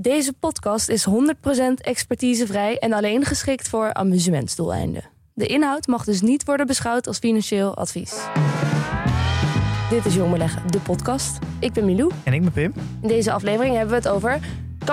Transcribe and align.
Deze 0.00 0.32
podcast 0.32 0.88
is 0.88 1.06
100% 1.08 1.12
expertisevrij 1.74 2.78
en 2.78 2.92
alleen 2.92 3.24
geschikt 3.24 3.68
voor 3.68 3.94
amusementsdoeleinden. 3.94 5.02
De 5.34 5.46
inhoud 5.46 5.86
mag 5.86 6.04
dus 6.04 6.20
niet 6.20 6.44
worden 6.44 6.66
beschouwd 6.66 7.06
als 7.06 7.18
financieel 7.18 7.76
advies. 7.76 8.14
Dit 9.90 10.04
is 10.04 10.14
Jong 10.14 10.32
Beleggen, 10.32 10.70
de 10.70 10.80
podcast. 10.80 11.38
Ik 11.58 11.72
ben 11.72 11.84
Milou. 11.84 12.12
En 12.24 12.32
ik 12.32 12.42
ben 12.42 12.52
Pim. 12.52 12.72
In 13.02 13.08
deze 13.08 13.32
aflevering 13.32 13.74
hebben 13.76 13.90
we 13.90 14.08
het 14.08 14.08
over 14.08 14.40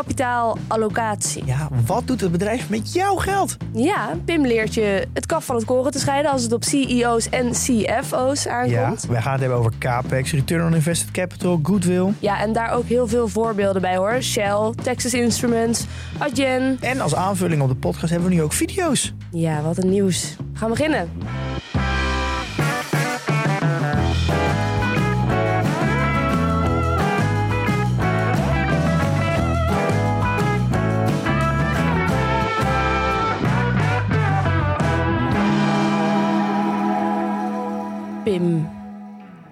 kapitaalallocatie. 0.01 1.45
Ja, 1.45 1.67
wat 1.85 2.07
doet 2.07 2.21
het 2.21 2.31
bedrijf 2.31 2.69
met 2.69 2.93
jouw 2.93 3.15
geld? 3.15 3.57
Ja, 3.73 4.09
Pim 4.25 4.45
leert 4.45 4.73
je 4.73 5.07
het 5.13 5.25
kaf 5.25 5.45
van 5.45 5.55
het 5.55 5.65
koren 5.65 5.91
te 5.91 5.99
scheiden 5.99 6.31
als 6.31 6.43
het 6.43 6.53
op 6.53 6.63
CEO's 6.63 7.29
en 7.29 7.51
CFO's 7.51 8.43
Ja, 8.43 8.51
aankomt. 8.51 9.05
wij 9.05 9.21
gaan 9.21 9.31
het 9.31 9.41
hebben 9.41 9.57
over 9.59 9.71
CAPEX, 9.79 10.31
Return 10.31 10.65
on 10.65 10.73
Invested 10.73 11.11
Capital, 11.11 11.59
Goodwill. 11.63 12.13
Ja, 12.19 12.39
en 12.39 12.53
daar 12.53 12.71
ook 12.73 12.85
heel 12.85 13.07
veel 13.07 13.27
voorbeelden 13.27 13.81
bij 13.81 13.97
hoor. 13.97 14.21
Shell, 14.21 14.73
Texas 14.83 15.13
Instruments, 15.13 15.85
Adyen. 16.17 16.77
En 16.81 17.01
als 17.01 17.15
aanvulling 17.15 17.61
op 17.61 17.69
de 17.69 17.75
podcast 17.75 18.11
hebben 18.11 18.29
we 18.29 18.35
nu 18.35 18.41
ook 18.41 18.53
video's. 18.53 19.13
Ja, 19.31 19.61
wat 19.61 19.77
een 19.77 19.89
nieuws. 19.89 20.35
We 20.53 20.59
gaan 20.59 20.69
beginnen. 20.69 21.09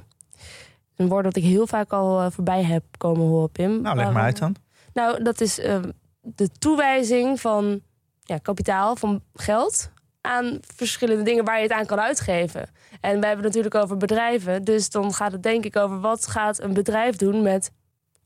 Een 0.95 1.07
woord 1.07 1.23
dat 1.23 1.35
ik 1.35 1.43
heel 1.43 1.67
vaak 1.67 1.93
al 1.93 2.21
eh, 2.21 2.31
voorbij 2.31 2.63
heb 2.63 2.83
komen 2.97 3.27
horen, 3.27 3.51
Pim. 3.51 3.81
Nou, 3.81 3.95
leg 3.95 4.11
maar 4.11 4.23
uit 4.23 4.37
dan. 4.37 4.55
Nou, 4.93 5.23
dat 5.23 5.41
is 5.41 5.59
eh, 5.59 5.79
de 6.21 6.49
toewijzing 6.59 7.41
van 7.41 7.81
ja, 8.21 8.37
kapitaal, 8.37 8.95
van 8.95 9.21
geld 9.33 9.91
aan 10.25 10.59
verschillende 10.75 11.23
dingen 11.23 11.45
waar 11.45 11.55
je 11.57 11.63
het 11.63 11.71
aan 11.71 11.85
kan 11.85 11.99
uitgeven. 11.99 12.61
En 13.01 13.19
wij 13.19 13.27
hebben 13.29 13.45
het 13.45 13.55
natuurlijk 13.55 13.75
over 13.75 13.97
bedrijven. 13.97 14.63
Dus 14.63 14.89
dan 14.89 15.13
gaat 15.13 15.31
het 15.31 15.43
denk 15.43 15.65
ik 15.65 15.75
over 15.75 15.99
wat 15.99 16.27
gaat 16.27 16.61
een 16.61 16.73
bedrijf 16.73 17.15
doen 17.15 17.41
met 17.41 17.71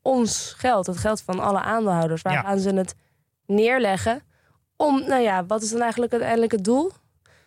ons 0.02 0.54
geld. 0.58 0.86
Het 0.86 0.98
geld 0.98 1.22
van 1.22 1.40
alle 1.40 1.60
aandeelhouders. 1.62 2.22
Waar 2.22 2.34
Ja. 2.34 2.42
gaan 2.42 2.60
ze 2.60 2.74
het 2.74 2.96
neerleggen? 3.46 4.22
Om, 4.76 5.04
nou 5.08 5.22
ja, 5.22 5.46
wat 5.46 5.62
is 5.62 5.70
dan 5.72 5.82
eigenlijk 5.82 6.12
uiteindelijk 6.12 6.52
het 6.52 6.64
doel? 6.64 6.92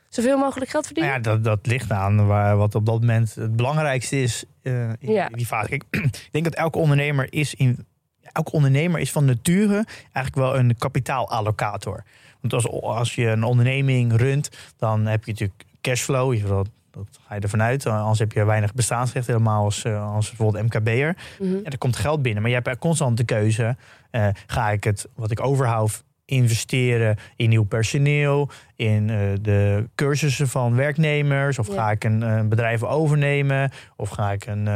Zoveel 0.09 0.39
mogelijk 0.39 0.71
geld 0.71 0.87
verdienen? 0.87 1.13
Nou 1.13 1.25
ja, 1.25 1.31
dat, 1.33 1.45
dat 1.45 1.67
ligt 1.67 1.91
aan 1.91 2.27
waar, 2.27 2.57
wat 2.57 2.75
op 2.75 2.87
dat 2.87 3.01
moment 3.01 3.35
het 3.35 3.57
belangrijkste 3.57 4.23
is 4.23 4.45
eh, 4.63 4.89
in 4.89 5.13
Ja. 5.13 5.29
die 5.29 5.47
fase. 5.47 5.69
Kijk, 5.69 5.85
ik 6.11 6.29
denk 6.31 6.45
dat 6.45 6.55
elke 6.55 6.79
ondernemer 6.79 7.27
is 7.33 7.55
in 7.55 7.87
elke 8.33 8.53
ondernemer 8.53 9.01
is 9.01 9.13
van 9.13 9.25
nature 9.25 9.85
eigenlijk 10.13 10.35
wel 10.35 10.57
een 10.59 10.77
kapitaalallocator. 10.79 12.03
Want 12.43 12.53
als, 12.53 12.69
als 12.83 13.15
je 13.15 13.27
een 13.27 13.43
onderneming 13.45 14.17
runt, 14.17 14.51
dan 14.79 15.07
heb 15.07 15.25
je 15.25 15.31
natuurlijk 15.33 15.65
cashflow. 15.81 16.35
Je- 16.35 16.43
Dat, 16.43 16.69
dat 16.91 17.19
ga 17.27 17.35
je 17.35 17.41
ervan 17.41 17.63
uit. 17.63 17.87
Anders 17.87 18.19
heb 18.19 18.33
je 18.33 18.45
weinig 18.45 18.75
bestaansrecht, 18.75 19.27
helemaal 19.27 19.65
als, 19.65 19.85
eh, 19.85 20.15
als 20.15 20.29
bijvoorbeeld 20.29 20.65
MKB'er. 20.65 21.17
Mhm. 21.39 21.51
Ja, 21.55 21.65
er 21.65 21.79
komt 21.79 21.97
geld 21.97 22.23
binnen, 22.23 22.43
maar 22.43 22.51
je 22.51 22.61
hebt 22.63 22.79
constant 22.79 23.17
de 23.17 23.25
keuze. 23.25 23.77
eh, 24.11 24.29
ga 24.47 24.71
ik 24.71 24.85
het, 24.85 25.09
wat 25.15 25.31
ik 25.31 25.41
overhoud, 25.41 26.05
investeren 26.25 27.17
in 27.37 27.49
nieuw 27.49 27.65
personeel, 27.65 28.49
in 28.77 29.11
eh, 29.11 29.17
de 29.41 29.89
cursussen 29.95 30.49
van 30.49 30.75
werknemers? 30.75 31.59
Of 31.59 31.69
Ja. 31.69 31.75
ga 31.75 31.91
ik 31.91 32.05
een, 32.05 32.49
bedrijf 32.49 32.83
overnemen? 32.83 33.71
Of 33.97 34.09
ga 34.09 34.33
ik 34.33 34.47
een, 34.47 34.69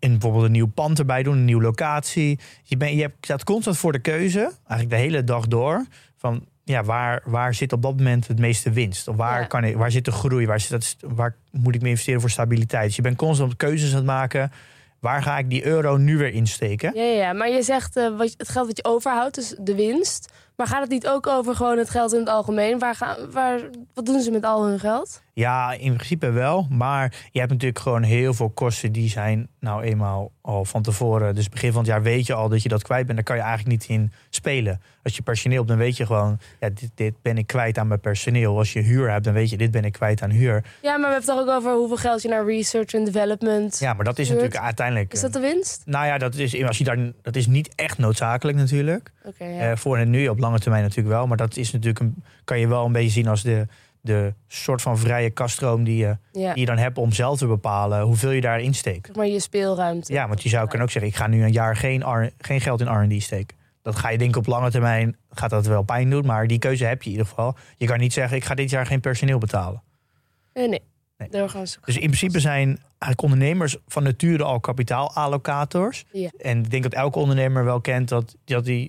in 0.00 0.10
bijvoorbeeld 0.10 0.44
een 0.44 0.52
nieuw 0.52 0.70
pand 0.74 0.98
erbij 0.98 1.22
doen, 1.22 1.36
een 1.36 1.44
nieuwe 1.44 1.62
locatie? 1.62 2.38
Je, 2.62 2.76
ben, 2.76 2.94
je 2.94 3.00
hebt, 3.02 3.14
staat 3.20 3.44
constant 3.44 3.76
voor 3.78 3.92
de 3.92 3.98
keuze, 3.98 4.40
eigenlijk 4.40 4.90
de 4.90 4.96
hele 4.96 5.24
dag 5.24 5.46
door, 5.46 5.84
van 6.16 6.44
ja, 6.64 6.84
waar, 6.84 7.22
waar 7.24 7.54
zit 7.54 7.72
op 7.72 7.82
dat 7.82 7.96
moment 7.96 8.26
het 8.28 8.38
meeste 8.38 8.70
winst? 8.70 9.08
Of 9.08 9.16
waar, 9.16 9.40
Ja. 9.40 9.46
kan 9.46 9.64
ik, 9.64 9.76
waar 9.76 9.90
zit 9.90 10.04
de 10.04 10.10
groei? 10.12 10.46
Waar, 10.46 10.60
zit 10.60 10.70
dat, 10.70 10.96
waar 11.14 11.36
moet 11.50 11.74
ik 11.74 11.82
me 11.82 11.88
investeren 11.88 12.20
voor 12.20 12.30
stabiliteit? 12.30 12.86
Dus 12.86 12.96
je 12.96 13.02
bent 13.02 13.16
constant 13.16 13.56
keuzes 13.56 13.90
aan 13.90 13.96
het 13.96 14.04
maken. 14.06 14.52
Waar 15.00 15.22
ga 15.22 15.38
ik 15.38 15.50
die 15.50 15.64
euro 15.64 15.96
nu 15.96 16.16
weer 16.18 16.32
insteken? 16.32 16.92
Ja, 16.94 17.02
ja, 17.02 17.32
maar 17.32 17.48
je 17.50 17.62
zegt 17.62 17.96
eh, 17.96 18.16
wat, 18.16 18.34
het 18.36 18.48
geld 18.48 18.66
wat 18.66 18.76
je 18.76 18.84
overhoudt, 18.84 19.34
dus 19.34 19.54
de 19.60 19.74
winst. 19.74 20.32
Maar 20.60 20.68
gaat 20.68 20.80
het 20.80 20.90
niet 20.90 21.08
ook 21.08 21.26
over 21.26 21.54
gewoon 21.54 21.78
het 21.78 21.90
geld 21.90 22.12
in 22.12 22.18
het 22.18 22.28
algemeen? 22.28 22.78
Waar 22.78 22.94
gaan, 22.94 23.16
waar, 23.30 23.60
wat 23.94 24.06
doen 24.06 24.20
ze 24.20 24.30
met 24.30 24.44
al 24.44 24.66
hun 24.66 24.78
geld? 24.78 25.22
Ja, 25.32 25.72
in 25.72 25.94
principe 25.94 26.30
wel. 26.30 26.66
Maar 26.70 27.14
je 27.30 27.38
hebt 27.38 27.50
natuurlijk 27.50 27.78
gewoon 27.78 28.02
heel 28.02 28.34
veel 28.34 28.50
kosten 28.50 28.92
die 28.92 29.08
zijn 29.08 29.48
nou 29.60 29.82
eenmaal 29.82 30.30
al 30.40 30.64
van 30.64 30.82
tevoren. 30.82 31.34
Dus 31.34 31.48
begin 31.48 31.72
van 31.72 31.80
het 31.80 31.90
jaar 31.90 32.02
weet 32.02 32.26
je 32.26 32.34
al 32.34 32.48
dat 32.48 32.62
je 32.62 32.68
dat 32.68 32.82
kwijt 32.82 33.04
bent. 33.04 33.16
Daar 33.16 33.26
kan 33.26 33.36
je 33.36 33.42
eigenlijk 33.42 33.70
niet 33.70 33.88
in 33.88 34.12
spelen. 34.30 34.80
Als 35.02 35.16
je 35.16 35.22
personeel 35.22 35.56
hebt, 35.56 35.68
dan 35.68 35.78
weet 35.78 35.96
je 35.96 36.06
gewoon... 36.06 36.38
Ja, 36.60 36.68
dit, 36.68 36.90
dit 36.94 37.14
ben 37.22 37.38
ik 37.38 37.46
kwijt 37.46 37.78
aan 37.78 37.88
mijn 37.88 38.00
personeel. 38.00 38.56
Als 38.56 38.72
je 38.72 38.80
huur 38.80 39.10
hebt, 39.10 39.24
dan 39.24 39.32
weet 39.32 39.50
je... 39.50 39.56
dit 39.56 39.70
ben 39.70 39.84
ik 39.84 39.92
kwijt 39.92 40.22
aan 40.22 40.30
huur. 40.30 40.64
Ja, 40.82 40.96
maar 40.96 41.08
we 41.08 41.14
hebben 41.14 41.14
het 41.14 41.24
toch 41.24 41.40
ook 41.40 41.48
over 41.48 41.72
hoeveel 41.72 41.96
geld 41.96 42.22
je 42.22 42.28
naar 42.28 42.46
research 42.46 42.92
en 42.92 43.04
development. 43.04 43.78
Ja, 43.78 43.92
maar 43.92 44.04
dat 44.04 44.18
is 44.18 44.28
Huurt. 44.28 44.40
natuurlijk 44.40 44.66
uiteindelijk... 44.66 45.12
Is 45.12 45.20
dat 45.20 45.32
de 45.32 45.40
winst? 45.40 45.82
Nou 45.84 46.06
ja, 46.06 46.18
dat 46.18 46.34
is, 46.34 46.64
als 46.64 46.78
je 46.78 46.84
daar, 46.84 46.98
dat 47.22 47.36
is 47.36 47.46
niet 47.46 47.74
echt 47.74 47.98
noodzakelijk 47.98 48.58
natuurlijk. 48.58 49.12
Oké, 49.24 49.44
ja. 49.44 49.70
Eh, 49.70 49.76
voor 49.76 49.98
en 49.98 50.10
nu, 50.10 50.28
op 50.28 50.38
lange 50.50 50.62
termijn 50.62 50.82
natuurlijk 50.82 51.14
wel. 51.16 51.26
Maar 51.26 51.36
dat 51.36 51.56
is 51.56 51.72
natuurlijk 51.72 52.00
een, 52.00 52.24
kan 52.44 52.58
je 52.58 52.68
wel 52.68 52.84
een 52.86 52.92
beetje 52.92 53.10
zien 53.10 53.28
als 53.28 53.42
de, 53.42 53.66
de 54.00 54.34
soort 54.48 54.82
van 54.82 54.98
vrije 54.98 55.30
kaststroom 55.30 55.84
die 55.84 55.96
je, 55.96 56.16
ja. 56.32 56.52
die 56.52 56.60
je 56.60 56.66
dan 56.66 56.78
hebt 56.78 56.98
om 56.98 57.12
zelf 57.12 57.38
te 57.38 57.46
bepalen 57.46 58.02
hoeveel 58.02 58.30
je 58.30 58.40
daarin 58.40 58.74
steekt. 58.74 59.16
Maar 59.16 59.26
je 59.26 59.40
speelruimte. 59.40 60.12
Ja, 60.12 60.28
want 60.28 60.42
je 60.42 60.48
zou 60.48 60.66
kunnen 60.66 60.82
ook 60.86 60.92
zeggen, 60.92 61.10
ik 61.10 61.16
ga 61.16 61.26
nu 61.26 61.42
een 61.44 61.52
jaar 61.52 61.76
geen, 61.76 62.02
R- 62.02 62.30
geen 62.38 62.60
geld 62.60 62.80
in 62.80 62.88
R&D 62.88 63.22
steken. 63.22 63.56
Dat 63.82 63.96
ga 63.96 64.08
je 64.10 64.18
denk 64.18 64.30
ik 64.30 64.36
op 64.36 64.46
lange 64.46 64.70
termijn, 64.70 65.16
gaat 65.30 65.50
dat 65.50 65.66
wel 65.66 65.82
pijn 65.82 66.10
doen. 66.10 66.26
Maar 66.26 66.46
die 66.46 66.58
keuze 66.58 66.84
heb 66.84 67.02
je 67.02 67.10
in 67.10 67.16
ieder 67.16 67.28
geval. 67.28 67.56
Je 67.76 67.86
kan 67.86 67.98
niet 67.98 68.12
zeggen, 68.12 68.36
ik 68.36 68.44
ga 68.44 68.54
dit 68.54 68.70
jaar 68.70 68.86
geen 68.86 69.00
personeel 69.00 69.38
betalen. 69.38 69.82
Nee, 70.54 70.68
nee. 70.68 70.82
Nee. 71.16 71.48
Ze 71.66 71.78
Dus 71.84 71.94
in 71.94 72.00
principe 72.00 72.40
zijn 72.40 72.66
eigenlijk 72.88 73.22
ondernemers 73.22 73.76
van 73.86 74.02
nature 74.02 74.42
al 74.44 74.60
kapitaalallocators. 74.60 76.04
Ja. 76.12 76.30
En 76.38 76.58
ik 76.58 76.70
denk 76.70 76.82
dat 76.82 76.92
elke 76.92 77.18
ondernemer 77.18 77.64
wel 77.64 77.80
kent 77.80 78.08
dat 78.08 78.36
dat 78.44 78.66
hij 78.66 78.88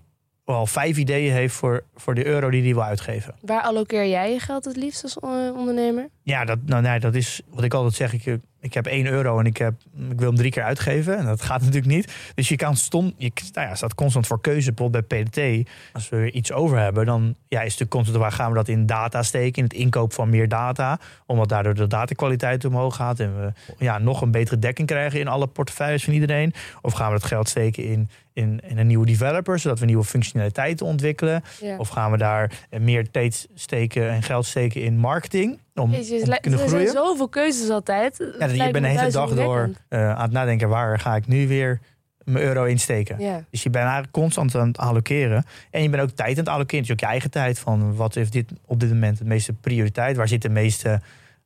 wel 0.51 0.65
vijf 0.65 0.97
ideeën 0.97 1.33
heeft 1.33 1.55
voor, 1.55 1.83
voor 1.95 2.15
de 2.15 2.25
euro 2.25 2.49
die 2.49 2.63
hij 2.63 2.73
wil 2.73 2.83
uitgeven. 2.83 3.35
Waar 3.41 3.61
allokeer 3.61 4.07
jij 4.07 4.31
je 4.31 4.39
geld 4.39 4.65
het 4.65 4.75
liefst 4.75 5.03
als 5.03 5.19
eh, 5.19 5.29
ondernemer? 5.55 6.09
Ja, 6.23 6.45
dat, 6.45 6.57
nou, 6.65 6.81
nee, 6.81 6.99
dat 6.99 7.15
is 7.15 7.41
wat 7.49 7.63
ik 7.63 7.73
altijd 7.73 7.93
zeg. 7.93 8.13
Ik, 8.13 8.39
ik 8.59 8.73
heb 8.73 8.85
1 8.85 9.05
euro 9.05 9.39
en 9.39 9.45
ik, 9.45 9.57
heb, 9.57 9.73
ik 10.09 10.19
wil 10.19 10.27
hem 10.27 10.37
drie 10.37 10.51
keer 10.51 10.63
uitgeven. 10.63 11.17
En 11.17 11.25
dat 11.25 11.41
gaat 11.51 11.59
natuurlijk 11.59 11.93
niet. 11.93 12.13
Dus 12.35 12.49
je 12.49 12.55
kan 12.55 12.75
stond, 12.75 13.13
je 13.17 13.31
nou 13.53 13.67
ja, 13.67 13.75
staat 13.75 13.95
constant 13.95 14.27
voor 14.27 14.41
keuze. 14.41 14.73
Bijvoorbeeld 14.73 15.07
bij 15.07 15.23
PDT, 15.23 15.69
als 15.93 16.09
we 16.09 16.31
iets 16.31 16.51
over 16.51 16.77
hebben, 16.77 17.05
dan 17.05 17.35
ja, 17.47 17.59
is 17.59 17.63
natuurlijk 17.63 17.91
constant 17.91 18.17
waar 18.17 18.31
gaan 18.31 18.49
we 18.49 18.55
dat 18.55 18.67
in 18.67 18.85
data 18.85 19.23
steken, 19.23 19.57
in 19.57 19.63
het 19.63 19.73
inkoop 19.73 20.13
van 20.13 20.29
meer 20.29 20.47
data, 20.47 20.99
omdat 21.25 21.49
daardoor 21.49 21.73
de 21.73 21.87
datakwaliteit 21.87 22.65
omhoog 22.65 22.95
gaat 22.95 23.19
en 23.19 23.35
we 23.35 23.53
ja, 23.77 23.97
nog 23.97 24.21
een 24.21 24.31
betere 24.31 24.59
dekking 24.59 24.87
krijgen 24.87 25.19
in 25.19 25.27
alle 25.27 25.47
portefeuilles 25.47 26.03
van 26.03 26.13
iedereen. 26.13 26.53
Of 26.81 26.93
gaan 26.93 27.13
we 27.13 27.19
dat 27.19 27.27
geld 27.27 27.49
steken 27.49 27.83
in, 27.83 28.09
in, 28.33 28.59
in 28.67 28.77
een 28.77 28.87
nieuwe 28.87 29.05
developer, 29.05 29.59
zodat 29.59 29.79
we 29.79 29.85
nieuwe 29.85 30.03
functionaliteiten 30.03 30.85
ontwikkelen. 30.85 31.43
Ja. 31.61 31.77
Of 31.77 31.89
gaan 31.89 32.11
we 32.11 32.17
daar 32.17 32.51
meer 32.79 33.11
tijd 33.11 33.47
steken 33.53 34.09
en 34.09 34.23
geld 34.23 34.45
steken 34.45 34.81
in 34.81 34.97
marketing 34.97 35.59
om, 35.75 35.91
Jezus, 35.91 36.19
om 36.19 36.25
te 36.25 36.31
er 36.31 36.39
kunnen 36.39 36.59
zijn 36.59 36.69
groeien? 36.71 36.91
zoveel 36.91 37.29
keuzes 37.29 37.69
altijd. 37.69 38.17
Ja, 38.39 38.45
je 38.47 38.71
bent 38.71 38.85
de 38.85 38.91
hele 38.91 39.11
dag 39.11 39.33
door 39.33 39.69
eh, 39.87 40.09
aan 40.09 40.21
het 40.21 40.31
nadenken 40.31 40.69
waar 40.69 40.99
ga 40.99 41.15
ik 41.15 41.27
nu 41.27 41.47
weer 41.47 41.79
mijn 42.23 42.45
euro 42.45 42.63
insteken. 42.63 43.19
Ja. 43.19 43.43
Dus 43.49 43.63
je 43.63 43.69
bent 43.69 43.83
eigenlijk 43.83 44.13
constant 44.13 44.55
aan 44.55 44.67
het 44.67 44.77
allokeren. 44.77 45.43
En 45.71 45.83
je 45.83 45.89
bent 45.89 46.03
ook 46.03 46.09
tijd 46.09 46.29
aan 46.37 46.43
het 46.43 46.53
allokeren. 46.53 46.81
Dus 46.83 46.91
ook 46.91 46.99
je 46.99 47.05
eigen 47.05 47.31
tijd 47.31 47.59
van 47.59 47.95
wat 47.95 48.15
heeft 48.15 48.31
dit 48.31 48.51
op 48.65 48.79
dit 48.79 48.89
moment 48.89 49.17
de 49.17 49.25
meeste 49.25 49.53
prioriteit? 49.53 50.17
Waar 50.17 50.27
zit 50.27 50.41
de 50.41 50.49
meeste, 50.49 51.01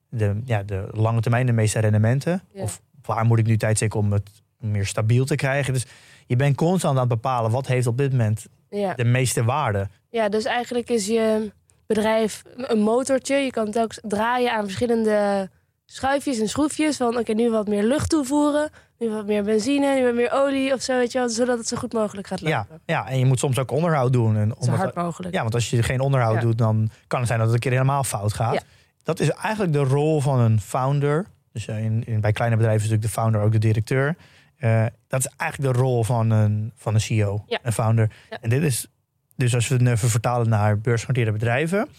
de, 0.09 0.41
ja, 0.45 0.63
de 0.63 0.87
lange 0.91 1.21
termijn 1.21 1.45
de 1.45 1.51
meeste 1.51 1.79
rendementen? 1.79 2.41
Ja. 2.53 2.61
Of 2.61 2.81
waar 3.01 3.25
moet 3.25 3.39
ik 3.39 3.45
nu 3.45 3.57
tijd 3.57 3.75
steken 3.77 3.99
om 3.99 4.11
het 4.11 4.29
meer 4.59 4.85
stabiel 4.85 5.25
te 5.25 5.35
krijgen? 5.35 5.73
Dus 5.73 5.85
je 6.27 6.35
bent 6.35 6.55
constant 6.55 6.93
aan 6.93 6.99
het 6.99 7.09
bepalen 7.09 7.51
wat 7.51 7.67
heeft 7.67 7.87
op 7.87 7.97
dit 7.97 8.11
moment 8.11 8.45
Ja. 8.69 8.93
de 8.93 9.05
meeste 9.05 9.43
waarde. 9.43 9.87
ja, 10.09 10.29
dus 10.29 10.45
eigenlijk 10.45 10.89
is 10.89 11.07
je 11.07 11.51
bedrijf 11.87 12.41
een 12.55 12.79
motortje. 12.79 13.35
Je 13.35 13.51
kan 13.51 13.65
het 13.65 13.79
ook 13.79 13.91
draaien 14.01 14.51
aan 14.53 14.63
verschillende 14.63 15.49
schuifjes 15.85 16.39
en 16.39 16.49
schroefjes. 16.49 16.97
Van 16.97 17.17
oké, 17.17 17.33
nu 17.33 17.49
wat 17.51 17.67
meer 17.67 17.83
lucht 17.83 18.09
toevoeren. 18.09 18.69
Nu 18.99 19.09
wat 19.09 19.25
meer 19.25 19.43
benzine, 19.43 19.95
nu 19.95 20.03
wat 20.05 20.13
meer 20.13 20.31
olie 20.31 20.73
of 20.73 20.81
zo. 20.81 20.97
Weet 20.97 21.11
je 21.11 21.19
wel, 21.19 21.29
zodat 21.29 21.57
het 21.57 21.67
zo 21.67 21.77
goed 21.77 21.93
mogelijk 21.93 22.27
gaat 22.27 22.39
Ja, 22.39 22.57
lopen. 22.57 22.81
ja, 22.85 23.07
en 23.07 23.19
je 23.19 23.25
moet 23.25 23.39
soms 23.39 23.59
ook 23.59 23.71
onderhoud 23.71 24.13
doen. 24.13 24.37
En 24.37 24.53
Zo 24.61 24.71
hard 24.71 24.95
mogelijk. 24.95 25.33
Ja, 25.33 25.41
want 25.41 25.53
als 25.53 25.69
je 25.69 25.83
geen 25.83 25.99
onderhoud 25.99 26.35
Ja. 26.35 26.41
doet, 26.41 26.57
dan 26.57 26.89
kan 27.07 27.19
het 27.19 27.27
zijn 27.27 27.39
dat 27.39 27.47
het 27.47 27.55
een 27.57 27.63
keer 27.63 27.71
helemaal 27.79 28.03
fout 28.03 28.33
gaat. 28.33 28.53
Ja. 28.53 28.61
Dat 29.03 29.19
is 29.19 29.29
eigenlijk 29.29 29.73
de 29.73 29.83
rol 29.83 30.21
van 30.21 30.39
een 30.39 30.59
founder. 30.61 31.25
Dus 31.51 31.67
eh, 31.67 31.83
in, 31.83 32.03
in, 32.05 32.21
bij 32.21 32.31
kleine 32.31 32.55
bedrijven 32.55 32.83
is 32.85 32.89
natuurlijk 32.89 33.13
de 33.15 33.21
founder 33.21 33.41
ook 33.41 33.51
de 33.51 33.57
directeur. 33.57 34.15
Eh, 34.57 34.85
dat 35.07 35.19
is 35.19 35.27
eigenlijk 35.37 35.73
de 35.73 35.79
rol 35.79 36.03
van 36.03 36.29
een, 36.29 36.71
van 36.75 36.93
een 36.93 37.01
CEO, 37.01 37.43
Ja. 37.47 37.59
een 37.63 37.73
founder. 37.73 38.11
Ja. 38.29 38.37
En 38.41 38.49
dit 38.49 38.63
is, 38.63 38.87
dus 39.35 39.55
als 39.55 39.67
we 39.67 39.75
het 39.75 39.87
even 39.87 40.09
vertalen 40.09 40.49
naar 40.49 40.79
beursgenoteerde 40.79 41.31
bedrijven, 41.31 41.79
heb 41.79 41.89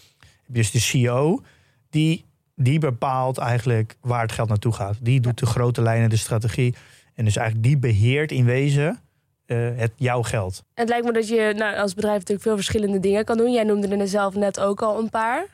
je 0.45 0.53
dus 0.53 0.71
de 0.71 0.79
CEO, 0.79 1.43
die, 1.89 2.25
die 2.55 2.79
bepaalt 2.79 3.37
eigenlijk 3.37 3.95
waar 4.01 4.21
het 4.21 4.31
geld 4.31 4.49
naartoe 4.49 4.73
gaat. 4.73 4.95
Die 4.99 5.19
doet 5.19 5.39
de 5.39 5.45
grote 5.45 5.81
lijnen, 5.81 6.09
de 6.09 6.17
strategie. 6.17 6.75
En 7.15 7.25
dus 7.25 7.35
eigenlijk 7.35 7.67
die 7.67 7.77
beheert 7.77 8.31
in 8.31 8.45
wezen 8.45 8.99
eh, 9.45 9.69
het 9.75 9.91
jouw 9.95 10.21
geld. 10.21 10.63
En 10.73 10.81
het 10.81 10.89
lijkt 10.89 11.05
me 11.05 11.13
dat 11.13 11.27
je 11.27 11.53
nou, 11.57 11.77
als 11.77 11.93
bedrijf 11.93 12.17
natuurlijk 12.17 12.47
veel 12.47 12.55
verschillende 12.55 12.99
dingen 12.99 13.25
kan 13.25 13.37
doen. 13.37 13.51
Jij 13.51 13.63
noemde 13.63 13.97
er 13.97 14.07
zelf 14.07 14.35
net 14.35 14.59
ook 14.59 14.81
al 14.81 14.99
een 14.99 15.09
paar. 15.09 15.45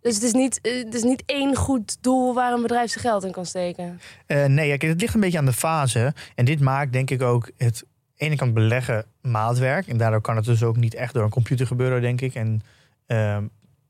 Dus 0.00 0.14
het 0.14 0.24
is 0.24 0.32
niet, 0.32 0.60
eh, 0.60 0.84
het 0.84 0.94
is 0.94 1.02
niet 1.02 1.22
één 1.26 1.56
goed 1.56 2.02
doel 2.02 2.34
waar 2.34 2.52
een 2.52 2.62
bedrijf 2.62 2.90
zijn 2.90 3.04
geld 3.04 3.24
in 3.24 3.32
kan 3.32 3.46
steken. 3.46 4.00
Eh, 4.26 4.44
nee, 4.44 4.72
het 4.72 5.00
ligt 5.00 5.14
een 5.14 5.20
beetje 5.20 5.38
aan 5.38 5.44
de 5.44 5.52
fase. 5.52 6.14
En 6.34 6.44
dit 6.44 6.60
maakt 6.60 6.92
denk 6.92 7.10
ik 7.10 7.22
ook 7.22 7.50
het 7.56 7.84
ene 8.16 8.36
kant 8.36 8.54
beleggen 8.54 9.04
maatwerk. 9.20 9.86
En 9.86 9.96
daardoor 9.96 10.20
kan 10.20 10.36
het 10.36 10.44
dus 10.44 10.62
ook 10.62 10.76
niet 10.76 10.94
echt 10.94 11.14
door 11.14 11.24
een 11.24 11.30
computer 11.30 11.66
gebeuren, 11.66 12.00
denk 12.00 12.20
ik. 12.20 12.34
En 12.34 12.62
ehm, 13.06 13.44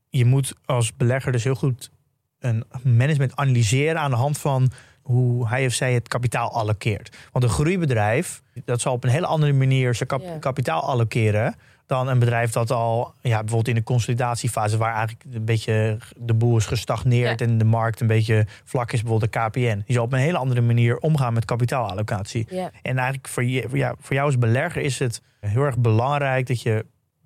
je 0.09 0.25
moet 0.25 0.53
als 0.65 0.95
belegger 0.95 1.31
dus 1.31 1.43
heel 1.43 1.55
goed 1.55 1.91
een 2.39 2.63
management 2.83 3.35
analyseren 3.35 3.99
aan 3.99 4.09
de 4.09 4.15
hand 4.17 4.37
van 4.37 4.71
hoe 5.01 5.47
hij 5.47 5.65
of 5.65 5.73
zij 5.73 5.93
het 5.93 6.07
kapitaal 6.07 6.51
allokeert. 6.51 7.17
Want 7.31 7.45
een 7.45 7.51
groeibedrijf, 7.51 8.41
dat 8.65 8.81
zal 8.81 8.93
op 8.93 9.03
een 9.03 9.09
hele 9.09 9.25
andere 9.25 9.53
manier 9.53 9.95
zijn 9.95 10.09
kap- 10.09 10.39
kapitaal 10.39 10.81
allokeren 10.81 11.55
dan 11.87 12.07
een 12.07 12.19
bedrijf 12.19 12.51
dat 12.51 12.71
al, 12.71 13.13
ja, 13.21 13.37
bijvoorbeeld 13.37 13.67
in 13.67 13.75
de 13.75 13.83
consolidatiefase, 13.83 14.77
waar 14.77 14.93
eigenlijk 14.93 15.23
een 15.31 15.45
beetje 15.45 15.97
de 16.15 16.33
boel 16.33 16.57
is 16.57 16.65
gestagneerd 16.65 17.39
Ja. 17.39 17.45
en 17.45 17.57
de 17.57 17.65
markt 17.65 17.99
een 18.01 18.07
beetje 18.07 18.45
vlak 18.63 18.91
is, 18.91 19.01
bijvoorbeeld 19.01 19.33
de 19.33 19.39
KPN. 19.39 19.83
Die 19.85 19.95
zal 19.95 20.03
op 20.03 20.13
een 20.13 20.19
hele 20.19 20.37
andere 20.37 20.61
manier 20.61 20.97
omgaan 20.97 21.33
met 21.33 21.45
kapitaalallocatie. 21.45 22.45
Ja. 22.49 22.71
En 22.81 22.97
eigenlijk 22.97 23.27
voor, 23.27 23.43
je, 23.43 23.65
voor, 23.67 23.77
jou, 23.77 23.95
voor 23.99 24.15
jou 24.15 24.25
als 24.27 24.37
belegger 24.37 24.81
is 24.81 24.99
het 24.99 25.21
heel 25.39 25.63
erg 25.63 25.77
belangrijk 25.77 26.47
dat 26.47 26.61
je 26.61 26.85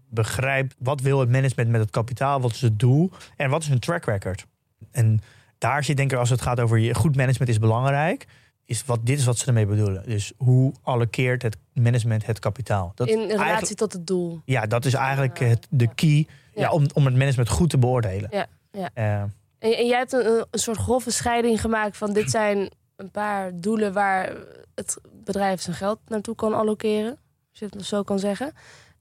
begrijpt 0.09 0.75
wat 0.79 1.01
wil 1.01 1.19
het 1.19 1.29
management 1.29 1.69
met 1.69 1.81
het 1.81 1.89
kapitaal, 1.89 2.41
wat 2.41 2.51
is 2.51 2.61
het 2.61 2.79
doel 2.79 3.11
en 3.37 3.49
wat 3.49 3.61
is 3.61 3.67
hun 3.67 3.79
track 3.79 4.05
record. 4.05 4.45
En 4.91 5.21
daar 5.57 5.83
zit 5.83 5.97
denk 5.97 6.11
ik 6.11 6.17
als 6.17 6.29
het 6.29 6.41
gaat 6.41 6.59
over 6.59 6.77
je 6.77 6.93
goed 6.93 7.15
management 7.15 7.49
is 7.51 7.59
belangrijk, 7.59 8.25
is 8.65 8.85
wat 8.85 8.99
dit 9.05 9.19
is 9.19 9.25
wat 9.25 9.37
ze 9.37 9.45
ermee 9.47 9.65
bedoelen. 9.65 10.03
Dus 10.05 10.31
hoe 10.37 10.73
allokeert 10.81 11.41
het 11.41 11.57
management 11.73 12.25
het 12.25 12.39
kapitaal? 12.39 12.91
Dat 12.95 13.07
In 13.07 13.27
relatie 13.27 13.75
tot 13.75 13.93
het 13.93 14.07
doel. 14.07 14.41
ja, 14.45 14.65
dat 14.65 14.85
is 14.85 14.93
eigenlijk 14.93 15.39
het, 15.39 15.67
de 15.69 15.93
key 15.95 16.27
ja. 16.53 16.61
Ja. 16.61 16.71
om, 16.71 16.85
om 16.93 17.05
het 17.05 17.15
management 17.15 17.49
goed 17.49 17.69
te 17.69 17.77
beoordelen. 17.77 18.29
Ja, 18.31 18.45
ja. 18.71 18.89
Eh, 18.93 19.21
En, 19.21 19.31
en 19.59 19.87
jij 19.87 19.97
hebt 19.97 20.13
een, 20.13 20.45
een 20.51 20.59
soort 20.59 20.77
grove 20.77 21.11
scheiding 21.11 21.61
gemaakt 21.61 21.97
van 21.97 22.13
dit 22.13 22.29
zijn 22.31 22.69
een 22.95 23.11
paar 23.11 23.51
doelen 23.55 23.93
waar 23.93 24.33
het 24.75 24.97
bedrijf 25.23 25.61
zijn 25.61 25.75
geld 25.75 25.99
naartoe 26.07 26.35
kan 26.35 26.53
allokeren. 26.53 27.17
Als 27.49 27.59
je 27.59 27.67
het 27.69 27.85
zo 27.85 28.03
kan 28.03 28.19
zeggen. 28.19 28.51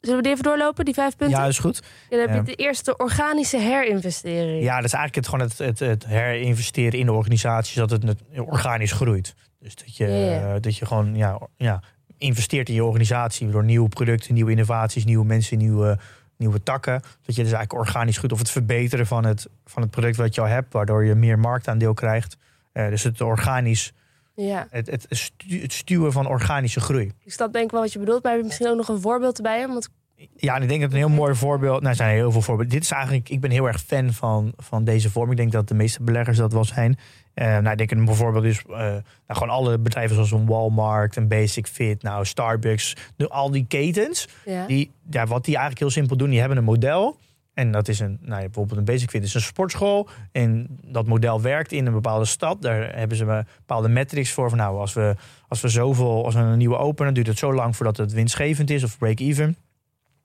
Zullen 0.01 0.17
we 0.17 0.23
die 0.23 0.33
even 0.33 0.45
doorlopen, 0.45 0.85
die 0.85 0.95
vijf 0.95 1.17
punten? 1.17 1.39
ja, 1.39 1.47
is 1.47 1.59
goed. 1.59 1.83
Ja, 2.11 2.17
dan 2.17 2.29
heb 2.29 2.47
je 2.47 2.57
de 2.57 2.63
eerste 2.63 2.97
organische 2.97 3.59
herinvestering. 3.59 4.63
Ja, 4.63 4.77
dat 4.77 4.85
is 4.85 4.93
eigenlijk 4.93 5.15
het, 5.15 5.29
gewoon 5.29 5.49
het, 5.49 5.59
het, 5.59 5.79
het 5.79 6.07
herinvesteren 6.07 6.99
in 6.99 7.07
de 7.07 7.13
organisatie, 7.13 7.73
zodat 7.73 8.03
het 8.03 8.19
organisch 8.37 8.93
groeit. 8.93 9.35
Dus 9.61 9.75
dat 9.75 9.97
je, 9.97 10.07
ja. 10.07 10.59
dat 10.59 10.77
je 10.77 10.87
gewoon 10.87 11.15
ja, 11.17 11.39
ja, 11.57 11.83
investeert 12.19 12.69
in 12.69 12.75
je 12.75 12.85
organisatie 12.85 13.51
door 13.51 13.65
nieuwe 13.65 13.89
producten, 13.89 14.35
nieuwe 14.35 14.51
innovaties, 14.51 15.05
nieuwe 15.05 15.25
mensen, 15.25 15.59
nieuwe, 15.59 15.99
nieuwe 16.37 16.63
takken. 16.63 17.01
Dat 17.01 17.35
je 17.37 17.43
dus 17.43 17.53
eigenlijk 17.53 17.73
organisch 17.73 18.17
groeit 18.17 18.33
of 18.33 18.39
het 18.39 18.51
verbeteren 18.51 19.07
van 19.07 19.25
het, 19.25 19.47
van 19.65 19.83
het 19.83 19.91
product 19.91 20.17
wat 20.17 20.35
je 20.35 20.41
al 20.41 20.47
hebt, 20.47 20.73
waardoor 20.73 21.05
je 21.05 21.15
meer 21.15 21.39
marktaandeel 21.39 21.95
krijgt. 21.95 22.37
Eh, 22.73 22.89
dus 22.89 23.03
het 23.03 23.21
organisch, 23.21 23.93
Ja. 24.35 24.67
het, 24.71 24.91
het, 24.91 25.07
stu- 25.09 25.61
het 25.63 25.73
stuwen 25.73 26.13
van 26.13 26.27
organische 26.27 26.81
groei. 26.81 27.13
Ik 27.25 27.33
snap 27.33 27.53
denk 27.53 27.65
ik 27.65 27.71
wel 27.71 27.81
wat 27.81 27.93
je 27.93 27.99
bedoelt, 27.99 28.23
maar 28.23 28.33
heb 28.33 28.41
je 28.41 28.47
misschien 28.47 28.69
ook 28.69 28.77
nog 28.77 28.89
een 28.89 29.01
voorbeeld 29.01 29.37
erbij? 29.37 29.67
Want 29.69 29.89
Ja, 30.37 30.55
en 30.57 30.63
ik 30.63 30.69
denk 30.69 30.81
dat 30.81 30.91
een 30.91 30.97
heel 30.97 31.09
mooi 31.09 31.35
voorbeeld. 31.35 31.77
Nou, 31.79 31.89
er 31.91 31.95
zijn 31.95 32.15
heel 32.15 32.33
veel 32.33 32.43
voorbeelden. 32.43 32.75
Dit 32.75 32.83
is 32.83 32.91
eigenlijk. 32.91 33.29
Ik 33.29 33.41
ben 33.41 33.51
heel 33.51 33.67
erg 33.67 33.81
fan 33.83 34.13
van, 34.13 34.53
van 34.57 34.85
deze 34.85 35.11
vorm. 35.11 35.31
Ik 35.31 35.37
denk 35.37 35.53
dat 35.53 35.69
de 35.69 35.75
meeste 35.75 36.03
beleggers 36.03 36.37
dat 36.37 36.53
wel 36.53 36.65
zijn. 36.65 36.99
Eh, 37.35 37.47
nou, 37.47 37.71
ik 37.71 37.79
denk 37.79 37.91
een 37.91 38.15
voorbeeld 38.15 38.45
is. 38.45 38.63
eh, 38.67 38.77
nou, 38.77 39.03
gewoon 39.27 39.51
alle 39.51 39.79
bedrijven 39.79 40.15
zoals 40.15 40.31
een 40.31 40.47
Walmart, 40.47 41.17
een 41.17 41.29
Basic 41.29 41.67
Fit, 41.67 42.03
nou, 42.03 42.25
Starbucks. 42.25 42.97
De, 43.17 43.29
al 43.29 43.51
die 43.51 43.65
ketens. 43.69 44.29
ja. 44.45 44.67
Die, 44.67 44.91
ja, 45.11 45.27
wat 45.27 45.45
die 45.45 45.55
eigenlijk 45.55 45.81
heel 45.81 45.91
simpel 45.91 46.17
doen. 46.17 46.31
Die 46.31 46.39
hebben 46.41 46.59
een 46.59 46.65
model. 46.65 47.19
En 47.55 47.73
dat 47.73 47.89
is 47.89 48.01
een, 48.01 48.19
nou, 48.21 48.41
bijvoorbeeld 48.41 48.79
een 48.79 48.85
Basic 48.85 49.11
Fit 49.11 49.23
is 49.23 49.35
een 49.35 49.41
sportschool. 49.41 50.09
En 50.33 50.67
dat 50.85 51.07
model 51.07 51.41
werkt 51.41 51.73
in 51.73 51.87
een 51.87 51.93
bepaalde 51.93 52.25
stad. 52.25 52.63
Daar 52.63 52.97
hebben 52.97 53.17
ze 53.17 53.25
een 53.25 53.47
bepaalde 53.57 53.89
metrics 53.89 54.31
voor. 54.31 54.49
Van 54.49 54.59
nou, 54.59 54.79
als 54.79 54.93
we, 54.93 55.15
als 55.49 55.61
we 55.61 55.69
zoveel, 55.69 56.25
als 56.25 56.35
we 56.35 56.41
een 56.41 56.59
nieuwe 56.59 56.77
openen, 56.77 57.15
duurt 57.15 57.27
het 57.27 57.39
zo 57.39 57.53
lang 57.55 57.77
voordat 57.77 57.97
het 57.97 58.13
winstgevend 58.13 58.71
is 58.71 58.85
of 58.85 58.99
break-even. 58.99 59.57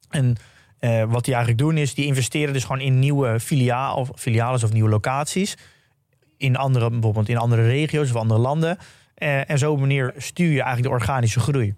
En 0.10 0.36
eh, 0.80 1.04
wat 1.04 1.26
die 1.26 1.34
eigenlijk 1.34 1.64
doen 1.64 1.78
is, 1.78 1.94
die 1.94 2.06
investeren 2.06 2.54
dus 2.54 2.64
gewoon 2.64 2.82
in 2.82 3.00
nieuwe 3.00 3.40
filiaal, 3.40 3.96
of 3.96 4.10
filialen 4.16 4.64
of 4.64 4.74
nieuwe 4.74 4.90
locaties. 4.90 5.58
In 6.38 6.56
andere, 6.56 6.90
bijvoorbeeld 6.90 7.30
in 7.30 7.38
andere 7.38 7.68
regio's 7.68 8.10
of 8.10 8.16
andere 8.16 8.40
landen. 8.40 8.78
Eh, 9.16 9.50
en 9.50 9.58
zo 9.58 9.72
op 9.72 9.80
manier 9.80 10.14
stuur 10.18 10.52
je 10.52 10.62
eigenlijk 10.62 10.84
de 10.84 10.90
organische 11.00 11.40
groei. 11.40 11.76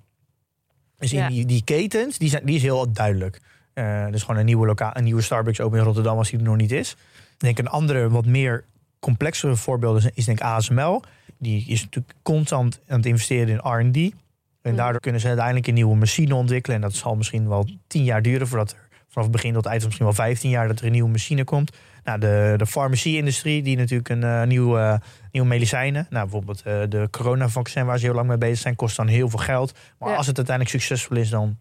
Dus 0.98 1.12
Ja. 1.12 1.28
in 1.28 1.34
die, 1.34 1.46
die 1.46 1.64
ketens, 1.64 2.18
die, 2.18 2.30
zijn, 2.30 2.46
die 2.46 2.56
is 2.56 2.62
heel 2.62 2.92
duidelijk. 2.94 3.42
Eh, 3.74 4.06
dus 4.12 4.22
gewoon 4.24 4.38
een 4.40 4.46
nieuwe, 4.46 4.66
loka 4.66 4.98
een 4.98 5.04
nieuwe 5.04 5.22
Starbucks 5.22 5.60
open 5.62 5.78
in 5.80 5.84
Rotterdam 5.84 6.18
als 6.18 6.30
die 6.30 6.40
er 6.40 6.46
nog 6.46 6.56
niet 6.58 6.72
is. 6.72 6.92
Ik 6.92 7.40
denk 7.40 7.58
een 7.58 7.68
andere, 7.68 8.10
wat 8.10 8.26
meer 8.26 8.64
complexere 9.00 9.56
voorbeeld 9.56 9.98
is, 9.98 10.10
is 10.14 10.26
denk 10.26 10.38
ik 10.40 10.46
ASML. 10.46 11.02
Die 11.40 11.66
is 11.68 11.84
natuurlijk 11.84 12.14
constant 12.22 12.80
aan 12.88 12.98
het 12.98 13.06
investeren 13.06 13.48
in 13.48 13.58
R&D. 13.72 13.96
En 14.62 14.72
Mm. 14.72 14.78
daardoor 14.78 15.02
kunnen 15.02 15.22
ze 15.22 15.28
uiteindelijk 15.28 15.68
een 15.68 15.74
nieuwe 15.74 15.96
machine 15.96 16.36
ontwikkelen. 16.36 16.76
En 16.76 16.82
dat 16.82 16.94
zal 16.94 17.16
misschien 17.16 17.48
wel 17.50 17.68
tien 17.88 18.04
jaar 18.04 18.22
duren 18.22 18.48
voordat 18.48 18.72
er 18.72 18.78
vanaf 19.08 19.24
het 19.28 19.32
begin 19.32 19.54
tot 19.54 19.64
het 19.64 19.72
eind, 19.72 19.84
misschien 19.86 20.06
wel 20.06 20.16
15 20.16 20.50
jaar, 20.50 20.68
dat 20.68 20.80
er 20.80 20.86
een 20.86 20.92
nieuwe 20.92 21.10
machine 21.10 21.44
komt. 21.44 21.72
Nou, 22.08 22.20
de, 22.20 22.54
de 22.58 22.66
farmacie-industrie, 22.66 23.62
die 23.64 23.78
natuurlijk 23.78 24.10
een 24.10 24.24
eh, 24.24 24.44
nieuwe, 24.44 24.80
eh, 24.80 24.96
nieuwe 25.32 25.48
medicijnen. 25.48 26.08
Nou, 26.10 26.24
bijvoorbeeld 26.24 26.62
eh, 26.62 26.80
de 26.90 27.08
coronavaccin, 27.12 27.86
waar 27.86 27.98
ze 28.00 28.06
heel 28.06 28.14
lang 28.16 28.28
mee 28.28 28.38
bezig 28.38 28.58
zijn, 28.58 28.76
kost 28.76 28.96
dan 28.96 29.08
heel 29.08 29.30
veel 29.30 29.40
geld. 29.40 29.74
Maar 30.00 30.10
Ja. 30.10 30.16
als 30.16 30.28
het 30.28 30.38
uiteindelijk 30.38 30.76
succesvol 30.76 31.18
is, 31.18 31.30
dan 31.30 31.58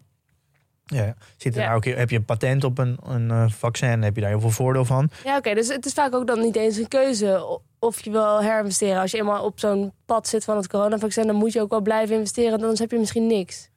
ja, 0.85 1.15
zit 1.37 1.55
er 1.55 1.61
Ja. 1.61 1.67
daar 1.67 1.75
ook, 1.75 1.85
heb 1.85 2.09
je 2.09 2.15
een 2.15 2.25
patent 2.25 2.63
op 2.63 2.77
een, 2.77 2.97
een 3.03 3.51
vaccin, 3.51 4.01
heb 4.01 4.15
je 4.15 4.21
daar 4.21 4.29
heel 4.29 4.39
veel 4.39 4.49
voordeel 4.49 4.85
van. 4.85 5.09
Ja, 5.23 5.37
oké. 5.37 5.53
dus 5.53 5.67
het 5.67 5.85
is 5.85 5.93
vaak 5.93 6.15
ook 6.15 6.27
dan 6.27 6.39
niet 6.39 6.55
eens 6.55 6.77
een 6.77 6.87
keuze 6.87 7.59
of 7.79 8.03
je 8.03 8.11
wil 8.11 8.41
herinvesteren. 8.41 9.01
Als 9.01 9.11
je 9.11 9.17
eenmaal 9.17 9.43
op 9.43 9.59
zo'n 9.59 9.91
pad 10.05 10.27
zit 10.27 10.43
van 10.43 10.55
het 10.55 10.67
coronavaccin, 10.67 11.27
dan 11.27 11.35
moet 11.35 11.53
je 11.53 11.61
ook 11.61 11.69
wel 11.69 11.81
blijven 11.81 12.15
investeren, 12.15 12.53
anders 12.53 12.79
heb 12.79 12.91
je 12.91 12.99
misschien 12.99 13.27
niks. 13.27 13.69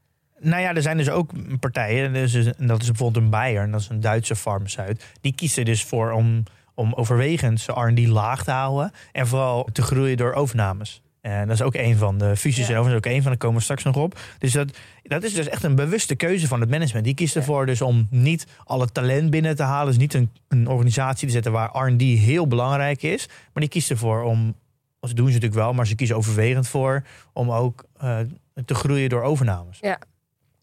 Nou 0.42 0.62
ja, 0.62 0.74
er 0.74 0.82
zijn 0.82 0.96
dus 0.96 1.10
ook 1.10 1.30
partijen, 1.60 2.12
dus, 2.12 2.34
en 2.34 2.66
dat 2.66 2.80
is 2.80 2.86
bijvoorbeeld 2.86 3.24
een 3.24 3.30
Bayer, 3.30 3.62
en 3.62 3.70
dat 3.70 3.80
is 3.80 3.88
een 3.88 4.00
Duitse 4.00 4.36
farmaceut. 4.36 5.04
Die 5.20 5.34
kiezen 5.34 5.64
dus 5.64 5.84
voor 5.84 6.10
om, 6.10 6.42
om 6.80 6.92
overwegend 6.94 7.60
zijn 7.60 7.76
R&D 7.76 8.06
laag 8.06 8.44
te 8.44 8.50
houden 8.50 8.92
en 9.12 9.26
vooral 9.26 9.68
te 9.72 9.82
groeien 9.82 10.16
door 10.16 10.32
overnames. 10.32 11.02
En 11.20 11.46
dat 11.46 11.56
is 11.56 11.62
ook 11.62 11.74
een 11.74 11.96
van 11.96 12.18
de 12.18 12.36
fusies 12.36 12.66
Ja. 12.66 12.72
en 12.72 12.78
overigens 12.78 13.06
ook 13.06 13.12
een 13.12 13.22
van, 13.22 13.30
daar 13.30 13.40
komen 13.40 13.56
we 13.56 13.62
straks 13.62 13.82
nog 13.82 13.96
op. 13.96 14.18
Dus 14.38 14.52
dat, 14.52 14.76
dat 15.02 15.22
is 15.22 15.34
dus 15.34 15.48
echt 15.48 15.62
een 15.62 15.74
bewuste 15.74 16.14
keuze 16.14 16.48
van 16.48 16.60
het 16.60 16.70
management. 16.70 17.04
Die 17.04 17.14
kiest 17.14 17.36
ervoor 17.36 17.66
dus 17.66 17.82
om 17.82 18.06
niet 18.10 18.46
alle 18.64 18.92
talent 18.92 19.30
binnen 19.30 19.56
te 19.56 19.62
halen. 19.62 19.86
Dus 19.86 19.96
niet 19.96 20.14
een, 20.14 20.30
een 20.48 20.68
organisatie 20.68 21.26
te 21.26 21.32
zetten 21.32 21.52
waar 21.52 21.86
R&D 21.86 22.00
heel 22.00 22.46
belangrijk 22.46 23.02
is. 23.02 23.26
Maar 23.28 23.62
die 23.62 23.68
kiest 23.68 23.90
ervoor 23.90 24.22
om, 24.22 24.54
dat 25.00 25.16
doen 25.16 25.26
ze 25.26 25.32
natuurlijk 25.32 25.60
wel, 25.60 25.72
maar 25.72 25.86
ze 25.86 25.94
kiezen 25.94 26.16
overwegend 26.16 26.68
voor 26.68 27.02
om 27.32 27.50
ook 27.50 27.84
eh, 27.98 28.18
te 28.64 28.74
groeien 28.74 29.08
door 29.08 29.22
overnames. 29.22 29.78
Ja. 29.80 29.88
Er 29.90 29.96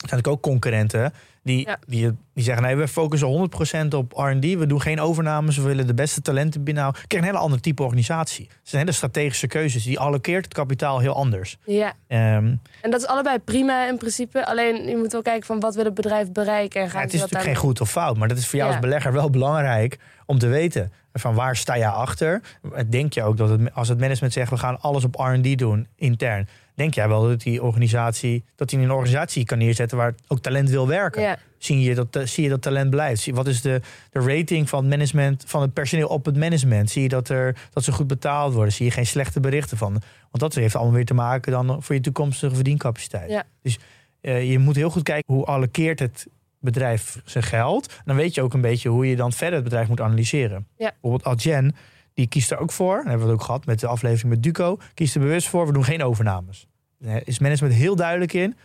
zijn 0.08 0.22
natuurlijk 0.22 0.28
ook 0.28 0.42
concurrenten 0.42 1.14
die, 1.48 1.66
Ja. 1.68 1.78
die, 1.88 2.12
die 2.34 2.44
zeggen: 2.44 2.64
nee, 2.64 2.76
we 2.76 2.88
focussen 2.88 3.50
100% 3.86 3.88
op 3.96 4.12
RD. 4.16 4.40
We 4.58 4.66
doen 4.68 4.82
geen 4.82 5.00
overnames. 5.00 5.58
We 5.58 5.64
willen 5.64 5.88
de 5.88 5.94
beste 5.94 6.22
talenten 6.22 6.64
binnenhouden. 6.64 7.08
Krijgt 7.08 7.26
een 7.28 7.32
hele 7.32 7.44
andere 7.44 7.62
type 7.62 7.84
organisatie. 7.84 8.46
Het 8.50 8.58
zijn 8.70 8.82
hele 8.82 8.94
strategische 8.96 9.48
keuzes. 9.48 9.84
Die 9.84 10.00
allokeert 10.00 10.46
het 10.46 10.54
kapitaal 10.54 11.00
heel 11.00 11.14
anders. 11.16 11.58
Ja, 11.66 11.94
Ehm, 12.08 12.56
en 12.82 12.92
dat 12.92 13.02
is 13.02 13.08
allebei 13.08 13.40
prima 13.40 13.88
in 13.88 13.98
principe. 13.98 14.46
Alleen 14.46 14.88
je 14.88 14.98
moet 14.98 15.12
wel 15.12 15.22
kijken 15.22 15.46
van 15.46 15.60
wat 15.60 15.76
wil 15.76 15.86
het 15.86 15.94
bedrijf 15.94 16.32
bereiken. 16.32 16.82
En 16.82 16.90
gaan 16.90 17.00
ja, 17.00 17.06
het 17.06 17.14
is 17.14 17.20
natuurlijk 17.20 17.50
geen 17.50 17.56
goed 17.60 17.82
of 17.82 17.90
fout. 17.92 18.18
Maar 18.18 18.28
dat 18.28 18.38
is 18.38 18.48
voor 18.48 18.60
jou 18.60 18.70
Ja. 18.72 18.76
als 18.78 18.86
belegger 18.86 19.14
wel 19.14 19.30
belangrijk 19.30 19.98
om 20.28 20.38
te 20.40 20.48
weten. 20.48 20.92
Van 21.14 21.36
waar 21.36 21.56
sta 21.56 21.76
je 21.76 21.88
achter? 21.88 22.42
Denk 22.90 23.14
je 23.14 23.24
ook 23.24 23.38
dat 23.38 23.50
het, 23.50 23.74
als 23.74 23.88
het 23.88 24.00
management 24.00 24.34
zegt: 24.34 24.50
we 24.50 24.58
gaan 24.58 24.82
alles 24.82 25.04
op 25.04 25.16
RD 25.16 25.58
doen 25.58 25.88
intern. 25.96 26.48
Denk 26.76 26.94
jij 26.94 27.08
wel 27.08 27.28
dat 27.28 27.42
die 27.42 27.64
organisatie, 27.64 28.44
dat 28.56 28.72
hij 28.72 28.84
een 28.84 28.92
organisatie 28.92 29.46
kan 29.46 29.58
neerzetten 29.58 29.98
waar 29.98 30.16
ook 30.28 30.40
talent 30.40 30.70
wil 30.70 30.88
werken? 30.88 31.22
Ja, 31.22 31.38
zie 31.58 31.82
je 31.82 31.96
dat, 31.96 32.20
zie 32.24 32.44
je 32.44 32.50
dat 32.50 32.62
talent 32.62 32.90
blijft? 32.90 33.30
Wat 33.30 33.48
is 33.48 33.62
de, 33.62 33.82
de 34.12 34.20
rating 34.20 34.70
van 34.70 34.80
het 34.80 34.90
management, 34.90 35.44
van 35.48 35.62
het 35.62 35.74
personeel 35.74 36.08
op 36.08 36.26
het 36.26 36.38
management? 36.38 36.90
Zie 36.90 37.02
je 37.02 37.10
dat, 37.10 37.30
er, 37.30 37.56
dat 37.74 37.84
ze 37.84 37.92
goed 37.92 38.08
betaald 38.08 38.54
worden? 38.54 38.74
Zie 38.74 38.86
je 38.86 38.92
geen 38.92 39.06
slechte 39.06 39.40
berichten 39.40 39.78
van? 39.78 39.92
Want 39.92 40.40
dat 40.40 40.56
heeft 40.56 40.76
allemaal 40.76 40.94
weer 40.94 41.06
te 41.06 41.14
maken 41.14 41.52
dan 41.52 41.84
voor 41.84 41.96
je 41.96 42.02
toekomstige 42.02 42.56
verdiencapaciteit. 42.56 43.30
Ja. 43.30 43.44
Dus 43.62 43.80
eh, 44.22 44.52
je 44.52 44.60
moet 44.60 44.76
heel 44.76 44.90
goed 44.90 45.04
kijken 45.04 45.34
hoe 45.34 45.46
allokeert 45.46 46.00
het 46.00 46.28
bedrijf 46.72 47.22
zijn 47.26 47.44
geld. 47.44 47.94
Dan 48.06 48.16
weet 48.16 48.34
je 48.34 48.42
ook 48.42 48.54
een 48.54 48.62
beetje 48.62 48.90
hoe 48.90 49.08
je 49.08 49.16
dan 49.16 49.32
verder 49.32 49.56
het 49.56 49.64
bedrijf 49.64 49.88
moet 49.88 50.02
analyseren. 50.02 50.68
Ja. 50.78 50.92
Bijvoorbeeld 51.02 51.24
Adyen, 51.24 51.76
die 52.14 52.28
kiest 52.28 52.52
er 52.52 52.58
ook 52.58 52.72
voor. 52.72 52.96
Dat 52.96 53.06
hebben 53.06 53.26
we 53.26 53.32
het 53.32 53.40
ook 53.40 53.46
gehad 53.46 53.66
met 53.66 53.80
de 53.80 53.88
aflevering 53.88 54.34
met 54.34 54.44
Duco. 54.44 54.78
Kiest 54.94 55.16
er 55.16 55.22
bewust 55.22 55.48
voor, 55.48 55.68
we 55.68 55.74
doen 55.74 55.84
geen 55.84 56.04
overnames. 56.04 56.68
Daar 57.00 57.22
is 57.26 57.40
management 57.40 57.74
heel 57.74 57.96
duidelijk 57.96 58.34
in. 58.34 58.56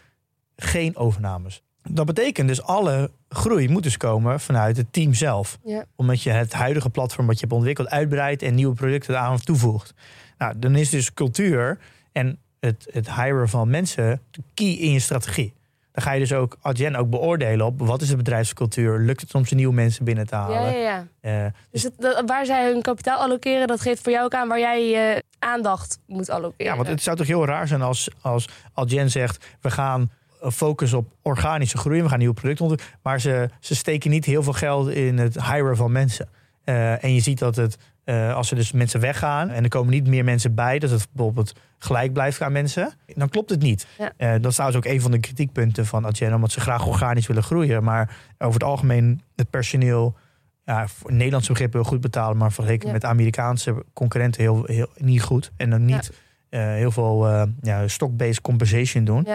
Geen 0.56 0.97
overnames. 0.97 1.62
Dat 1.82 2.06
betekent 2.06 2.49
dus 2.49 2.62
alle 2.62 3.11
groei 3.28 3.68
moet 3.68 3.82
dus 3.82 3.97
komen 3.97 4.40
vanuit 4.40 4.76
het 4.76 4.92
team 4.92 5.14
zelf. 5.14 5.59
ja. 5.64 5.85
Omdat 5.97 6.23
je 6.23 6.30
het 6.30 6.52
huidige 6.52 6.90
platform 6.90 7.26
wat 7.26 7.35
je 7.35 7.40
hebt 7.40 7.52
ontwikkeld 7.52 7.88
uitbreidt 7.88 8.42
en 8.42 8.54
nieuwe 8.54 8.75
producten 8.75 9.21
aan 9.21 9.38
toevoegt. 9.38 9.94
Nou, 10.38 10.59
dan 10.59 10.76
is 10.76 10.90
dus 10.90 11.14
cultuur 11.14 11.78
en 12.12 12.38
het, 12.61 12.88
het 12.90 13.14
hiren 13.14 13.49
van 13.49 13.71
mensen 13.71 14.21
de 14.30 14.42
key 14.54 14.73
in 14.73 14.92
je 14.92 14.99
strategie. 14.99 15.54
Dan 15.93 16.03
ga 16.03 16.13
je 16.13 16.19
dus 16.21 16.33
ook 16.33 16.57
Adyen 16.63 16.97
ook 16.97 17.11
beoordelen 17.11 17.67
op 17.67 17.81
wat 17.81 18.03
is 18.03 18.09
de 18.09 18.17
bedrijfscultuur. 18.17 18.99
Lukt 18.99 19.21
het 19.21 19.35
om 19.35 19.47
ze 19.47 19.55
nieuwe 19.55 19.75
mensen 19.75 20.05
binnen 20.05 20.27
te 20.27 20.35
halen? 20.35 20.79
ja, 20.79 21.07
ja. 21.21 21.45
Eh, 21.45 21.53
Dus 21.71 21.83
het, 21.83 21.93
dat- 21.99 22.23
waar 22.27 22.47
zij 22.47 22.71
hun 22.73 22.83
kapitaal 22.83 23.19
allokeren, 23.19 23.67
dat 23.67 23.81
geeft 23.81 24.03
voor 24.03 24.13
jou 24.13 24.25
ook 24.25 24.35
aan 24.35 24.49
waar 24.49 24.59
jij 24.59 24.89
je 24.89 25.23
aandacht 25.39 25.99
moet 26.07 26.31
allokeren. 26.31 26.67
Ja, 26.67 26.77
want 26.77 26.89
het 26.89 27.03
zou 27.03 27.17
toch 27.17 27.27
heel 27.27 27.45
raar 27.47 27.69
zijn 27.69 27.83
als, 27.83 28.09
als 28.21 28.49
Algen 28.73 29.11
zegt... 29.11 29.47
we 29.61 29.71
gaan 29.71 30.11
eh, 30.43 30.51
focussen 30.51 30.99
op 30.99 31.07
organische 31.23 31.79
groei, 31.79 32.03
we 32.03 32.09
gaan 32.09 32.19
nieuwe 32.19 32.35
producten 32.35 32.65
ontwikkelen... 32.65 32.99
maar 33.03 33.21
ze, 33.21 33.49
ze 33.61 33.75
steken 33.75 34.11
niet 34.11 34.25
heel 34.25 34.43
veel 34.43 34.53
geld 34.53 34.89
in 34.89 35.19
het 35.19 35.43
hiren 35.43 35.77
van 35.77 35.93
mensen. 35.93 36.29
Eh, 36.65 37.05
en 37.05 37.15
je 37.15 37.21
ziet 37.21 37.39
dat 37.39 37.57
het, 37.57 37.77
eh, 38.04 38.35
als 38.35 38.50
er 38.50 38.56
dus 38.56 38.73
mensen 38.73 39.00
weggaan... 39.00 39.50
en 39.50 39.62
er 39.62 39.68
komen 39.68 39.90
niet 39.92 40.06
meer 40.06 40.25
mensen 40.25 40.54
bij... 40.54 40.78
dat 40.78 40.90
het 40.90 41.09
bijvoorbeeld 41.12 41.52
gelijk 41.78 42.12
blijft 42.12 42.42
aan 42.42 42.52
mensen... 42.52 42.92
dan 43.06 43.28
klopt 43.28 43.50
het 43.50 43.62
niet. 43.62 43.87
Ja. 43.99 44.12
Eh, 44.16 44.32
dat 44.32 44.44
is 44.44 44.54
trouwens 44.54 44.87
ook 44.87 44.92
een 44.92 45.00
van 45.00 45.11
de 45.11 45.21
kritiekpunten 45.21 45.87
van 45.87 46.06
Adyen... 46.06 46.35
omdat 46.35 46.52
ze 46.52 46.61
graag 46.61 46.87
organisch 46.87 47.26
willen 47.26 47.42
groeien. 47.42 47.85
Maar 47.85 48.16
over 48.38 48.54
het 48.61 48.64
algemeen 48.68 49.23
het 49.37 49.50
personeel... 49.50 50.16
Ja, 50.64 50.88
voor 50.88 51.12
Nederlandse 51.12 51.50
begrippen 51.52 51.80
heel 51.80 51.88
goed 51.88 52.00
betalen... 52.00 52.37
maar 52.37 52.52
vergeleken 52.52 52.87
Ja. 52.87 52.92
met 52.92 53.04
Amerikaanse 53.04 53.85
concurrenten 53.92 54.40
heel, 54.42 54.64
heel, 54.64 54.88
niet 54.97 55.23
goed. 55.23 55.50
En 55.56 55.71
dan 55.71 55.85
niet 55.85 56.12
eh, 56.49 56.61
heel 56.61 56.90
veel 56.90 57.28
ja, 57.61 57.88
stock-based 57.88 58.40
compensation 58.40 59.04
doen. 59.04 59.26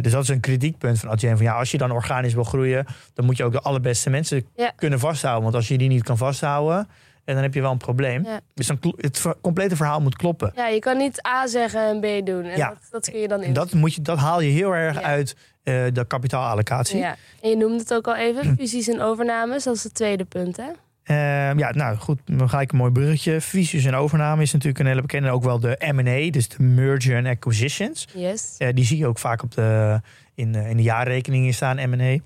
Dus 0.00 0.12
dat 0.12 0.22
is 0.22 0.28
een 0.28 0.40
kritiekpunt 0.40 0.98
van 0.98 1.08
Adyen. 1.08 1.36
Van 1.36 1.46
ja, 1.46 1.52
als 1.58 1.70
je 1.70 1.78
dan 1.78 1.90
organisch 1.90 2.34
wil 2.34 2.44
groeien, 2.44 2.86
dan 3.14 3.24
moet 3.24 3.36
je 3.36 3.44
ook 3.44 3.52
de 3.52 3.60
allerbeste 3.60 4.10
mensen 4.10 4.46
Ja. 4.56 4.72
kunnen 4.76 4.98
vasthouden. 4.98 5.42
Want 5.42 5.54
als 5.54 5.68
je 5.68 5.78
die 5.78 5.88
niet 5.88 6.02
kan 6.02 6.16
vasthouden, 6.16 6.88
en 7.28 7.34
dan 7.34 7.42
heb 7.42 7.54
je 7.54 7.60
wel 7.60 7.70
een 7.70 7.76
probleem. 7.78 8.24
Ja. 8.24 8.40
Dus 8.54 8.66
dan 8.66 8.78
het 8.96 9.24
complete 9.40 9.76
verhaal 9.76 10.00
moet 10.00 10.16
kloppen. 10.16 10.52
Ja, 10.54 10.66
je 10.68 10.78
kan 10.78 10.96
niet 10.96 11.26
A 11.26 11.46
zeggen 11.46 11.80
en 11.88 12.00
B 12.00 12.26
doen. 12.26 12.44
En 12.44 12.56
Ja. 12.56 12.68
dat, 12.68 12.78
dat 12.90 13.10
kun 13.10 13.20
je 13.20 13.28
dan 13.28 13.42
in. 13.42 13.52
Dat, 13.52 13.72
moet 13.72 13.94
je, 13.94 14.02
dat 14.02 14.18
haal 14.18 14.40
je 14.40 14.50
heel 14.50 14.72
erg 14.74 15.00
Ja. 15.00 15.06
uit 15.06 15.36
eh, 15.62 15.74
de 15.92 16.04
kapitaalallocatie. 16.06 16.98
Ja. 16.98 17.16
En 17.42 17.48
je 17.50 17.56
noemde 17.56 17.78
het 17.78 17.94
ook 17.94 18.06
al 18.06 18.16
even, 18.16 18.56
fusies 18.56 18.88
en 18.88 19.00
overnames. 19.00 19.64
Dat 19.64 19.74
is 19.76 19.82
het 19.84 19.94
tweede 19.94 20.24
punt, 20.24 20.56
hè? 20.56 20.66
Ehm, 21.02 21.58
ja, 21.58 21.70
nou 21.72 21.96
goed, 21.96 22.18
dan 22.24 22.48
ga 22.48 22.60
ik 22.60 22.72
een 22.72 22.78
mooi 22.78 22.92
bruggetje. 22.92 23.40
Fusies 23.40 23.84
en 23.84 23.94
overname 23.94 24.42
is 24.42 24.52
natuurlijk 24.52 24.78
een 24.80 24.86
hele 24.86 25.00
bekende. 25.00 25.30
Ook 25.30 25.42
wel 25.44 25.58
de 25.60 25.76
M&A, 25.92 26.30
dus 26.30 26.48
de 26.48 26.62
merger 26.62 27.16
and 27.16 27.26
acquisitions. 27.26 28.06
Yes. 28.14 28.54
Eh, 28.58 28.68
die 28.74 28.84
zie 28.84 28.98
je 28.98 29.06
ook 29.06 29.18
vaak 29.18 29.42
op 29.42 29.54
de, 29.54 30.00
in, 30.34 30.54
eh, 30.54 30.70
in 30.70 30.76
de 30.76 30.82
jaarrekeningen 30.82 31.54
staan, 31.54 31.90
M&A. 31.90 32.16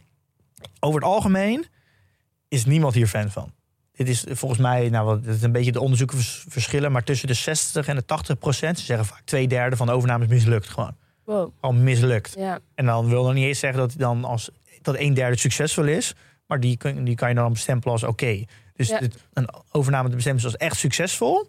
Over 0.80 1.00
het 1.00 1.09
algemeen 1.09 1.64
is 2.49 2.64
niemand 2.64 2.94
hier 2.94 3.06
fan 3.06 3.30
van. 3.30 3.52
Dit 4.04 4.09
is 4.28 4.38
volgens 4.38 4.61
mij, 4.61 4.88
nou, 4.88 5.16
het 5.16 5.26
is 5.37 5.42
een 5.42 5.52
beetje 5.52 5.73
de 5.73 5.80
onderzoeken 5.80 6.16
vers- 6.16 6.44
verschillen, 6.49 6.92
maar 6.92 7.04
tussen 7.04 7.28
de 7.28 7.35
60 7.35 7.87
en 7.87 7.97
de 7.97 8.04
80 8.04 8.38
procent, 8.38 8.78
ze 8.78 8.85
zeggen 8.85 9.06
vaak 9.06 9.21
twee 9.25 9.49
derde 9.49 9.76
van 9.76 9.87
de 9.87 9.92
overnames 9.92 10.28
mislukt 10.28 10.68
gewoon. 10.68 10.97
Wow. 11.25 11.52
Gewoon 11.61 11.82
mislukt. 11.82 12.35
Ja. 12.38 12.59
En 12.75 12.87
dan 12.87 13.09
wil 13.09 13.25
dan 13.25 13.35
niet 13.35 13.44
eens 13.44 13.59
zeggen 13.59 13.80
dat 13.80 13.94
dan 13.97 14.25
als 14.25 14.50
dat 14.82 14.97
een 14.99 15.14
derde 15.14 15.38
succesvol 15.38 15.85
is, 15.85 16.14
maar 16.47 16.61
die, 16.61 16.78
die 17.04 17.14
kan 17.14 17.28
je 17.28 17.35
dan 17.35 17.52
bestempelen 17.52 17.92
als 17.92 18.02
oké. 18.02 18.44
Dus 18.75 18.88
Ja. 18.88 18.99
dit- 18.99 19.16
een 19.32 19.49
overname 19.71 20.09
te 20.09 20.14
bestempelen 20.14 20.50
als 20.52 20.56
echt 20.61 20.76
succesvol, 20.76 21.49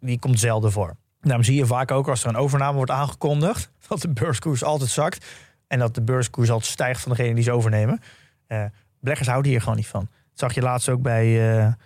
die 0.00 0.18
komt 0.18 0.40
zelden 0.40 0.72
voor. 0.72 0.96
Daarom 1.20 1.44
zie 1.44 1.56
je 1.56 1.66
vaak 1.66 1.90
ook 1.90 2.08
als 2.08 2.22
er 2.22 2.28
een 2.28 2.36
overname 2.36 2.76
wordt 2.76 2.90
aangekondigd, 2.90 3.70
dat 3.88 4.00
de 4.00 4.08
beurskoers 4.08 4.64
altijd 4.64 4.90
zakt 4.90 5.26
en 5.66 5.78
dat 5.78 5.94
de 5.94 6.02
beurskoers 6.02 6.50
altijd 6.50 6.70
stijgt 6.70 7.00
van 7.00 7.12
degene 7.12 7.34
die 7.34 7.44
ze 7.44 7.52
overnemen. 7.52 8.00
Eh 8.46 8.64
beleggers 9.00 9.28
houden 9.28 9.50
hier 9.50 9.60
gewoon 9.60 9.76
niet 9.76 9.86
van. 9.86 10.08
Zag 10.38 10.54
je 10.54 10.60
laatst 10.60 10.88
ook 10.88 11.02
bij, 11.02 11.38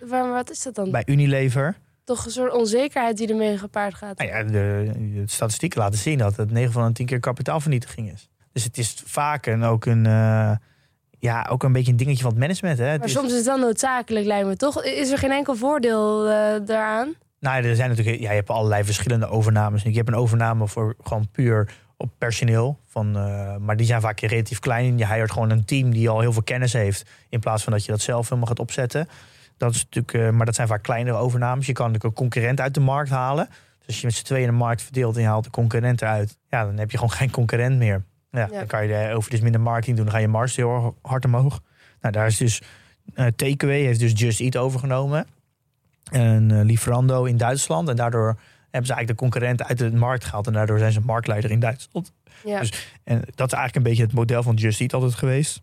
Maar 0.09 0.31
wat 0.31 0.51
is 0.51 0.63
dat 0.63 0.75
dan? 0.75 0.91
bij 0.91 1.03
Unilever. 1.05 1.75
Toch 2.03 2.25
een 2.25 2.31
soort 2.31 2.53
onzekerheid 2.53 3.17
die 3.17 3.27
ermee 3.27 3.57
gepaard 3.57 3.93
gaat. 3.93 4.17
Nou 4.17 4.29
ja, 4.29 4.43
de, 4.43 4.91
de 5.13 5.23
statistieken 5.25 5.79
laten 5.79 5.99
zien 5.99 6.17
dat 6.17 6.35
het 6.35 6.51
9 6.51 6.71
van 6.71 6.87
de 6.87 6.93
10 6.93 7.05
keer 7.05 7.19
kapitaalvernietiging 7.19 8.11
is. 8.11 8.29
Dus 8.51 8.63
het 8.63 8.77
is 8.77 9.01
vaak 9.05 9.45
een, 9.45 9.63
ook, 9.63 9.85
een, 9.85 10.05
eh, 10.05 10.51
ja, 11.19 11.47
ook 11.49 11.63
een 11.63 11.71
beetje 11.71 11.91
een 11.91 11.97
dingetje 11.97 12.21
van 12.21 12.31
het 12.31 12.39
management. 12.39 12.77
Hè? 12.77 12.85
Het 12.85 12.97
Maar 12.99 13.07
is- 13.07 13.13
soms 13.13 13.29
is 13.29 13.35
het 13.35 13.45
dan 13.45 13.59
noodzakelijk, 13.59 14.25
lijkt 14.25 14.47
me 14.47 14.55
toch? 14.55 14.83
Is 14.83 15.11
er 15.11 15.17
geen 15.17 15.31
enkel 15.31 15.55
voordeel 15.55 16.27
eh, 16.29 16.55
daaraan? 16.65 17.13
Nou, 17.39 17.63
er 17.63 17.75
zijn 17.75 17.89
natuurlijk, 17.89 18.19
ja, 18.19 18.29
je 18.29 18.35
hebt 18.35 18.49
allerlei 18.49 18.83
verschillende 18.83 19.27
overnames. 19.27 19.83
Je 19.83 19.91
hebt 19.91 20.07
een 20.07 20.15
overname 20.15 20.67
voor 20.67 20.95
gewoon 21.03 21.27
puur 21.31 21.73
op 22.03 22.11
personeel. 22.17 22.79
Van, 22.87 23.17
eh, 23.17 23.55
maar 23.57 23.77
die 23.77 23.85
zijn 23.85 24.01
vaak 24.01 24.19
relatief 24.19 24.59
klein. 24.59 24.97
Je 24.97 25.07
hired 25.07 25.31
gewoon 25.31 25.49
een 25.49 25.65
team 25.65 25.91
die 25.91 26.09
al 26.09 26.19
heel 26.19 26.33
veel 26.33 26.43
kennis 26.43 26.73
heeft. 26.73 27.05
In 27.29 27.39
plaats 27.39 27.63
van 27.63 27.73
dat 27.73 27.85
je 27.85 27.91
dat 27.91 28.01
zelf 28.01 28.23
helemaal 28.23 28.47
gaat 28.47 28.59
opzetten. 28.59 29.07
Dat 29.57 29.73
is 29.73 29.83
natuurlijk, 29.83 30.13
eh, 30.13 30.29
maar 30.29 30.45
dat 30.45 30.55
zijn 30.55 30.67
vaak 30.67 30.83
kleinere 30.83 31.17
overnames. 31.17 31.65
Je 31.65 31.73
kan 31.73 31.85
natuurlijk 31.85 32.13
een 32.13 32.19
concurrent 32.19 32.59
uit 32.59 32.73
de 32.73 32.79
markt 32.79 33.09
halen. 33.09 33.47
Dus 33.77 33.87
als 33.87 33.99
je 33.99 34.05
met 34.05 34.15
z'n 34.15 34.23
tweeën 34.23 34.45
de 34.45 34.51
markt 34.51 34.81
verdeelt 34.81 35.15
en 35.15 35.21
je 35.21 35.27
haalt 35.27 35.43
de 35.43 35.49
concurrent 35.49 36.01
eruit. 36.01 36.37
Ja, 36.49 36.65
dan 36.65 36.77
heb 36.77 36.91
je 36.91 36.97
gewoon 36.97 37.13
geen 37.21 37.31
concurrent 37.31 37.77
meer. 37.77 38.03
Ja, 38.31 38.39
Ja. 38.39 38.57
Dan 38.57 38.67
kan 38.67 38.87
je 38.87 39.13
over 39.13 39.29
dus 39.31 39.41
minder 39.41 39.61
marketing 39.61 39.95
doen. 39.95 40.05
Dan 40.05 40.13
ga 40.13 40.19
je 40.19 40.27
marge 40.27 40.61
heel 40.61 40.97
hard 41.01 41.25
omhoog. 41.25 41.61
Nou, 42.01 42.13
daar 42.13 42.27
is 42.27 42.37
dus 42.37 42.61
Takeaway 43.35 43.81
heeft 43.81 43.99
dus 43.99 44.11
Just 44.15 44.39
Eat 44.39 44.57
overgenomen. 44.57 45.27
En 46.11 46.51
eh 46.51 46.65
Lieferando 46.65 47.23
in 47.23 47.37
Duitsland. 47.37 47.89
En 47.89 47.95
daardoor 47.95 48.37
hebben 48.73 48.85
ze 48.85 48.93
eigenlijk 48.93 49.07
de 49.07 49.15
concurrenten 49.15 49.65
uit 49.67 49.77
de 49.77 49.91
markt 49.91 50.23
gehaald. 50.25 50.47
En 50.47 50.53
daardoor 50.53 50.79
zijn 50.79 50.91
ze 50.91 50.99
marktleider 51.01 51.51
in 51.51 51.59
Duitsland. 51.59 52.11
Ja. 52.45 52.59
Dus- 52.59 52.87
En 53.03 53.17
dat 53.35 53.47
is 53.47 53.53
eigenlijk 53.57 53.75
een 53.75 53.83
beetje 53.83 54.03
het 54.03 54.13
model 54.13 54.43
van 54.43 54.55
Just 54.55 54.81
Eat 54.81 54.93
altijd 54.93 55.13
geweest. 55.13 55.61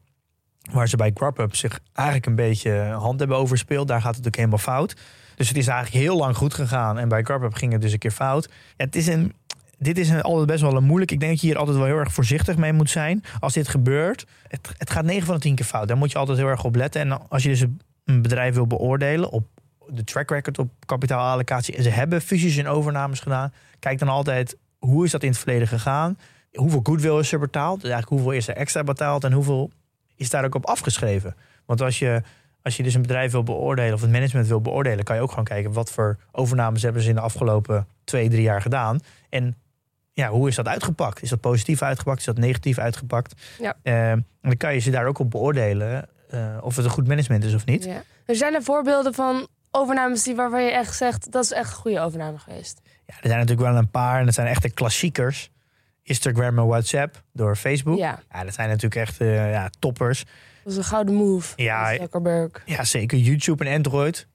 Waar 0.72 0.88
ze 0.88 0.96
bij 0.96 1.10
Grubhub 1.14 1.54
zich 1.56 1.80
eigenlijk 1.92 2.26
een 2.26 2.34
beetje 2.34 2.72
hand 2.80 3.18
hebben 3.18 3.36
overspeeld. 3.36 3.88
Daar 3.88 4.00
gaat 4.00 4.16
het 4.16 4.26
ook 4.26 4.36
helemaal 4.36 4.58
fout. 4.58 4.96
Dus 5.34 5.48
het 5.48 5.56
is 5.56 5.66
eigenlijk 5.66 6.04
heel 6.04 6.16
lang 6.16 6.36
goed 6.36 6.54
gegaan. 6.54 6.98
En 6.98 7.08
bij 7.08 7.22
Grubhub 7.22 7.54
ging 7.54 7.72
het 7.72 7.80
dus 7.82 7.92
een 7.92 7.98
keer 7.98 8.10
fout. 8.10 8.48
Ja, 8.76 8.84
het 8.84 8.96
is 8.96 9.06
een, 9.06 9.34
dit 9.78 9.98
is 9.98 10.08
een, 10.08 10.22
altijd 10.22 10.46
best 10.46 10.60
wel 10.60 10.76
een 10.76 10.84
moeilijk. 10.84 11.10
Ik 11.10 11.20
denk 11.20 11.32
dat 11.32 11.40
je 11.40 11.46
hier 11.46 11.56
altijd 11.58 11.76
wel 11.76 11.86
heel 11.86 11.96
erg 11.98 12.12
voorzichtig 12.12 12.56
mee 12.56 12.72
moet 12.72 12.90
zijn. 12.90 13.24
Als 13.40 13.52
dit 13.52 13.68
gebeurt, 13.68 14.26
het, 14.48 14.68
het 14.78 14.90
gaat 14.90 15.04
9 15.04 15.26
van 15.26 15.34
de 15.34 15.40
10 15.40 15.54
keer 15.54 15.66
fout. 15.66 15.88
Daar 15.88 15.96
moet 15.96 16.12
je 16.12 16.18
altijd 16.18 16.38
heel 16.38 16.46
erg 16.48 16.64
op 16.64 16.74
letten. 16.74 17.00
En 17.00 17.28
als 17.28 17.42
je 17.42 17.48
dus 17.48 17.60
een- 17.60 17.80
een 18.04 18.22
bedrijf 18.22 18.54
wil 18.54 18.66
beoordelen 18.66 19.30
op 19.30 19.46
de 19.92 20.04
track 20.04 20.30
record 20.30 20.58
op 20.58 20.70
kapitaalallocatie. 20.86 21.76
En 21.76 21.82
ze 21.82 21.88
hebben 21.88 22.20
fusies 22.20 22.56
en 22.56 22.66
overnames 22.66 23.20
gedaan. 23.20 23.52
Kijk 23.78 23.98
dan 23.98 24.08
altijd, 24.08 24.56
hoe 24.78 25.04
is 25.04 25.10
dat 25.10 25.22
in 25.22 25.28
het 25.28 25.38
verleden 25.38 25.68
gegaan? 25.68 26.18
Hoeveel 26.52 26.80
goodwill 26.82 27.18
is 27.18 27.32
er 27.32 27.38
betaald? 27.38 27.80
Dus 27.80 27.90
eigenlijk 27.90 28.22
hoeveel 28.22 28.38
is 28.38 28.48
er 28.48 28.56
extra 28.56 28.84
betaald? 28.84 29.24
En 29.24 29.32
hoeveel 29.32 29.70
is 30.16 30.30
daar 30.30 30.44
ook 30.44 30.54
op 30.54 30.66
afgeschreven? 30.66 31.36
Want 31.66 31.80
als 31.80 31.98
je, 31.98 32.22
als 32.62 32.76
je 32.76 32.82
dus 32.82 32.94
een 32.94 33.02
bedrijf 33.02 33.32
wil 33.32 33.42
beoordelen 33.42 33.94
of 33.94 34.00
het 34.00 34.10
management 34.10 34.46
wil 34.46 34.60
beoordelen, 34.60 35.04
kan 35.04 35.16
je 35.16 35.22
ook 35.22 35.30
gewoon 35.30 35.44
kijken 35.44 35.72
wat 35.72 35.90
voor 35.90 36.18
overnames 36.32 36.82
hebben 36.82 37.02
ze 37.02 37.08
in 37.08 37.14
de 37.14 37.20
afgelopen 37.20 37.86
twee, 38.04 38.28
drie 38.28 38.42
jaar 38.42 38.62
gedaan. 38.62 39.00
En 39.28 39.56
ja, 40.12 40.28
hoe 40.28 40.48
is 40.48 40.54
dat 40.54 40.68
uitgepakt? 40.68 41.22
Is 41.22 41.30
dat 41.30 41.40
positief 41.40 41.82
uitgepakt? 41.82 42.18
Is 42.18 42.24
dat 42.24 42.38
negatief 42.38 42.78
uitgepakt? 42.78 43.42
Ja. 43.58 43.76
Eh, 43.82 44.10
en 44.10 44.26
dan 44.40 44.56
kan 44.56 44.74
je 44.74 44.80
ze 44.80 44.90
daar 44.90 45.06
ook 45.06 45.18
op 45.18 45.30
beoordelen 45.30 46.08
eh, 46.30 46.56
of 46.60 46.76
het 46.76 46.84
een 46.84 46.90
goed 46.90 47.06
management 47.06 47.44
is 47.44 47.54
of 47.54 47.66
niet. 47.66 47.84
Ja. 47.84 48.02
Er 48.26 48.36
zijn 48.36 48.54
er 48.54 48.62
voorbeelden 48.62 49.14
van 49.14 49.48
overnames 49.70 50.22
die 50.22 50.34
waarvan 50.34 50.62
je 50.62 50.70
echt 50.70 50.96
zegt... 50.96 51.32
dat 51.32 51.44
is 51.44 51.52
echt 51.52 51.70
een 51.70 51.76
goede 51.76 52.00
overname 52.00 52.38
geweest. 52.38 52.80
Ja, 52.84 53.14
er 53.14 53.28
zijn 53.28 53.38
natuurlijk 53.38 53.68
wel 53.68 53.76
een 53.76 53.90
paar 53.90 54.18
en 54.18 54.24
dat 54.24 54.34
zijn 54.34 54.46
echte 54.46 54.70
klassiekers. 54.70 55.50
Instagram 56.02 56.58
en 56.58 56.66
WhatsApp 56.66 57.22
door 57.32 57.56
Facebook. 57.56 57.98
Ja, 57.98 58.18
Ja, 58.32 58.44
dat 58.44 58.54
zijn 58.54 58.68
natuurlijk 58.68 58.94
echt 58.94 59.20
eh, 59.20 59.52
ja, 59.52 59.70
toppers. 59.78 60.24
dat 60.64 60.72
is 60.72 60.78
een 60.78 60.84
gouden 60.84 61.14
move. 61.14 61.52
Ja, 61.56 61.88
van 61.88 61.96
Zuckerberg. 61.96 62.62
Ja, 62.64 62.84
zeker 62.84 63.18
YouTube 63.18 63.64
en 63.64 63.76
Android 63.76 64.26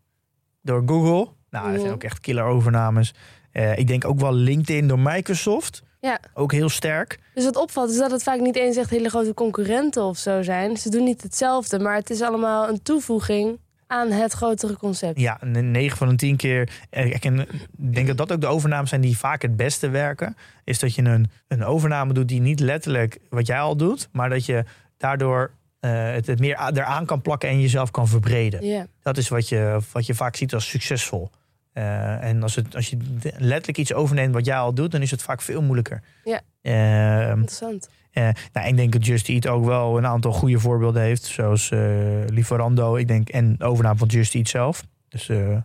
door 0.61 0.83
Google. 0.85 1.27
Nou, 1.49 1.71
dat 1.71 1.81
zijn 1.81 1.93
ook 1.93 2.03
echt 2.03 2.19
killer 2.19 2.43
overnames. 2.43 3.13
Eh, 3.51 3.77
ik 3.77 3.87
denk 3.87 4.05
ook 4.05 4.19
wel 4.19 4.33
LinkedIn 4.33 4.87
door 4.87 4.99
Microsoft. 4.99 5.83
Ja. 5.99 6.19
Ook 6.33 6.51
heel 6.51 6.69
sterk. 6.69 7.19
Dus 7.33 7.43
wat 7.43 7.55
opvalt 7.55 7.89
is 7.89 7.97
dat 7.97 8.11
het 8.11 8.23
vaak 8.23 8.39
niet 8.39 8.55
eens 8.55 8.75
echt 8.75 8.89
hele 8.89 9.09
grote 9.09 9.33
concurrenten 9.33 10.03
of 10.03 10.17
zo 10.17 10.41
zijn. 10.41 10.77
Ze 10.77 10.89
doen 10.89 11.03
niet 11.03 11.23
hetzelfde, 11.23 11.79
maar 11.79 11.95
het 11.95 12.09
is 12.09 12.21
allemaal 12.21 12.69
een 12.69 12.81
toevoeging 12.81 13.59
aan 13.87 14.11
het 14.11 14.31
grotere 14.33 14.77
concept. 14.77 15.19
Ja, 15.19 15.37
een 15.41 15.71
9 15.71 15.97
van 15.97 16.07
de 16.09 16.15
10 16.15 16.35
keer. 16.35 16.69
eh, 16.89 17.05
Ik 17.05 17.25
en 17.25 17.39
ik 17.39 17.93
denk 17.93 18.07
dat 18.07 18.17
dat 18.17 18.31
ook 18.31 18.41
de 18.41 18.47
overnames 18.47 18.89
zijn 18.89 19.01
die 19.01 19.17
vaak 19.17 19.41
het 19.41 19.55
beste 19.55 19.89
werken. 19.89 20.37
Is 20.63 20.79
dat 20.79 20.95
je 20.95 21.01
een, 21.01 21.29
een 21.47 21.63
overname 21.63 22.13
doet 22.13 22.27
die 22.27 22.41
niet 22.41 22.59
letterlijk 22.59 23.17
wat 23.29 23.47
jij 23.47 23.59
al 23.59 23.75
doet, 23.77 24.09
maar 24.11 24.29
dat 24.29 24.45
je 24.45 24.63
daardoor 24.97 25.51
eh, 25.79 26.11
het, 26.11 26.27
het 26.27 26.39
meer 26.39 26.59
eraan 26.73 27.05
kan 27.05 27.21
plakken 27.21 27.49
en 27.49 27.61
jezelf 27.61 27.91
kan 27.91 28.07
verbreden. 28.07 28.63
Dat 29.01 29.17
is 29.17 29.29
wat 29.29 29.49
je, 29.49 29.79
wat 29.91 30.05
je 30.05 30.13
vaak 30.15 30.35
ziet 30.35 30.53
als 30.53 30.69
succesvol. 30.69 31.29
Eh, 31.75 32.23
en 32.23 32.43
als, 32.43 32.55
het, 32.55 32.75
als 32.75 32.89
je 32.89 32.97
letterlijk 33.37 33.77
iets 33.77 33.93
overneemt 33.93 34.33
wat 34.33 34.45
jij 34.45 34.57
al 34.57 34.73
doet, 34.73 34.91
dan 34.91 35.01
is 35.01 35.11
het 35.11 35.21
vaak 35.21 35.41
veel 35.41 35.61
moeilijker. 35.61 36.01
Ja. 36.23 36.41
Ehm, 36.61 37.29
interessant. 37.29 37.89
eh, 38.11 38.29
nou, 38.53 38.67
ik 38.67 38.77
denk 38.77 38.93
dat 38.93 39.05
Just 39.05 39.29
Eat 39.29 39.47
ook 39.47 39.65
wel 39.65 39.97
een 39.97 40.05
aantal 40.05 40.31
goede 40.31 40.59
voorbeelden 40.59 41.01
heeft. 41.01 41.23
Zoals 41.25 41.71
eh 41.71 41.79
Lieferando, 42.27 42.95
ik 42.95 43.07
denk, 43.07 43.29
en 43.29 43.55
de 43.57 43.65
overname 43.65 43.97
van 43.97 44.07
Just 44.07 44.35
Eat 44.35 44.47
zelf. 44.47 44.83
Dus 45.09 45.29
eh, 45.29 45.57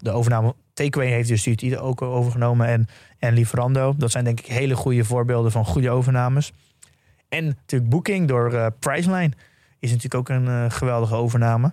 de 0.00 0.10
overname 0.10 0.54
Takeaway 0.72 1.10
heeft 1.10 1.28
Just 1.28 1.46
Eat 1.46 1.76
ook 1.76 2.02
overgenomen 2.02 2.66
en, 2.66 2.88
en 3.18 3.34
Lieferando. 3.34 3.94
Dat 3.96 4.10
zijn 4.10 4.24
denk 4.24 4.38
ik 4.38 4.46
hele 4.46 4.76
goede 4.76 5.04
voorbeelden 5.04 5.52
van 5.52 5.64
goede 5.64 5.90
overnames. 5.90 6.52
En 7.28 7.44
natuurlijk 7.44 7.90
Booking 7.90 8.28
door 8.28 8.52
eh, 8.52 8.66
Priceline 8.78 9.32
is 9.78 9.88
natuurlijk 9.90 10.14
ook 10.14 10.28
een 10.28 10.48
eh, 10.48 10.64
geweldige 10.70 11.14
overname. 11.14 11.72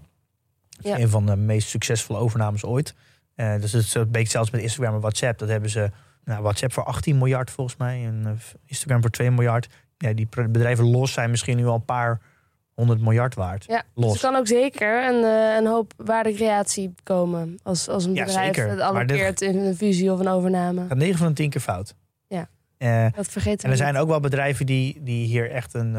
Ja. 0.70 1.00
Een 1.00 1.10
van 1.10 1.26
de 1.26 1.36
meest 1.36 1.68
succesvolle 1.68 2.20
overnames 2.20 2.64
ooit. 2.64 2.96
Eh, 3.36 3.56
dus 3.62 3.72
het 3.72 3.94
een 3.94 4.12
beetje 4.12 4.30
zelfs 4.30 4.50
met 4.52 4.62
Instagram 4.62 4.94
en 4.94 5.00
WhatsApp. 5.00 5.40
Dat 5.40 5.50
hebben 5.50 5.70
ze 5.70 5.90
nou, 6.24 6.42
WhatsApp 6.42 6.74
voor 6.74 6.84
18 6.84 7.18
miljard 7.18 7.52
volgens 7.52 7.78
mij. 7.78 8.06
En 8.06 8.22
eh, 8.26 8.32
Instagram 8.66 9.02
voor 9.02 9.10
2 9.10 9.32
miljard. 9.32 9.68
Ja, 9.98 10.14
die 10.14 10.28
bedrijven 10.50 10.86
los 10.92 11.14
zijn 11.14 11.30
misschien 11.30 11.58
nu 11.58 11.66
al 11.66 11.76
een 11.76 11.86
paar 11.86 12.22
honderd 12.74 13.02
miljard 13.02 13.36
waard. 13.36 13.66
Ja, 13.68 13.84
Los. 13.94 14.12
dus 14.12 14.22
kan 14.22 14.36
ook 14.36 14.48
zeker 14.48 15.08
een, 15.10 15.24
eh, 15.24 15.56
een 15.56 15.66
hoop 15.68 15.94
waardecreatie 15.98 16.94
komen. 17.04 17.60
Als, 17.64 17.90
als 17.90 18.06
een 18.06 18.14
Ja, 18.14 18.26
bedrijf 18.26 18.56
zeker. 18.56 18.70
het 18.70 18.80
allokeert 18.80 19.42
in 19.42 19.58
een 19.58 19.76
fusie 19.76 20.12
of 20.12 20.20
een 20.20 20.28
overname. 20.28 20.86
Gaat 20.88 20.98
9 20.98 21.18
van 21.18 21.28
de 21.28 21.34
10 21.34 21.50
keer 21.50 21.62
fout. 21.62 21.96
Ja. 22.28 22.48
Eh, 22.78 23.06
Dat 23.16 23.28
vergeten 23.28 23.64
en 23.66 23.72
er 23.72 23.78
zijn 23.78 23.98
ook 23.98 24.08
wel 24.08 24.20
bedrijven 24.20 24.66
die, 24.66 25.00
die 25.04 25.26
hier 25.28 25.52
echt, 25.52 25.74
een, 25.74 25.92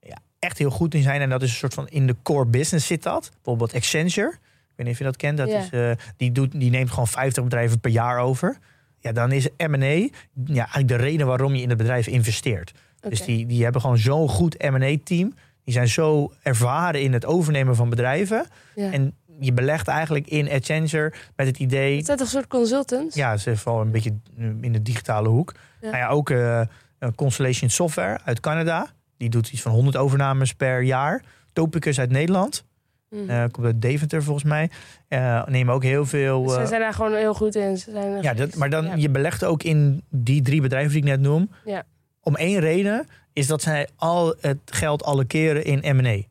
ja, 0.00 0.18
echt 0.38 0.58
heel 0.58 0.70
goed 0.70 0.94
in 0.94 1.02
zijn. 1.02 1.20
En 1.20 1.28
dat 1.30 1.42
is 1.42 1.50
een 1.50 1.56
soort 1.56 1.74
van 1.74 1.88
in 1.88 2.06
de 2.06 2.16
core 2.22 2.46
business 2.46 2.86
zit 2.86 3.02
dat. 3.02 3.30
Bijvoorbeeld 3.34 3.74
Accenture. 3.74 4.34
Ik 4.78 4.84
weet 4.84 4.86
niet 4.86 4.94
of 4.94 4.98
je 4.98 5.04
dat 5.04 5.16
kent. 5.16 5.38
Dat 5.38 5.48
Ja. 5.48 5.58
is, 5.58 5.70
eh, 5.98 6.04
die, 6.16 6.32
doet, 6.32 6.60
die 6.60 6.70
neemt 6.70 6.90
gewoon 6.90 7.06
50 7.06 7.42
bedrijven 7.44 7.80
per 7.80 7.90
jaar 7.90 8.18
over. 8.18 8.58
Ja, 9.00 9.12
dan 9.12 9.32
is 9.32 9.48
M&A 9.56 9.86
ja, 9.86 10.08
eigenlijk 10.44 10.88
de 10.88 10.96
reden 10.96 11.26
waarom 11.26 11.54
je 11.54 11.62
in 11.62 11.68
het 11.68 11.78
bedrijf 11.78 12.06
investeert. 12.06 12.72
Dus 13.00 13.22
die, 13.24 13.46
die 13.46 13.62
hebben 13.62 13.80
gewoon 13.80 13.98
zo'n 13.98 14.28
goed 14.28 14.62
M&A-team. 14.70 15.34
Die 15.64 15.74
zijn 15.74 15.88
zo 15.88 16.32
ervaren 16.42 17.02
in 17.02 17.12
het 17.12 17.24
overnemen 17.26 17.76
van 17.76 17.88
bedrijven. 17.88 18.46
Ja. 18.74 18.92
En 18.92 19.14
je 19.40 19.52
belegt 19.52 19.88
eigenlijk 19.88 20.26
in 20.26 20.50
Accenture 20.50 21.12
met 21.36 21.46
het 21.46 21.58
idee... 21.58 21.96
Het 21.96 22.06
zijn 22.06 22.18
toch 22.18 22.26
een 22.26 22.32
soort 22.32 22.46
consultants? 22.46 23.14
Ja, 23.14 23.36
ze 23.36 23.50
is 23.50 23.60
vooral 23.60 23.80
een 23.80 23.90
beetje 23.90 24.14
in 24.60 24.72
de 24.72 24.82
digitale 24.82 25.28
hoek. 25.28 25.54
Ja. 25.80 25.86
Nou 25.90 25.96
ja, 26.02 26.08
ook 26.08 26.30
eh, 26.30 26.60
eh, 26.60 26.66
Constellation 27.14 27.70
Software 27.70 28.18
uit 28.24 28.40
Canada. 28.40 28.86
Die 29.16 29.28
doet 29.28 29.50
iets 29.52 29.62
van 29.62 29.72
100 29.72 29.96
overnames 29.96 30.54
per 30.54 30.82
jaar. 30.82 31.22
Topicus 31.52 31.98
uit 32.00 32.10
Nederland. 32.10 32.64
Mhm. 33.10 33.30
eh, 33.30 33.44
komt 33.50 33.66
uit 33.66 33.82
Deventer 33.82 34.22
volgens 34.22 34.44
mij. 34.44 34.70
Eh 35.08 35.46
nemen 35.46 35.74
ook 35.74 35.82
heel 35.82 36.06
veel... 36.06 36.48
Ze 36.48 36.60
eh, 36.60 36.66
zijn 36.66 36.80
daar 36.80 36.94
gewoon 36.94 37.14
heel 37.14 37.34
goed 37.34 37.54
in. 37.54 37.76
Ze 37.76 37.90
zijn 37.90 38.22
ja, 38.22 38.34
dat, 38.34 38.54
maar 38.54 38.70
dan, 38.70 38.84
Ja. 38.84 38.94
je 38.94 39.08
belegt 39.10 39.44
ook 39.44 39.62
in 39.62 40.02
die 40.10 40.42
drie 40.42 40.60
bedrijven 40.60 40.90
die 40.92 41.00
ik 41.00 41.08
net 41.08 41.20
noem. 41.20 41.50
Ja. 41.64 41.82
Om 42.22 42.36
één 42.36 42.60
reden 42.60 43.06
is 43.32 43.46
dat 43.46 43.62
zij 43.62 43.88
al 43.96 44.34
het 44.40 44.58
geld 44.64 45.02
allokeren 45.04 45.64
in 45.64 45.96
M&A. 45.96 46.22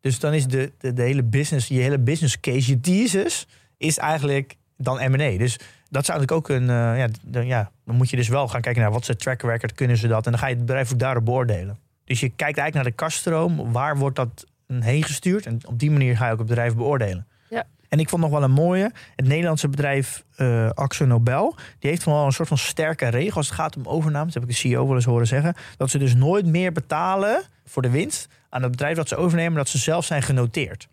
Dus 0.00 0.18
dan 0.18 0.32
is 0.34 0.46
de, 0.46 0.72
de, 0.78 0.92
de 0.92 1.02
hele 1.02 1.22
business, 1.22 1.68
je 1.68 1.80
hele 1.80 1.98
business 1.98 2.40
case, 2.40 2.70
je 2.70 2.80
thesis, 2.80 3.46
is 3.76 3.98
eigenlijk 3.98 4.56
dan 4.76 5.10
M&A. 5.10 5.36
Dus 5.38 5.58
dat 5.88 6.04
zou 6.04 6.18
natuurlijk 6.18 6.32
ook 6.32 6.48
een, 6.48 6.66
ja, 6.96 7.08
dan, 7.22 7.46
ja, 7.46 7.70
dan 7.84 7.96
moet 7.96 8.10
je 8.10 8.16
dus 8.16 8.28
wel 8.28 8.48
gaan 8.48 8.60
kijken 8.60 8.82
naar 8.82 8.90
wat 8.90 9.06
het 9.06 9.18
track 9.20 9.42
record, 9.42 9.72
kunnen 9.72 9.96
ze 9.96 10.08
dat? 10.08 10.24
En 10.24 10.30
dan 10.30 10.40
ga 10.40 10.46
je 10.46 10.54
het 10.54 10.66
bedrijf 10.66 10.92
ook 10.92 10.98
daarop 10.98 11.24
beoordelen. 11.24 11.78
Dus 12.04 12.20
je 12.20 12.26
kijkt 12.28 12.58
eigenlijk 12.58 12.74
naar 12.74 12.84
de 12.84 12.92
kaststroom, 12.92 13.72
waar 13.72 13.96
wordt 13.98 14.16
dat 14.16 14.46
heen 14.78 15.02
gestuurd? 15.02 15.46
En 15.46 15.60
op 15.66 15.78
die 15.78 15.90
manier 15.90 16.16
ga 16.16 16.26
je 16.26 16.32
ook 16.32 16.38
het 16.38 16.48
bedrijf 16.48 16.74
beoordelen. 16.74 17.26
Ja. 17.48 17.64
En 17.88 17.98
ik 17.98 18.08
vond 18.08 18.22
nog 18.22 18.30
wel 18.30 18.42
een 18.42 18.50
mooie, 18.50 18.92
het 19.16 19.26
Nederlandse 19.26 19.68
bedrijf 19.68 20.24
eh 20.36 20.70
Axo 20.70 21.04
Nobel, 21.04 21.54
die 21.78 21.90
heeft 21.90 22.04
wel 22.04 22.24
een 22.24 22.32
soort 22.32 22.48
van 22.48 22.58
sterke 22.58 23.08
regel 23.08 23.36
als 23.36 23.46
het 23.46 23.56
gaat 23.56 23.76
om 23.76 23.86
overnames. 23.86 24.32
Dat 24.32 24.42
heb 24.42 24.50
ik 24.50 24.56
de 24.56 24.68
CEO 24.68 24.86
wel 24.86 24.94
eens 24.94 25.04
horen 25.04 25.26
zeggen. 25.26 25.54
Dat 25.76 25.90
ze 25.90 25.98
dus 25.98 26.14
nooit 26.14 26.46
meer 26.46 26.72
betalen 26.72 27.42
voor 27.64 27.82
de 27.82 27.90
winst 27.90 28.28
aan 28.48 28.62
het 28.62 28.70
bedrijf 28.70 28.96
dat 28.96 29.08
ze 29.08 29.16
overnemen, 29.16 29.56
dat 29.56 29.68
ze 29.68 29.78
zelf 29.78 30.04
zijn 30.04 30.22
genoteerd. 30.22 30.88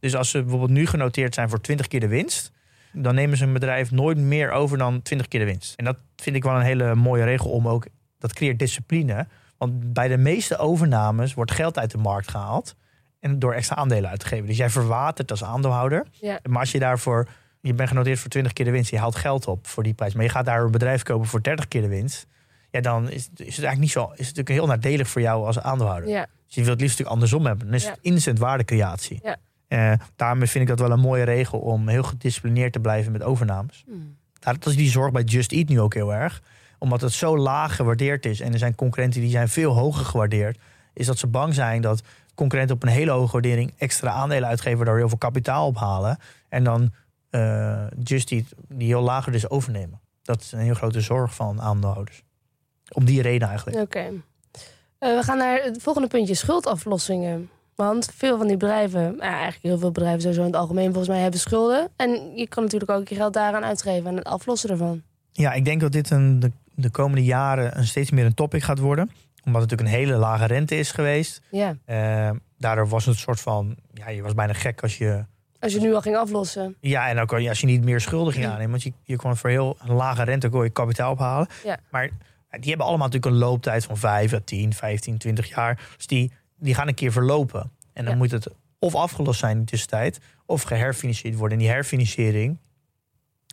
Dus 0.00 0.14
als 0.14 0.30
ze 0.30 0.40
bijvoorbeeld 0.40 0.70
nu 0.70 0.86
genoteerd 0.86 1.34
zijn 1.34 1.48
voor 1.48 1.60
20 1.60 1.86
keer 1.88 2.00
de 2.00 2.08
winst, 2.08 2.52
dan 2.92 3.14
nemen 3.14 3.36
ze 3.36 3.44
een 3.44 3.52
bedrijf 3.52 3.90
nooit 3.90 4.18
meer 4.18 4.50
over 4.50 4.78
dan 4.78 5.02
20 5.02 5.28
keer 5.28 5.40
de 5.40 5.46
winst. 5.46 5.74
En 5.74 5.84
dat 5.84 5.96
vind 6.16 6.36
ik 6.36 6.42
wel 6.42 6.54
een 6.54 6.62
hele 6.62 6.94
mooie 6.94 7.24
regel 7.24 7.50
om 7.50 7.68
ook, 7.68 7.86
dat 8.18 8.32
creëert 8.32 8.58
discipline. 8.58 9.26
Want 9.56 9.92
bij 9.92 10.08
de 10.08 10.16
meeste 10.16 10.58
overnames 10.58 11.34
wordt 11.34 11.50
geld 11.50 11.78
uit 11.78 11.90
de 11.90 11.98
markt 11.98 12.30
gehaald 12.30 12.76
en 13.20 13.38
door 13.38 13.52
extra 13.52 13.76
aandelen 13.76 14.10
uit 14.10 14.20
te 14.20 14.26
geven. 14.26 14.46
Dus 14.46 14.56
jij 14.56 14.70
verwatert 14.70 15.30
als 15.30 15.44
aandeelhouder. 15.44 16.06
Ja. 16.10 16.38
Maar 16.48 16.60
als 16.60 16.72
je 16.72 16.78
daarvoor, 16.78 17.28
je 17.60 17.74
bent 17.74 17.88
genoteerd 17.88 18.18
voor 18.18 18.30
20 18.30 18.52
keer 18.52 18.64
de 18.64 18.70
winst, 18.70 18.90
je 18.90 18.98
haalt 18.98 19.16
geld 19.16 19.46
op 19.46 19.66
voor 19.66 19.82
die 19.82 19.94
prijs, 19.94 20.14
maar 20.14 20.24
je 20.24 20.30
gaat 20.30 20.44
daar 20.44 20.62
een 20.62 20.70
bedrijf 20.70 21.02
kopen 21.02 21.26
voor 21.28 21.42
30 21.42 21.68
keer 21.68 21.80
de 21.82 21.88
winst. 21.88 22.26
Ja, 22.70 22.80
dan 22.80 23.04
is, 23.10 23.12
is 23.14 23.28
het 23.36 23.38
eigenlijk 23.46 23.78
niet 23.78 23.90
zo. 23.90 24.02
Is 24.04 24.08
het 24.10 24.36
natuurlijk 24.36 24.48
heel 24.48 24.66
nadelig 24.66 25.08
voor 25.08 25.20
jou 25.20 25.46
als 25.46 25.58
aandeelhouder. 25.60 26.08
Ja, 26.10 26.26
Dus 26.46 26.54
je 26.54 26.60
wilt 26.60 26.72
het 26.72 26.80
liefst 26.80 26.98
natuurlijk 26.98 27.14
andersom 27.14 27.46
hebben. 27.46 27.66
Dan 27.66 27.74
is 27.74 27.84
Ja. 27.84 27.90
het 27.90 27.98
instant 28.02 28.38
waardecreatie. 28.38 29.20
Ja. 29.22 29.36
Eh, 29.68 29.92
daarom 30.16 30.38
vind 30.38 30.54
ik 30.54 30.66
dat 30.66 30.78
wel 30.78 30.90
een 30.90 31.00
mooie 31.00 31.22
regel 31.24 31.58
om 31.58 31.88
heel 31.88 32.02
gedisciplineerd 32.02 32.72
te 32.72 32.80
blijven 32.80 33.12
met 33.12 33.22
overnames. 33.22 33.84
Hmm. 33.86 34.16
Dat 34.40 34.66
is 34.66 34.76
die 34.76 34.90
zorg 34.90 35.12
bij 35.12 35.22
Just 35.22 35.52
Eat 35.52 35.68
nu 35.68 35.80
ook 35.80 35.94
heel 35.94 36.14
erg. 36.14 36.42
Omdat 36.78 37.00
het 37.00 37.12
zo 37.12 37.38
laag 37.38 37.76
gewaardeerd 37.76 38.26
is 38.26 38.40
en 38.40 38.52
er 38.52 38.58
zijn 38.58 38.74
concurrenten 38.74 39.20
die 39.20 39.30
zijn 39.30 39.48
veel 39.48 39.72
hoger 39.74 40.04
gewaardeerd. 40.04 40.58
Is 40.92 41.06
dat 41.06 41.18
ze 41.18 41.26
bang 41.26 41.54
zijn 41.54 41.80
dat 41.80 42.02
concurrenten 42.38 42.76
op 42.76 42.82
een 42.82 42.88
hele 42.88 43.10
hoge 43.10 43.32
waardering 43.32 43.74
extra 43.76 44.10
aandelen 44.10 44.48
uitgeven, 44.48 44.76
waardoor 44.76 44.96
heel 44.96 45.08
veel 45.08 45.18
kapitaal 45.18 45.66
ophalen. 45.66 46.18
En 46.48 46.64
dan 46.64 46.92
eh, 47.30 47.86
Just 48.02 48.30
Eat 48.30 48.44
die 48.68 48.86
heel 48.86 49.02
lager 49.02 49.32
dus 49.32 49.50
overnemen. 49.50 50.00
Dat 50.22 50.40
is 50.40 50.52
een 50.52 50.58
heel 50.58 50.74
grote 50.74 51.00
zorg 51.00 51.34
van 51.34 51.60
aandeelhouders. 51.60 52.22
Om 52.92 53.04
die 53.04 53.22
reden 53.22 53.48
eigenlijk. 53.48 53.78
oké. 53.78 54.04
Eh, 54.98 55.16
we 55.16 55.22
gaan 55.22 55.38
naar 55.38 55.62
het 55.62 55.82
volgende 55.82 56.08
puntje, 56.08 56.34
schuldaflossingen. 56.34 57.50
Want 57.74 58.10
veel 58.14 58.38
van 58.38 58.46
die 58.46 58.56
bedrijven, 58.56 59.02
nou, 59.02 59.20
eigenlijk 59.20 59.62
heel 59.62 59.78
veel 59.78 59.90
bedrijven 59.90 60.20
sowieso 60.20 60.40
in 60.40 60.46
het 60.46 60.56
algemeen 60.56 60.86
volgens 60.86 61.08
mij 61.08 61.20
hebben 61.20 61.40
schulden. 61.40 61.88
En 61.96 62.36
je 62.36 62.48
kan 62.48 62.62
natuurlijk 62.62 62.90
ook 62.90 63.08
je 63.08 63.14
geld 63.14 63.32
daaraan 63.32 63.64
uitgeven 63.64 64.10
en 64.10 64.16
het 64.16 64.24
aflossen 64.24 64.70
ervan. 64.70 65.02
Ja, 65.32 65.52
ik 65.52 65.64
denk 65.64 65.80
dat 65.80 65.92
dit 65.92 66.10
een, 66.10 66.40
de, 66.40 66.52
de 66.74 66.90
komende 66.90 67.24
jaren 67.24 67.78
een 67.78 67.86
steeds 67.86 68.10
meer 68.10 68.24
een 68.24 68.34
topic 68.34 68.62
gaat 68.62 68.78
worden. 68.78 69.10
Omdat 69.44 69.62
het 69.62 69.70
natuurlijk 69.70 69.96
een 69.98 70.04
hele 70.06 70.18
lage 70.18 70.44
rente 70.44 70.76
is 70.78 70.92
geweest. 70.92 71.42
Ja, 71.50 71.76
Eh, 71.84 72.30
daardoor 72.58 72.88
was 72.88 73.04
het 73.04 73.14
een 73.14 73.20
soort 73.20 73.40
van... 73.40 73.76
Ja, 73.94 74.08
je 74.08 74.22
was 74.22 74.34
bijna 74.34 74.52
gek 74.52 74.82
als 74.82 74.98
je... 74.98 75.24
als 75.60 75.72
je 75.72 75.80
nu 75.80 75.94
al 75.94 76.00
ging 76.00 76.16
aflossen. 76.16 76.76
Ja, 76.80 77.08
en 77.08 77.18
ook 77.18 77.32
als 77.32 77.60
je 77.60 77.66
niet 77.66 77.84
meer 77.84 78.00
schulden 78.00 78.32
ging 78.32 78.46
aannemen. 78.46 78.70
Want 78.70 78.82
je, 78.82 78.92
je 79.02 79.16
kon 79.16 79.36
voor 79.36 79.50
heel 79.50 79.76
een 79.80 79.94
lage 79.94 80.22
rente 80.22 80.48
kon 80.48 80.64
je 80.64 80.70
kapitaal 80.70 81.12
ophalen. 81.12 81.48
Ja. 81.64 81.78
Maar 81.90 82.10
die 82.50 82.68
hebben 82.68 82.86
allemaal 82.86 83.06
natuurlijk 83.06 83.34
een 83.34 83.40
looptijd 83.40 83.84
van 83.84 83.96
5 83.96 84.32
à 84.32 84.38
10, 84.44 84.72
15, 84.72 85.18
20 85.18 85.48
jaar. 85.48 85.80
Dus 85.96 86.06
die, 86.06 86.32
die 86.56 86.74
gaan 86.74 86.88
een 86.88 86.94
keer 86.94 87.12
verlopen. 87.12 87.70
En 87.92 88.04
dan 88.04 88.12
Ja. 88.12 88.18
moet 88.18 88.30
het 88.30 88.48
of 88.78 88.94
afgelost 88.94 89.40
zijn 89.40 89.52
in 89.56 89.64
de 89.64 89.70
tussentijd... 89.70 90.20
of 90.46 90.62
geherfinancierd 90.62 91.34
worden. 91.36 91.58
En 91.58 91.64
die 91.64 91.72
herfinanciering... 91.72 92.58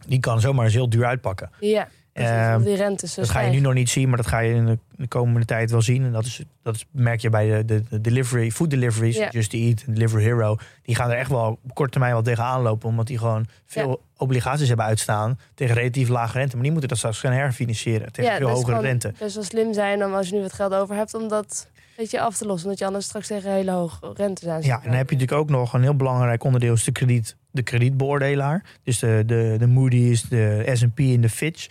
die 0.08 0.19
kan 0.19 0.39
zomaar 0.41 0.65
eens 0.65 0.74
heel 0.74 0.89
duur 0.89 1.06
uitpakken. 1.06 1.50
Ja, 1.60 1.88
Ehm, 2.23 2.62
die 2.62 2.75
rente 2.75 3.08
zo 3.08 3.21
dat 3.21 3.30
ga 3.30 3.39
je 3.39 3.51
nu 3.51 3.60
nog 3.60 3.73
niet 3.73 3.89
zien, 3.89 4.08
maar 4.08 4.17
dat 4.17 4.28
ga 4.28 4.39
je 4.39 4.54
in 4.54 4.65
de, 4.65 4.78
de 4.95 5.08
komende 5.08 5.45
tijd 5.45 5.71
wel 5.71 5.82
zien. 5.82 6.04
En 6.04 6.12
dat, 6.12 6.25
is, 6.25 6.41
dat 6.63 6.75
is, 6.75 6.86
merk 6.91 7.21
je 7.21 7.30
bij 7.30 7.47
de, 7.47 7.65
de, 7.65 7.84
de 7.89 8.01
delivery, 8.01 8.51
food 8.51 8.69
deliveries, 8.69 9.17
Ja. 9.17 9.30
Just 9.30 9.54
Eat 9.54 9.84
en 9.88 9.93
Deliver 9.93 10.19
Hero. 10.19 10.58
Die 10.84 10.95
gaan 10.95 11.10
er 11.10 11.17
echt 11.17 11.30
wel 11.30 11.60
op 11.63 11.73
korte 11.73 11.91
termijn 11.91 12.13
wel 12.13 12.21
tegenaan 12.21 12.62
lopen, 12.62 12.89
omdat 12.89 13.08
die 13.08 13.17
gewoon 13.17 13.45
veel 13.65 14.01
obligaties 14.17 14.67
hebben 14.67 14.86
uitstaan 14.86 15.39
tegen 15.54 15.75
relatief 15.75 16.10
lage 16.10 16.38
rente. 16.38 16.54
Maar 16.54 16.63
die 16.63 16.71
moeten 16.71 16.89
dat 16.89 16.97
straks 16.97 17.19
gaan 17.19 17.32
herfinancieren 17.32 18.12
tegen 18.12 18.36
veel 18.36 18.47
dat 18.47 18.58
hogere 18.58 18.80
rente. 18.82 19.13
best 19.19 19.36
wel 19.36 19.43
slim 19.43 19.73
zijn 19.73 20.06
om 20.06 20.13
als 20.13 20.30
je 20.30 20.36
nu 20.36 20.41
wat 20.41 20.54
geld 20.54 20.73
over 20.73 20.95
hebt 20.95 21.13
om 21.13 21.28
dat 21.28 21.67
weet 21.97 22.12
je, 22.12 22.21
af 22.21 22.38
te 22.38 22.45
lossen. 22.45 22.63
Omdat 22.63 22.80
je 22.80 22.86
anders 22.86 23.06
straks 23.06 23.28
tegen 23.28 23.51
hele 23.51 23.71
hoge 23.71 24.13
rente 24.13 24.51
aan 24.51 24.62
zit. 24.62 24.65
Ja, 24.65 24.78
en 24.78 24.84
dan 24.84 24.97
heb 24.97 25.10
je 25.10 25.15
natuurlijk 25.15 25.41
ook 25.41 25.49
nog 25.49 25.73
een 25.73 25.82
heel 25.82 25.95
belangrijk 25.95 26.43
onderdeel 26.43 26.73
is 26.73 26.84
de, 26.84 26.91
krediet, 26.91 27.36
de 27.51 27.63
kredietbeoordelaar. 27.63 28.63
Dus 28.84 28.99
de, 28.99 29.23
de, 29.25 29.56
de 29.60 29.67
Moody's, 29.67 30.21
de 30.21 30.69
S&P 30.73 30.99
en 30.99 31.21
de 31.21 31.30
Fitch. 31.30 31.67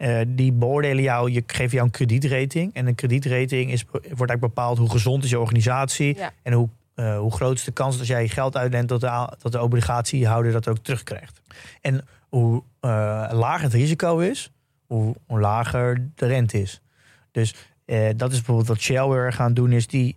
Eh, 0.00 0.20
die 0.26 0.52
beoordelen 0.52 1.02
jou, 1.02 1.30
je 1.30 1.42
geven 1.46 1.70
jou 1.70 1.84
een 1.84 1.90
kredietrating. 1.90 2.74
En 2.74 2.86
een 2.86 2.94
kredietrating 2.94 3.70
is, 3.70 3.84
wordt 3.90 4.02
eigenlijk 4.02 4.40
bepaald 4.40 4.78
hoe 4.78 4.90
gezond 4.90 5.24
is 5.24 5.30
je 5.30 5.40
organisatie. 5.40 6.16
Ja. 6.16 6.32
En 6.42 6.52
hoe, 6.52 6.68
eh, 6.94 7.18
hoe 7.18 7.32
groot 7.32 7.56
is 7.56 7.64
de 7.64 7.72
kans 7.72 7.98
dat 7.98 8.06
jij 8.06 8.22
je 8.22 8.28
geld 8.28 8.56
uitlent... 8.56 8.88
dat 8.88 9.00
de, 9.00 9.36
dat 9.38 9.52
de 9.52 9.62
obligatiehouder 9.62 10.52
dat 10.52 10.68
ook 10.68 10.78
terugkrijgt. 10.78 11.40
En 11.80 12.06
hoe 12.28 12.62
eh, 12.80 12.90
lager 13.32 13.62
het 13.62 13.72
risico 13.72 14.18
is, 14.18 14.52
hoe, 14.86 15.14
hoe 15.26 15.40
lager 15.40 16.08
de 16.14 16.26
rente 16.26 16.60
is. 16.60 16.80
Dus 17.30 17.54
dat 18.16 18.30
is 18.30 18.36
bijvoorbeeld 18.36 18.68
wat 18.68 18.80
Shell 18.80 19.08
weer 19.08 19.32
gaan 19.32 19.54
doen... 19.54 19.72
is 19.72 19.86
die, 19.86 20.16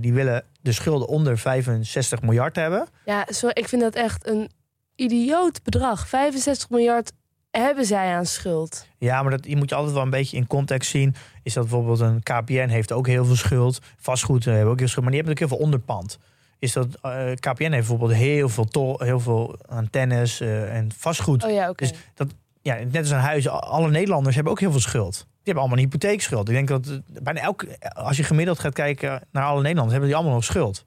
die 0.00 0.12
willen 0.12 0.44
de 0.60 0.72
schulden 0.72 1.08
onder 1.08 1.38
65 1.38 2.22
miljard 2.22 2.56
hebben. 2.56 2.86
Ja, 3.04 3.26
sorry, 3.28 3.54
ik 3.54 3.68
vind 3.68 3.82
dat 3.82 3.94
echt 3.94 4.26
een 4.26 4.50
idioot 4.94 5.62
bedrag. 5.62 6.08
65 6.08 6.70
miljard 6.70 7.12
hebben 7.62 7.84
zij 7.84 8.14
aan 8.14 8.26
schuld. 8.26 8.86
Ja, 8.98 9.22
maar 9.22 9.30
dat, 9.30 9.46
je 9.46 9.56
moet 9.56 9.68
je 9.68 9.74
altijd 9.74 9.94
wel 9.94 10.02
een 10.02 10.10
beetje 10.10 10.36
in 10.36 10.46
context 10.46 10.90
zien. 10.90 11.14
Is 11.42 11.52
dat 11.52 11.62
bijvoorbeeld 11.62 12.00
een 12.00 12.22
KPN 12.22 12.68
heeft 12.68 12.92
ook 12.92 13.06
heel 13.06 13.24
veel 13.24 13.36
schuld. 13.36 13.80
Vastgoed 13.96 14.46
eh, 14.46 14.52
hebben 14.52 14.72
ook 14.72 14.78
heel 14.78 14.88
veel 14.88 14.88
schuld. 14.88 15.04
Maar 15.04 15.14
die 15.14 15.22
hebben 15.22 15.42
ook 15.42 15.48
heel 15.48 15.58
veel 15.58 15.66
onderpand. 15.66 16.18
Is 16.58 16.72
dat 16.72 16.86
eh, 17.02 17.32
KPN 17.34 17.62
heeft 17.62 17.70
bijvoorbeeld 17.70 18.12
heel 18.12 18.48
veel, 18.48 18.64
tol, 18.64 18.98
heel 18.98 19.20
veel 19.20 19.58
antennes 19.68 20.40
eh, 20.40 20.76
en 20.76 20.92
vastgoed. 20.96 21.44
Oh 21.44 21.50
ja, 21.50 21.68
oké. 21.68 21.84
Dus 21.84 21.94
dat, 22.14 22.34
ja, 22.62 22.74
net 22.74 22.96
als 22.96 23.10
een 23.10 23.18
huis, 23.18 23.48
alle 23.48 23.90
Nederlanders 23.90 24.34
hebben 24.34 24.52
ook 24.52 24.60
heel 24.60 24.70
veel 24.70 24.80
schuld. 24.80 25.14
Die 25.14 25.52
hebben 25.52 25.62
allemaal 25.62 25.78
een 25.78 25.90
hypotheekschuld. 25.90 26.48
Ik 26.48 26.54
denk 26.54 26.68
dat 26.68 27.00
bijna 27.22 27.40
elke, 27.40 27.78
als 27.94 28.16
je 28.16 28.22
gemiddeld 28.22 28.58
gaat 28.58 28.72
kijken 28.72 29.22
naar 29.30 29.44
alle 29.44 29.60
Nederlanders, 29.60 29.92
hebben 29.92 30.08
die 30.08 30.16
allemaal 30.16 30.34
nog 30.34 30.44
schuld. 30.44 30.84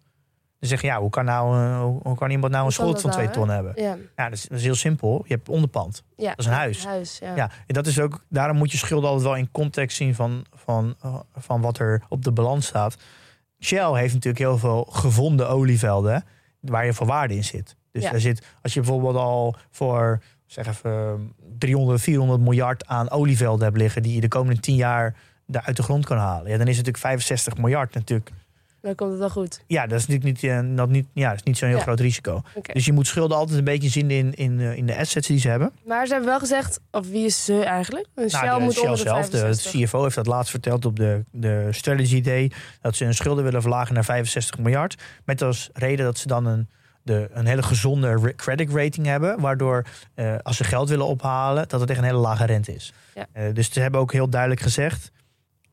Dan 0.60 0.70
zeg 0.70 0.82
je, 0.82 0.88
ja, 0.88 1.00
hoe 1.00 1.10
kan, 1.10 1.26
nou, 1.26 1.56
eh, 1.58 1.82
hoe- 2.04 2.16
kan 2.18 2.30
iemand 2.32 2.52
nou 2.52 2.56
een 2.56 2.62
Hoe 2.62 2.72
schuld 2.72 3.02
van 3.02 3.10
nou, 3.10 3.22
twee 3.22 3.34
ton 3.34 3.48
hè? 3.48 3.54
hebben? 3.54 3.74
ja. 3.84 3.98
Ja, 4.16 4.24
dat 4.30 4.34
is, 4.38 4.42
dat 4.48 4.58
is 4.58 4.64
heel 4.64 4.76
simpel. 4.76 5.24
Je 5.28 5.34
hebt 5.34 5.50
onderpand. 5.50 6.04
ja, 6.16 6.30
Dat 6.30 6.40
is 6.40 6.46
een 6.46 6.52
huis. 6.52 6.86
huis 6.86 7.20
ja. 7.20 7.36
Ja, 7.36 7.52
en 7.68 7.74
dat 7.74 7.88
is 7.88 8.00
ook, 8.00 8.26
daarom 8.30 8.58
moet 8.58 8.72
je 8.72 8.78
schulden 8.78 9.10
altijd 9.10 9.28
wel 9.28 9.36
in 9.38 9.52
context 9.52 9.98
zien 9.98 10.16
van, 10.16 10.46
van, 10.54 10.96
eh, 11.02 11.16
van 11.36 11.62
wat 11.62 11.80
er 11.80 12.04
op 12.10 12.24
de 12.24 12.32
balans 12.32 12.66
staat. 12.66 12.98
Shell 13.60 13.92
heeft 13.94 14.14
natuurlijk 14.14 14.44
heel 14.44 14.58
veel 14.58 14.84
gevonden 14.92 15.50
olievelden 15.50 16.24
waar 16.60 16.86
je 16.86 16.94
veel 16.94 17.06
waarde 17.08 17.36
in 17.36 17.44
zit. 17.44 17.76
Dus 17.92 18.04
Ja. 18.04 18.12
daar 18.12 18.20
zit, 18.20 18.46
als 18.62 18.74
je 18.74 18.80
bijvoorbeeld 18.80 19.16
al 19.16 19.56
voor 19.72 20.22
zeg 20.46 20.68
even 20.68 21.34
300, 21.58 22.02
400 22.02 22.42
miljard 22.42 22.86
aan 22.88 23.10
olievelden 23.10 23.66
hebt 23.66 23.78
liggen 23.78 24.04
die 24.04 24.16
je 24.16 24.22
de 24.22 24.28
komende 24.28 24.60
10 24.62 24.76
jaar 24.76 25.16
daar 25.46 25.64
uit 25.66 25.76
de 25.78 25.84
grond 25.84 26.06
kan 26.06 26.18
halen. 26.18 26.52
Ja, 26.52 26.58
dan 26.58 26.68
is 26.68 26.78
het 26.78 26.86
natuurlijk 26.86 26.98
65 26.98 27.58
miljard 27.58 27.94
natuurlijk. 27.94 28.32
Dan 28.88 28.96
komt 28.96 29.10
het 29.12 29.20
wel 29.20 29.30
goed. 29.30 29.62
Ja, 29.68 29.88
dat 29.88 30.00
is 30.00 30.08
natuurlijk 30.08 30.42
niet, 30.42 30.52
eh, 30.52 30.76
dat 30.76 30.90
niet, 30.90 31.06
ja, 31.14 31.28
dat 31.30 31.38
is 31.38 31.44
niet 31.44 31.58
zo'n 31.58 31.68
heel 31.68 31.78
Ja. 31.78 31.84
groot 31.84 32.00
risico. 32.00 32.42
Dus 32.74 32.86
je 32.86 32.94
moet 32.94 33.08
schulden 33.08 33.38
altijd 33.38 33.58
een 33.58 33.64
beetje 33.64 33.90
zien 33.90 34.12
in, 34.12 34.34
in, 34.34 34.60
eh, 34.60 34.78
in 34.78 34.86
de 34.86 34.98
assets 34.98 35.28
die 35.28 35.40
ze 35.40 35.50
hebben. 35.50 35.72
Maar 35.86 36.06
ze 36.06 36.12
hebben 36.12 36.30
wel 36.30 36.40
gezegd, 36.40 36.80
of 36.92 37.08
wie 37.10 37.26
is 37.26 37.46
ze 37.46 37.64
eigenlijk? 37.64 38.08
Een 38.16 38.30
Shell 38.30 38.42
Nou, 38.42 38.58
de 38.60 38.64
moet 38.66 38.74
Shell 38.74 38.82
onder 38.84 38.98
de 38.98 39.10
zelf, 39.10 39.30
de 39.30 39.38
65. 39.38 39.82
CFO, 39.82 40.04
heeft 40.04 40.16
dat 40.16 40.28
laatst 40.28 40.52
verteld 40.52 40.86
op 40.86 40.96
de, 40.96 41.24
de 41.32 41.68
Strategy 41.72 42.22
Day. 42.22 42.52
Dat 42.82 42.96
ze 42.96 43.04
hun 43.04 43.14
schulden 43.14 43.44
willen 43.44 43.62
verlagen 43.62 43.94
naar 43.94 44.06
65 44.06 44.58
miljard. 44.58 44.96
Met 45.26 45.42
als 45.42 45.70
reden 45.74 46.06
dat 46.06 46.18
ze 46.18 46.28
dan 46.28 46.46
een, 46.46 46.68
de, 47.04 47.30
een 47.34 47.46
hele 47.46 47.64
gezonde 47.64 48.16
re- 48.22 48.36
credit 48.36 48.70
rating 48.74 49.06
hebben. 49.06 49.40
Waardoor 49.40 49.86
eh, 50.14 50.36
als 50.44 50.58
ze 50.58 50.64
geld 50.64 50.90
willen 50.90 51.06
ophalen, 51.08 51.68
dat 51.68 51.80
het 51.80 51.90
tegen 51.90 52.04
een 52.04 52.10
hele 52.10 52.22
lage 52.22 52.46
rente 52.46 52.74
is. 52.76 52.94
Ja. 53.16 53.52
Dus 53.52 53.74
ze 53.74 53.80
hebben 53.80 54.00
ook 54.02 54.12
heel 54.12 54.30
duidelijk 54.30 54.62
gezegd. 54.62 55.12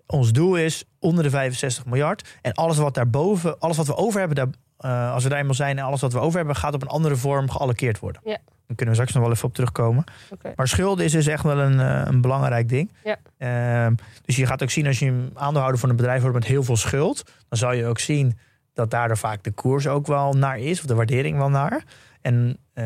Ons 0.06 0.32
doel 0.32 0.56
is 0.56 0.84
onder 0.98 1.24
de 1.24 1.30
65 1.30 1.84
miljard. 1.86 2.38
En 2.42 2.52
alles 2.52 2.76
wat 2.76 2.94
daarboven, 2.94 3.58
alles 3.58 3.76
wat 3.76 3.86
we 3.86 3.96
over 3.96 4.18
hebben, 4.18 4.36
daar, 4.36 4.48
eh, 4.78 5.12
als 5.12 5.22
we 5.22 5.28
daar 5.28 5.38
eenmaal 5.38 5.54
zijn 5.54 5.78
en 5.78 5.84
alles 5.84 6.00
wat 6.00 6.12
we 6.12 6.18
over 6.18 6.36
hebben, 6.36 6.56
gaat 6.56 6.74
op 6.74 6.82
een 6.82 6.88
andere 6.88 7.16
vorm 7.16 7.50
geallockeerd 7.50 7.98
worden. 7.98 8.20
Ja. 8.24 8.38
Daar 8.66 8.76
kunnen 8.76 8.94
we 8.94 9.00
straks 9.00 9.12
nog 9.12 9.22
wel 9.22 9.32
even 9.32 9.48
op 9.48 9.54
terugkomen. 9.54 10.04
Maar 10.56 10.68
schulden 10.68 11.04
is 11.04 11.12
dus 11.12 11.26
echt 11.26 11.42
wel 11.42 11.58
een, 11.58 11.80
eh, 11.80 12.02
een 12.04 12.20
belangrijk 12.20 12.68
ding. 12.68 12.92
Ja. 13.04 13.16
Ehm, 13.38 13.94
dus 14.24 14.36
je 14.36 14.46
gaat 14.46 14.62
ook 14.62 14.70
zien 14.70 14.86
als 14.86 14.98
je 14.98 15.06
een 15.06 15.30
aandeelhouder 15.34 15.80
van 15.80 15.90
een 15.90 15.96
bedrijf 15.96 16.20
wordt 16.20 16.36
met 16.36 16.46
heel 16.46 16.62
veel 16.62 16.76
schuld, 16.76 17.22
dan 17.48 17.58
zal 17.58 17.72
je 17.72 17.86
ook 17.86 17.98
zien 17.98 18.38
dat 18.74 18.90
daardoor 18.90 19.16
vaak 19.16 19.42
de 19.42 19.50
koers 19.50 19.86
ook 19.86 20.06
wel 20.06 20.32
naar 20.32 20.58
is, 20.58 20.80
of 20.80 20.86
de 20.86 20.94
waardering 20.94 21.36
wel 21.36 21.48
naar. 21.48 21.84
En 22.20 22.56
eh, 22.72 22.84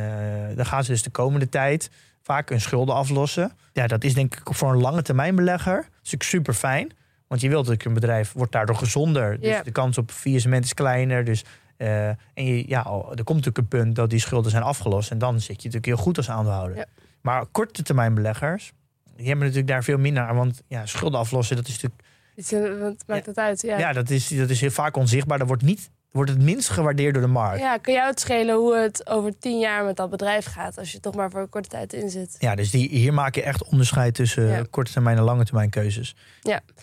dan 0.55 0.67
gaan 0.67 0.85
ze 0.85 0.91
dus 0.91 1.03
de 1.03 1.11
komende 1.11 1.49
tijd 1.49 1.91
vaak 2.23 2.49
hun 2.49 2.61
schulden 2.61 2.95
aflossen. 2.95 3.53
Ja, 3.73 3.87
dat 3.87 4.05
is 4.05 4.15
denk 4.15 4.35
ik 4.35 4.55
voor 4.55 4.73
een 4.73 4.81
lange 4.81 5.03
termijn 5.03 5.35
belegger 5.35 5.89
natuurlijk 5.97 6.23
super 6.23 6.55
fijn. 6.55 6.93
Want 7.29 7.41
je 7.41 7.49
wilt 7.49 7.67
dat 7.67 7.85
een 7.85 7.95
bedrijf 7.95 8.33
wordt 8.33 8.53
daardoor 8.53 8.77
gezonder. 8.77 9.41
Dus 9.41 9.49
Ja. 9.49 9.63
de 9.63 9.71
kans 9.71 9.99
op 9.99 10.11
faillissement 10.11 10.65
is 10.65 10.75
kleiner. 10.75 11.25
Dus, 11.25 11.45
eh, 11.77 12.09
en 12.09 12.17
je, 12.35 12.69
ja, 12.69 12.83
oh, 12.83 13.11
er 13.11 13.25
komt 13.25 13.45
natuurlijk 13.45 13.59
een 13.59 13.69
punt 13.69 13.97
dat 13.97 14.11
die 14.11 14.21
schulden 14.21 14.51
zijn 14.51 14.63
afgelost. 14.63 15.11
En 15.11 15.19
dan 15.19 15.35
zit 15.35 15.47
je 15.47 15.55
natuurlijk 15.55 15.87
heel 15.87 15.97
goed 15.97 16.17
als 16.17 16.31
aandeelhouder. 16.31 16.77
Ja. 16.77 16.87
Maar 17.21 17.47
korte 17.47 17.83
termijn 17.83 18.15
beleggers, 18.15 18.73
die 19.17 19.27
hebben 19.27 19.45
natuurlijk 19.45 19.73
daar 19.73 19.85
veel 19.85 19.99
minder 19.99 20.23
aan. 20.23 20.37
Want 20.37 20.63
ja, 20.67 20.87
schulden 20.87 21.21
aflossen, 21.21 21.57
dat 21.57 21.69
is 21.69 21.73
natuurlijk 21.83 22.03
eh, 22.47 22.81
Wat 22.81 23.05
maakt 23.07 23.27
het 23.27 23.39
uit? 23.39 23.63
Ja. 23.63 23.79
ja. 23.79 23.93
dat, 23.93 24.11
is, 24.11 24.29
dat 24.29 24.51
is 24.51 24.61
heel 24.61 24.71
vaak 24.71 24.97
onzichtbaar. 24.97 25.39
Dat 25.39 25.47
wordt, 25.47 25.63
niet, 25.63 25.91
wordt 26.19 26.31
het 26.33 26.43
minst 26.43 26.69
gewaardeerd 26.69 27.15
door 27.15 27.23
de 27.23 27.29
markt. 27.29 27.59
Ja, 27.61 27.77
kan 27.77 27.95
jou 27.95 28.09
het 28.11 28.21
schelen 28.21 28.55
hoe 28.57 28.77
het 28.77 29.09
over 29.09 29.39
tien 29.39 29.59
jaar 29.59 29.85
met 29.85 29.97
dat 29.97 30.11
bedrijf 30.11 30.45
gaat... 30.45 30.79
als 30.79 30.93
je 30.93 31.01
toch 31.01 31.15
maar 31.15 31.31
voor 31.31 31.41
een 31.41 31.49
korte 31.49 31.69
tijd 31.69 31.93
in 31.93 32.11
zit? 32.11 32.37
Ja, 32.39 32.55
dus 32.55 32.71
die, 32.71 32.89
hier 32.89 33.15
maak 33.15 33.35
je 33.35 33.43
echt 33.43 33.65
onderscheid 33.65 34.15
tussen 34.15 34.47
Ja. 34.47 34.63
korte 34.71 34.93
termijn 34.93 35.17
en 35.17 35.23
lange 35.23 35.45
termijn 35.45 35.71
keuzes. 35.71 36.17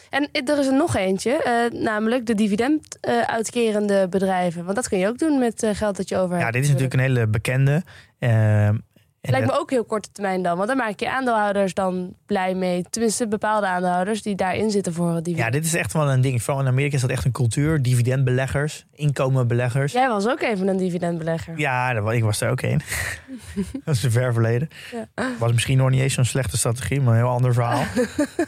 En 0.09 0.29
er 0.31 0.59
is 0.59 0.67
er 0.67 0.73
nog 0.73 0.95
eentje, 0.95 1.43
eh, 1.43 1.79
namelijk 1.81 2.25
de 2.25 2.35
dividend 2.35 2.97
eh, 3.01 3.21
uitkerende 3.21 4.07
bedrijven. 4.09 4.63
Want 4.63 4.75
dat 4.75 4.89
kun 4.89 4.97
je 4.97 5.07
ook 5.07 5.17
doen 5.17 5.39
met 5.39 5.63
eh, 5.63 5.75
geld 5.75 5.97
dat 5.97 6.09
je 6.09 6.17
over 6.17 6.35
Ja, 6.37 6.41
hebt. 6.41 6.53
dit 6.53 6.63
is 6.63 6.67
natuurlijk 6.67 6.93
een 6.93 6.99
hele 6.99 7.27
bekende. 7.27 7.83
Lijkt 9.31 9.47
me 9.47 9.59
ook 9.59 9.69
heel 9.69 9.85
korte 9.85 10.11
termijn 10.11 10.43
dan. 10.43 10.55
Want 10.55 10.67
daar 10.67 10.77
maak 10.77 10.99
je 10.99 11.11
aandeelhouders 11.11 11.73
dan 11.73 12.15
blij 12.25 12.55
mee. 12.55 12.85
Tenminste, 12.89 13.27
bepaalde 13.27 13.67
aandeelhouders 13.67 14.21
die 14.21 14.35
daarin 14.35 14.71
zitten 14.71 14.93
voor 14.93 15.13
het 15.15 15.27
ja, 15.27 15.49
dit 15.49 15.65
is 15.65 15.73
echt 15.73 15.93
wel 15.93 16.11
een 16.11 16.21
ding. 16.21 16.43
Vooral 16.43 16.61
in 16.61 16.67
Amerika 16.67 16.95
is 16.95 17.01
dat 17.01 17.09
echt 17.09 17.25
een 17.25 17.31
cultuur. 17.31 17.81
Dividendbeleggers, 17.81 18.85
inkomenbeleggers. 18.93 19.93
Jij 19.93 20.07
was 20.07 20.27
ook 20.27 20.41
even 20.41 20.67
een 20.67 20.77
dividendbelegger. 20.77 21.59
Ja, 21.59 21.91
ik 21.91 22.23
was 22.23 22.41
er 22.41 22.49
ook 22.49 22.61
een. 22.61 22.81
dat 23.85 23.95
is 23.95 24.03
een 24.03 24.11
ver 24.11 24.33
verleden. 24.33 24.67
Ja. 24.91 25.29
Was 25.39 25.51
misschien 25.51 25.77
nog 25.77 25.89
niet 25.89 26.01
eens 26.01 26.13
zo'n 26.13 26.25
slechte 26.25 26.57
strategie, 26.57 27.01
maar 27.01 27.13
een 27.13 27.19
heel 27.19 27.29
ander 27.29 27.53
verhaal. 27.53 27.83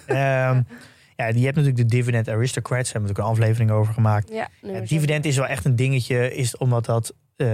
Ehm, 0.05 0.61
ja, 1.15 1.31
die 1.31 1.43
hebt 1.45 1.55
natuurlijk 1.55 1.77
de 1.89 1.95
Dividend 1.95 2.29
Aristocrats. 2.29 2.91
Daar 2.91 3.01
hebben 3.01 3.15
we 3.15 3.21
natuurlijk 3.21 3.39
een 3.39 3.45
aflevering 3.45 3.71
over 3.71 3.93
gemaakt. 3.93 4.29
Ja, 4.31 4.49
dividend 4.79 5.25
is 5.25 5.35
wel 5.35 5.47
echt 5.47 5.65
een 5.65 5.75
dingetje, 5.75 6.35
is 6.35 6.57
omdat 6.57 6.85
dat. 6.85 7.13
eh, 7.35 7.47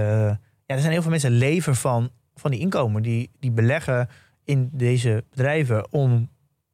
ja, 0.66 0.76
er 0.76 0.80
zijn 0.80 0.92
heel 0.92 1.02
veel 1.02 1.12
mensen 1.12 1.32
leven 1.32 1.76
van, 1.76 2.10
van 2.36 2.52
die 2.52 2.60
inkomen. 2.60 3.02
Die, 3.02 3.30
die 3.40 3.52
beleggen 3.52 4.10
in 4.44 4.70
deze 4.72 5.24
bedrijven 5.30 5.92
om 5.92 6.30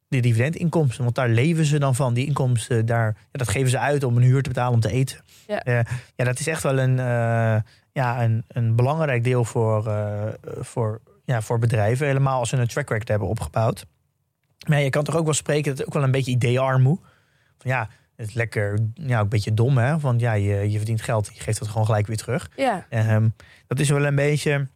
de 0.08 0.20
dividendinkomsten. 0.20 1.04
Want 1.04 1.16
daar 1.16 1.30
leven 1.30 1.66
ze 1.66 1.80
dan 1.80 1.96
van. 1.96 2.14
Die 2.14 2.26
inkomsten, 2.26 2.86
daar, 2.86 3.16
ja, 3.18 3.28
dat 3.32 3.48
geven 3.48 3.70
ze 3.70 3.80
uit 3.80 4.04
om 4.04 4.18
een 4.18 4.24
huur 4.24 4.42
te 4.42 4.50
betalen 4.50 4.74
om 4.74 4.80
te 4.80 4.92
eten. 4.92 5.22
Ja. 5.48 5.64
Eh, 5.64 5.80
ja 6.16 6.26
dat 6.26 6.40
is 6.40 6.48
echt 6.48 6.64
wel 6.64 6.80
een, 6.80 7.00
eh, 7.00 7.62
ja, 7.92 8.24
een, 8.24 8.44
een 8.48 8.76
belangrijk 8.76 9.24
deel 9.24 9.46
voor, 9.46 9.88
eh, 9.88 10.28
voor, 10.60 11.02
ja, 11.26 11.42
voor 11.42 11.60
bedrijven. 11.60 12.08
Helemaal 12.08 12.40
als 12.40 12.50
ze 12.50 12.58
een 12.58 12.68
track 12.68 12.90
record 12.90 13.08
hebben 13.08 13.28
opgebouwd. 13.28 13.86
Maar 14.68 14.82
je 14.82 14.90
kan 14.90 15.04
toch 15.04 15.16
ook 15.16 15.26
wel 15.26 15.34
spreken 15.34 15.70
dat 15.70 15.78
het 15.78 15.88
ook 15.88 15.94
wel 15.94 16.04
een 16.04 16.12
beetje 16.12 16.32
ideearmoe. 16.32 17.00
Van 17.58 17.72
ja, 17.72 17.90
het 18.16 18.28
is 18.28 18.34
lekker, 18.34 18.80
ja, 18.94 19.18
ook 19.18 19.24
een 19.24 19.30
beetje 19.30 19.54
dom, 19.54 19.78
hè? 19.78 20.00
Want 20.00 20.22
ja, 20.22 20.34
je, 20.34 20.72
je 20.72 20.78
verdient 20.78 21.02
geld, 21.02 21.30
je 21.34 21.42
geeft 21.42 21.60
het 21.60 21.68
gewoon 21.68 21.86
gelijk 21.86 22.08
weer 22.08 22.18
terug. 22.18 22.50
Ja, 22.56 22.86
Ehm, 22.90 23.30
dat 23.68 23.80
is 23.80 23.90
wel 23.90 24.06
een 24.06 24.16
beetje, 24.16 24.68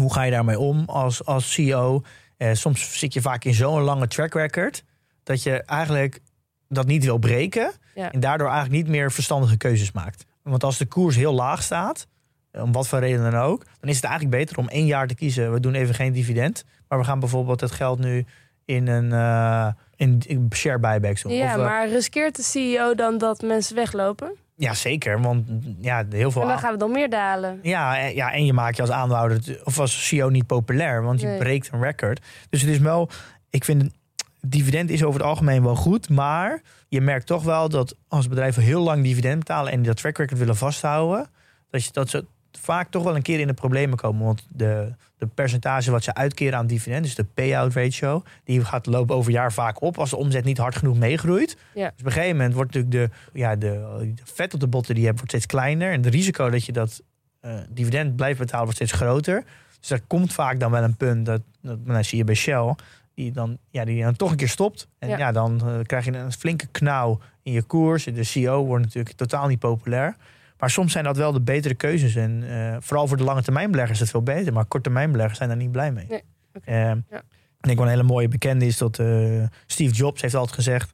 hoe 0.00 0.12
ga 0.12 0.22
je 0.22 0.30
daarmee 0.30 0.58
om 0.58 0.84
als, 0.86 1.24
als 1.24 1.52
CEO? 1.52 2.02
Eh, 2.36 2.52
soms 2.52 2.98
zit 2.98 3.12
je 3.12 3.20
vaak 3.20 3.44
in 3.44 3.54
zo'n 3.54 3.80
lange 3.82 4.06
track 4.06 4.34
record 4.34 4.84
dat 5.22 5.42
je 5.42 5.62
eigenlijk 5.62 6.20
dat 6.68 6.86
niet 6.86 7.04
wil 7.04 7.18
breken 7.18 7.72
Ja. 7.94 8.12
en 8.12 8.20
daardoor 8.20 8.48
eigenlijk 8.48 8.82
niet 8.82 8.92
meer 8.92 9.12
verstandige 9.12 9.56
keuzes 9.56 9.92
maakt. 9.92 10.24
Want 10.42 10.64
als 10.64 10.78
de 10.78 10.86
koers 10.86 11.16
heel 11.16 11.32
laag 11.34 11.62
staat, 11.62 12.06
om 12.52 12.72
wat 12.72 12.88
voor 12.88 12.98
reden 12.98 13.30
dan 13.30 13.40
ook, 13.40 13.64
dan 13.80 13.90
is 13.90 13.96
het 13.96 14.04
eigenlijk 14.04 14.36
beter 14.36 14.58
om 14.58 14.68
één 14.68 14.86
jaar 14.86 15.06
te 15.06 15.14
kiezen. 15.14 15.52
We 15.52 15.60
doen 15.60 15.74
even 15.74 15.94
geen 15.94 16.12
dividend, 16.12 16.64
maar 16.88 16.98
we 16.98 17.04
gaan 17.04 17.20
bijvoorbeeld 17.20 17.60
het 17.60 17.70
geld 17.70 17.98
nu 17.98 18.24
in 18.64 18.86
een 18.88 19.12
eh, 19.12 19.72
in, 19.96 20.22
in 20.26 20.48
share 20.54 20.78
buybacks 20.78 21.22
doen. 21.22 21.32
ja 21.32 21.44
Of, 21.46 21.50
eh, 21.60 21.64
maar 21.64 21.88
riskeert 21.88 22.36
de 22.36 22.42
CEO 22.42 22.94
dan 22.94 23.18
dat 23.18 23.42
mensen 23.42 23.74
weglopen? 23.74 24.32
Ja, 24.60 24.74
zeker. 24.74 25.20
Want 25.20 25.48
ja, 25.80 26.04
heel 26.10 26.30
veel 26.30 26.40
En 26.42 26.46
dan 26.46 26.56
aan- 26.56 26.62
gaan 26.62 26.72
we 26.72 26.78
dan 26.78 26.90
meer 26.92 27.10
dalen. 27.10 27.58
Ja, 27.62 27.98
eh, 27.98 28.14
ja, 28.14 28.32
en 28.32 28.44
je 28.44 28.52
maakt 28.52 28.76
je 28.76 28.82
als 28.82 28.90
aandeelhouder 28.90 29.60
of 29.64 29.78
als 29.78 30.06
CEO 30.06 30.28
niet 30.28 30.46
populair, 30.46 31.02
want 31.02 31.20
je 31.20 31.26
Nee. 31.26 31.38
breekt 31.38 31.68
een 31.72 31.82
record. 31.82 32.20
Dus 32.50 32.60
het 32.60 32.70
is 32.70 32.78
wel, 32.78 33.08
ik 33.50 33.64
vind, 33.64 33.92
dividend 34.40 34.90
is 34.90 35.04
over 35.04 35.20
het 35.20 35.28
algemeen 35.28 35.62
wel 35.62 35.76
goed. 35.76 36.08
Maar 36.08 36.62
je 36.88 37.00
merkt 37.00 37.26
toch 37.26 37.42
wel 37.42 37.68
dat 37.68 37.96
als 38.08 38.28
bedrijven 38.28 38.62
heel 38.62 38.82
lang 38.82 39.02
dividend 39.02 39.38
betalen 39.38 39.72
en 39.72 39.82
dat 39.82 39.96
track 39.96 40.16
record 40.18 40.38
willen 40.38 40.56
vasthouden, 40.56 41.30
dat, 41.70 41.84
je, 41.84 41.90
dat 41.92 42.08
ze 42.08 42.24
vaak 42.60 42.90
toch 42.90 43.02
wel 43.02 43.16
een 43.16 43.22
keer 43.22 43.40
in 43.40 43.46
de 43.46 43.54
problemen 43.54 43.96
komen. 43.96 44.24
Want 44.24 44.46
de, 44.48 44.92
de 45.18 45.26
percentage 45.26 45.90
wat 45.90 46.04
ze 46.04 46.14
uitkeren 46.14 46.58
aan 46.58 46.66
dividend, 46.66 47.04
dus 47.04 47.14
de 47.14 47.24
payout 47.24 47.74
ratio, 47.74 48.22
die 48.44 48.64
gaat 48.64 48.86
lopen 48.86 49.16
over 49.16 49.32
jaar 49.32 49.52
vaak 49.52 49.82
op 49.82 49.98
als 49.98 50.10
de 50.10 50.16
omzet 50.16 50.44
niet 50.44 50.58
hard 50.58 50.76
genoeg 50.76 50.98
meegroeit. 50.98 51.56
Ja. 51.74 51.90
Dus 51.90 52.00
op 52.00 52.06
een 52.06 52.12
gegeven 52.12 52.36
moment 52.36 52.54
wordt 52.54 52.74
natuurlijk 52.74 53.12
de, 53.12 53.38
ja, 53.38 53.56
de, 53.56 53.68
de 54.14 54.22
vet 54.24 54.54
op 54.54 54.60
de 54.60 54.66
botten 54.68 54.94
die 54.94 55.02
je 55.02 55.08
hebt, 55.08 55.20
wordt 55.20 55.34
steeds 55.34 55.52
kleiner. 55.52 55.92
En 55.92 56.02
het 56.02 56.14
risico 56.14 56.50
dat 56.50 56.64
je 56.64 56.72
dat 56.72 57.02
eh, 57.40 57.54
dividend 57.68 58.16
blijft 58.16 58.38
betalen, 58.38 58.64
wordt 58.64 58.76
steeds 58.76 58.92
groter. 58.92 59.44
Dus 59.80 59.90
er 59.90 60.00
komt 60.06 60.32
vaak 60.32 60.60
dan 60.60 60.70
wel 60.70 60.82
een 60.82 60.96
punt 60.96 61.26
dat, 61.26 61.40
dat 61.62 61.78
nou, 61.84 62.04
zie 62.04 62.18
je 62.18 62.24
bij 62.24 62.34
Shell, 62.34 62.74
die 63.14 63.32
dan, 63.32 63.58
ja, 63.70 63.84
die 63.84 64.02
dan 64.02 64.16
toch 64.16 64.30
een 64.30 64.36
keer 64.36 64.48
stopt. 64.48 64.88
En 64.98 65.08
ja, 65.08 65.18
Ja. 65.18 65.32
dan 65.32 65.60
eh, 65.66 65.78
krijg 65.82 66.04
je 66.04 66.12
een 66.12 66.32
flinke 66.32 66.66
knauw 66.66 67.18
in 67.42 67.52
je 67.52 67.62
koers. 67.62 68.04
De 68.04 68.24
CEO 68.24 68.64
wordt 68.64 68.84
natuurlijk 68.84 69.16
totaal 69.16 69.46
niet 69.48 69.58
populair. 69.58 70.16
Maar 70.60 70.70
soms 70.70 70.92
zijn 70.92 71.04
dat 71.04 71.16
wel 71.16 71.32
de 71.32 71.40
betere 71.40 71.74
keuzes. 71.74 72.14
En 72.14 72.44
eh, 72.50 72.76
vooral 72.80 73.06
voor 73.06 73.16
de 73.16 73.24
lange 73.24 73.42
termijn 73.42 73.70
beleggers 73.70 73.96
is 74.00 74.00
het 74.00 74.10
veel 74.10 74.34
beter. 74.34 74.52
Maar 74.52 74.64
korte 74.64 74.84
termijn 74.84 75.10
beleggers 75.10 75.36
zijn 75.36 75.48
daar 75.48 75.58
niet 75.58 75.72
blij 75.72 75.92
mee. 75.92 76.06
Nee, 76.08 76.22
oké. 76.54 76.70
Eh, 76.70 76.92
Ja. 77.10 77.22
En 77.60 77.70
ik 77.70 77.76
wel 77.76 77.84
een 77.84 77.90
hele 77.92 78.02
mooie 78.02 78.28
bekende 78.28 78.66
is 78.66 78.76
dat 78.78 78.98
eh, 78.98 79.42
Steve 79.66 79.94
Jobs 79.94 80.22
heeft 80.22 80.34
altijd 80.34 80.54
gezegd... 80.54 80.92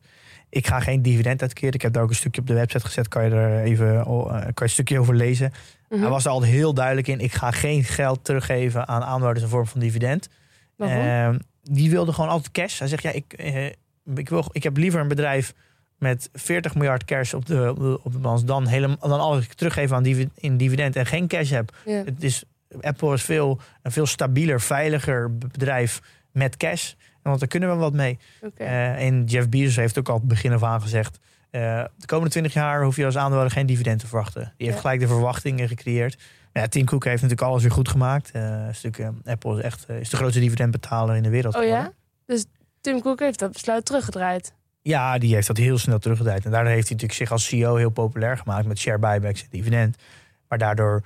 ik 0.48 0.66
ga 0.66 0.80
geen 0.80 1.02
dividend 1.02 1.42
uitkeren. 1.42 1.74
Ik 1.74 1.82
heb 1.82 1.92
daar 1.92 2.02
ook 2.02 2.08
een 2.08 2.14
stukje 2.14 2.40
op 2.40 2.46
de 2.46 2.54
website 2.54 2.84
gezet. 2.86 3.08
Kan 3.08 3.24
je 3.24 3.30
er 3.30 3.62
even 3.62 3.96
eh, 3.98 4.04
kan 4.30 4.40
je 4.54 4.62
een 4.62 4.68
stukje 4.68 4.98
over 4.98 5.14
lezen. 5.14 5.52
Mhm. 5.88 6.00
Hij 6.00 6.10
was 6.10 6.24
er 6.24 6.30
altijd 6.30 6.52
heel 6.52 6.74
duidelijk 6.74 7.08
in. 7.08 7.20
Ik 7.20 7.32
ga 7.32 7.50
geen 7.50 7.84
geld 7.84 8.24
teruggeven 8.24 8.88
aan 8.88 9.02
aandeelhouders 9.02 9.44
in 9.44 9.50
vorm 9.50 9.66
van 9.66 9.80
dividend. 9.80 10.28
Ehm, 10.78 11.38
die 11.62 11.90
wilde 11.90 12.12
gewoon 12.12 12.30
altijd 12.30 12.52
cash. 12.52 12.78
Hij 12.78 12.88
zegt, 12.88 13.02
ja, 13.02 13.10
ik, 13.10 13.32
ik, 14.14 14.28
wil, 14.28 14.44
ik 14.52 14.62
heb 14.62 14.76
liever 14.76 15.00
een 15.00 15.08
bedrijf 15.08 15.54
met 15.98 16.28
40 16.32 16.74
miljard 16.74 17.04
cash 17.04 17.34
op 17.34 17.46
de, 17.46 17.70
op 17.70 17.78
de, 17.78 18.00
op 18.02 18.12
de 18.12 18.18
balans... 18.18 18.44
dan, 18.44 18.66
helemaal, 18.66 18.96
dan 19.00 19.20
alles 19.20 19.46
teruggeven 19.54 19.96
aan 19.96 20.02
divi- 20.02 20.28
in 20.34 20.56
dividend 20.56 20.96
en 20.96 21.06
geen 21.06 21.26
cash 21.28 21.50
heb. 21.50 21.76
ja. 21.84 22.02
Het 22.04 22.22
is, 22.24 22.44
Apple 22.80 23.14
is 23.14 23.22
veel, 23.22 23.60
een 23.82 23.92
veel 23.92 24.06
stabieler, 24.06 24.60
veiliger 24.60 25.38
bedrijf 25.38 26.00
met 26.32 26.56
cash. 26.56 26.92
Want 27.22 27.38
daar 27.38 27.48
kunnen 27.48 27.70
we 27.70 27.76
wat 27.76 27.92
mee. 27.92 28.18
Eh, 28.56 29.06
en 29.06 29.24
Jeff 29.24 29.48
Bezos 29.48 29.76
heeft 29.76 29.98
ook 29.98 30.08
al 30.08 30.14
het 30.18 30.28
begin 30.28 30.52
af 30.52 30.62
aan 30.62 30.80
gezegd... 30.82 31.18
eh, 31.50 31.84
de 31.96 32.06
komende 32.06 32.30
20 32.30 32.52
jaar 32.52 32.82
hoef 32.84 32.96
je 32.96 33.04
als 33.04 33.16
aandeelhouder 33.16 33.56
geen 33.56 33.66
dividend 33.66 34.00
te 34.00 34.06
verwachten. 34.06 34.42
Die 34.42 34.66
heeft 34.66 34.74
Ja. 34.74 34.80
gelijk 34.82 35.00
de 35.00 35.06
verwachtingen 35.06 35.68
gecreëerd. 35.68 36.22
Ja, 36.52 36.66
Tim 36.66 36.84
Cook 36.84 37.04
heeft 37.04 37.22
natuurlijk 37.22 37.48
alles 37.48 37.62
weer 37.62 37.72
goed 37.72 37.88
gemaakt. 37.88 38.30
Eh, 38.30 38.68
Apple 39.24 39.58
is 39.58 39.62
echt 39.64 39.88
is 39.88 40.10
de 40.10 40.16
grootste 40.16 40.40
dividendbetaler 40.40 41.16
in 41.16 41.22
de 41.22 41.28
wereld. 41.30 41.54
oh 41.54 41.60
geworden. 41.60 41.84
ja? 41.84 41.92
Dus 42.26 42.44
Tim 42.80 43.00
Cook 43.00 43.18
heeft 43.20 43.38
dat 43.38 43.52
besluit 43.52 43.84
teruggedraaid. 43.84 44.54
Ja, 44.86 45.18
die 45.18 45.34
heeft 45.34 45.46
dat 45.46 45.56
heel 45.56 45.78
snel 45.78 45.98
teruggedraaid. 45.98 46.44
En 46.44 46.50
daardoor 46.50 46.72
heeft 46.72 46.88
hij 46.88 46.96
natuurlijk 46.96 47.20
zich 47.20 47.30
als 47.30 47.46
CEO 47.46 47.76
heel 47.76 47.90
populair 47.90 48.38
gemaakt 48.38 48.66
met 48.66 48.78
share 48.78 48.98
buybacks 48.98 49.42
en 49.42 49.48
dividend. 49.50 49.96
Maar 50.48 50.58
daardoor 50.58 51.02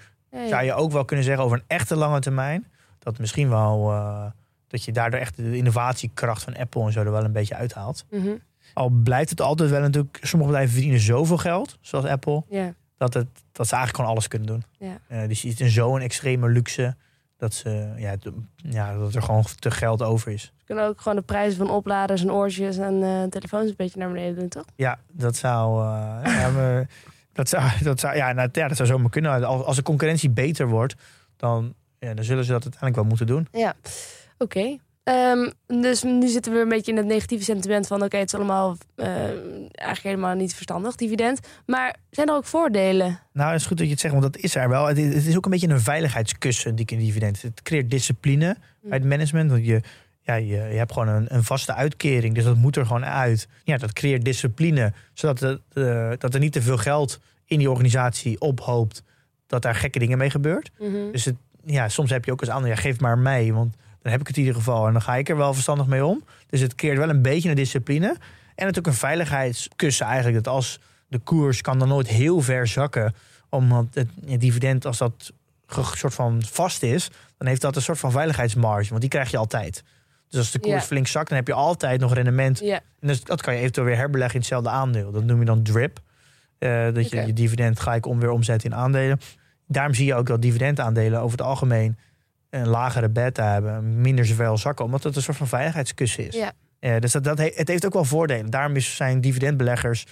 zou 0.49 0.65
je 0.65 0.75
ook 0.75 0.93
wel 0.93 1.05
kunnen 1.05 1.25
zeggen 1.25 1.45
over 1.45 1.57
een 1.57 1.65
echte 1.67 1.97
lange 1.97 2.21
termijn. 2.21 2.67
Dat 2.99 3.19
misschien 3.19 3.49
wel 3.49 3.91
eh, 3.91 4.25
dat 4.69 4.85
je 4.85 4.93
daardoor 4.93 5.21
echt 5.21 5.37
de 5.37 5.57
innovatiekracht 5.57 6.43
van 6.43 6.57
Apple 6.57 6.85
en 6.85 6.93
zo 6.93 7.01
er 7.01 7.11
wel 7.11 7.25
een 7.25 7.33
beetje 7.33 7.55
uithaalt. 7.55 8.05
Mhm. 8.11 8.29
Al 8.75 8.89
blijft 8.89 9.31
het 9.31 9.41
altijd 9.41 9.71
wel 9.71 9.81
natuurlijk, 9.81 10.19
sommige 10.23 10.51
bedrijven 10.51 10.75
verdienen 10.75 11.01
zoveel 11.01 11.39
geld, 11.39 11.79
zoals 11.81 12.05
Apple, 12.05 12.45
dat, 12.97 13.15
het, 13.15 13.29
dat 13.53 13.67
ze 13.67 13.75
eigenlijk 13.75 13.97
gewoon 13.97 14.11
alles 14.11 14.29
kunnen 14.29 14.49
doen. 14.49 14.65
Eh, 15.09 15.29
dus 15.29 15.43
je 15.43 15.49
ziet 15.49 15.61
in 15.61 15.71
zo'n 15.71 16.01
extreme 16.01 16.49
luxe 16.49 16.97
dat, 17.41 17.55
ze, 17.55 17.93
ja, 17.97 18.15
ja, 18.57 18.97
dat 18.99 19.15
er 19.15 19.23
gewoon 19.23 19.45
te 19.59 19.71
geld 19.71 20.03
over 20.03 20.33
is. 20.33 20.43
Ze 20.43 20.65
kunnen 20.65 20.85
ook 20.85 21.01
gewoon 21.01 21.19
de 21.19 21.25
prijzen 21.25 21.59
van 21.67 21.71
opladers 21.71 22.23
en 22.23 22.33
oortjes 22.33 22.77
en 22.77 23.03
eh, 23.03 23.23
telefoons 23.23 23.69
een 23.69 23.75
beetje 23.77 23.99
naar 23.99 24.09
beneden 24.09 24.35
doen, 24.35 24.49
toch? 24.49 24.65
Ja, 24.77 24.99
dat 25.13 25.37
zou. 25.37 25.81
eh, 25.81 26.35
ja, 26.41 26.51
maar 26.51 26.89
dat 27.33 27.49
zou, 27.49 27.71
dat 27.83 28.01
zou, 28.01 28.17
ja, 28.17 28.33
nou, 28.33 28.49
ja, 28.53 28.69
dat 28.69 28.77
zou 28.77 28.89
zomaar 28.89 29.11
kunnen. 29.11 29.45
Als, 29.45 29.65
als 29.65 29.77
de 29.77 29.83
concurrentie 29.83 30.31
beter 30.31 30.69
wordt, 30.69 30.95
dan, 31.37 31.75
ja, 31.99 32.15
dan 32.15 32.25
zullen 32.25 32.45
ze 32.45 32.53
dat 32.53 32.63
uiteindelijk 32.63 33.01
wel 33.01 33.09
moeten 33.17 33.27
doen. 33.27 33.49
Ja, 33.53 33.75
oké. 34.39 34.79
Ehm, 35.11 35.51
dus 35.81 36.03
nu 36.03 36.29
zitten 36.29 36.53
we 36.53 36.59
een 36.61 36.69
beetje 36.69 36.91
in 36.91 36.97
het 36.97 37.07
negatieve 37.07 37.45
sentiment 37.45 37.87
van... 37.87 38.03
oké, 38.03 38.17
het 38.17 38.33
is 38.33 38.35
allemaal 38.35 38.77
eh, 38.95 39.07
eigenlijk 39.07 40.03
helemaal 40.03 40.35
niet 40.35 40.55
verstandig, 40.55 40.95
dividend. 40.95 41.41
Maar 41.67 41.97
zijn 42.11 42.29
er 42.29 42.35
ook 42.35 42.45
voordelen? 42.45 43.21
Nou, 43.33 43.53
het 43.53 43.61
is 43.61 43.67
goed 43.67 43.77
dat 43.77 43.87
je 43.87 43.93
het 43.93 44.01
zegt, 44.01 44.15
want 44.15 44.33
dat 44.33 44.43
is 44.43 44.55
er 44.55 44.69
wel. 44.69 44.87
Het 44.87 44.99
is, 44.99 45.15
het 45.15 45.27
is 45.27 45.37
ook 45.37 45.45
een 45.45 45.51
beetje 45.51 45.69
een 45.69 45.81
veiligheidskussen, 45.81 46.75
die 46.75 46.87
dividend. 46.87 47.43
Het 47.43 47.63
creëert 47.63 47.91
discipline 47.91 48.57
bij 48.83 48.99
het 48.99 49.07
management. 49.07 49.51
Want 49.51 49.67
je, 49.67 49.81
ja, 50.21 50.35
je, 50.35 50.47
je 50.47 50.57
hebt 50.57 50.93
gewoon 50.93 51.09
een, 51.09 51.35
een 51.35 51.45
vaste 51.45 51.75
uitkering, 51.75 52.35
dus 52.35 52.45
dat 52.45 52.57
moet 52.57 52.77
er 52.77 52.87
gewoon 52.87 53.05
uit. 53.05 53.49
Ja, 53.65 53.77
dat 53.77 53.93
creëert 53.93 54.25
discipline, 54.25 54.93
zodat 55.15 55.41
het, 55.41 55.61
eh, 55.73 56.11
dat 56.19 56.35
er 56.35 56.41
niet 56.41 56.53
te 56.53 56.63
veel 56.63 56.79
geld 56.79 57.21
in 57.45 57.59
die 57.59 57.71
organisatie 57.71 58.41
ophoopt... 58.41 59.03
dat 59.47 59.63
daar 59.63 59.75
gekke 59.75 59.99
dingen 59.99 60.19
mee 60.19 60.31
gebeurt. 60.31 60.71
Mhm. 60.79 61.11
Dus 61.13 61.25
het, 61.25 61.37
ja, 61.65 61.89
soms 61.89 62.11
heb 62.11 62.25
je 62.25 62.33
ook 62.33 62.41
als 62.41 62.49
ander, 62.49 62.71
ja, 62.71 62.77
geef 62.77 63.01
maar 63.01 63.19
mij, 63.19 63.53
want 63.53 63.75
dan 64.03 64.13
heb 64.13 64.21
ik 64.21 64.27
het 64.27 64.37
in 64.37 64.43
ieder 64.43 64.59
geval 64.59 64.87
en 64.87 64.93
dan 64.93 65.03
ga 65.03 65.17
ik 65.17 65.29
er 65.29 65.37
wel 65.37 65.53
verstandig 65.53 65.87
mee 65.87 66.05
om. 66.05 66.25
Dus 66.47 66.61
het 66.61 66.75
creëert 66.75 66.99
wel 66.99 67.09
een 67.09 67.23
beetje 67.23 67.49
een 67.49 67.55
discipline 67.55 68.07
en 68.55 68.67
natuurlijk 68.67 68.87
een 68.87 68.93
veiligheidskussen 68.93 70.07
eigenlijk. 70.07 70.45
Dat 70.45 70.55
als 70.55 70.81
de 71.09 71.19
koers 71.19 71.61
kan 71.61 71.79
dan 71.79 71.89
nooit 71.89 72.09
heel 72.09 72.41
ver 72.41 72.67
zakken, 72.67 73.15
omdat 73.49 73.87
het, 73.93 74.09
het 74.27 74.41
dividend 74.41 74.87
als 74.87 74.99
dat 74.99 75.33
soort 75.95 76.15
van 76.15 76.43
vast 76.43 76.83
is, 76.83 77.11
dan 77.39 77.49
heeft 77.49 77.61
dat 77.61 77.77
een 77.77 77.83
soort 77.83 77.99
van 77.99 78.11
veiligheidsmarge, 78.11 78.89
want 78.89 79.01
die 79.01 79.11
krijg 79.11 79.31
je 79.31 79.37
altijd. 79.37 79.83
Dus 80.29 80.39
als 80.39 80.51
de 80.51 80.59
koers 80.59 80.85
flink 80.85 81.07
zakt, 81.07 81.29
dan 81.29 81.39
heb 81.39 81.47
je 81.47 81.53
altijd 81.53 82.01
nog 82.01 82.15
rendement. 82.15 82.63
En 82.63 82.83
dus 83.01 83.25
dat 83.25 83.43
kan 83.43 83.55
je 83.55 83.61
eventueel 83.61 83.87
weer 83.87 83.97
herbeleggen 83.97 84.35
in 84.35 84.41
hetzelfde 84.41 84.69
aandeel. 84.69 85.11
Dat 85.11 85.25
noem 85.25 85.39
je 85.39 85.45
dan 85.45 85.63
drip. 85.63 86.01
Eh, 86.59 86.95
dat 86.95 87.11
je 87.11 87.27
je 87.27 87.33
dividend 87.33 87.81
gelijk 87.81 88.07
om 88.07 88.21
weer 88.21 88.31
omzet 88.31 88.65
in 88.65 88.75
aandelen. 88.75 89.21
Daarom 89.67 89.95
zie 89.95 90.07
je 90.07 90.15
ook 90.15 90.27
dat 90.27 90.43
dividendaandelen 90.43 91.21
over 91.21 91.39
het 91.39 91.47
algemeen 91.47 91.99
een 92.51 92.69
lagere 92.69 93.09
beta 93.09 93.53
hebben, 93.53 94.01
minder 94.01 94.27
zoveel 94.27 94.59
zakken, 94.59 94.85
omdat 94.85 95.03
het 95.03 95.17
een 95.17 95.23
soort 95.23 95.37
van 95.37 95.49
veiligheidskussen 95.49 96.27
is. 96.27 96.35
Ja. 96.35 96.53
Dus 96.99 97.13
dat, 97.13 97.25
dat 97.25 97.39
he- 97.39 97.53
het 97.55 97.69
heeft 97.69 97.87
ook 97.87 97.93
wel 97.93 98.05
voordelen. 98.05 98.51
Daarom 98.51 98.77
is, 98.77 98.97
zijn 98.97 99.21
dividendbeleggers 99.21 100.07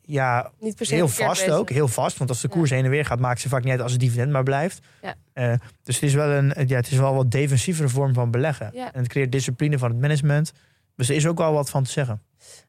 ja, 0.00 0.50
niet 0.60 0.76
per 0.76 0.86
se 0.86 0.94
heel 0.94 1.08
vast 1.08 1.40
bezig. 1.44 1.58
ook. 1.58 1.70
Heel 1.70 1.88
vast, 1.88 2.18
want 2.18 2.30
als 2.30 2.40
de 2.40 2.48
Ja. 2.50 2.54
koers 2.54 2.70
heen 2.70 2.84
en 2.84 2.90
weer 2.90 3.04
gaat, 3.04 3.18
maakt 3.20 3.40
ze 3.40 3.48
vaak 3.48 3.62
niet 3.62 3.72
uit 3.72 3.80
als 3.80 3.92
het 3.92 4.00
dividend 4.00 4.30
maar 4.32 4.42
blijft. 4.42 4.80
Ja. 5.02 5.14
Eh, 5.32 5.54
dus 5.82 5.94
het 5.94 6.04
is 6.04 6.14
wel 6.14 6.28
een 6.30 6.52
ja, 6.66 6.76
het 6.76 6.90
is 6.90 6.98
wel 6.98 7.14
wat 7.14 7.30
defensievere 7.30 7.88
vorm 7.88 8.14
van 8.14 8.30
beleggen. 8.30 8.70
Ja. 8.74 8.92
En 8.92 8.98
het 9.02 9.08
creëert 9.08 9.32
discipline 9.32 9.78
van 9.78 9.90
het 9.90 10.00
management. 10.00 10.52
Dus 10.96 11.08
er 11.08 11.14
is 11.14 11.26
ook 11.26 11.38
wel 11.38 11.52
wat 11.52 11.70
van 11.70 11.82
te 11.84 11.90
zeggen. 11.90 12.22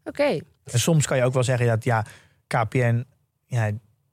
Oké, 0.03 0.23
En 0.63 0.79
soms 0.79 1.05
kan 1.07 1.17
je 1.17 1.23
ook 1.23 1.33
wel 1.33 1.43
zeggen 1.43 1.67
dat 1.67 1.83
ja, 1.83 2.05
KPN, 2.47 3.05
ja, 3.45 3.71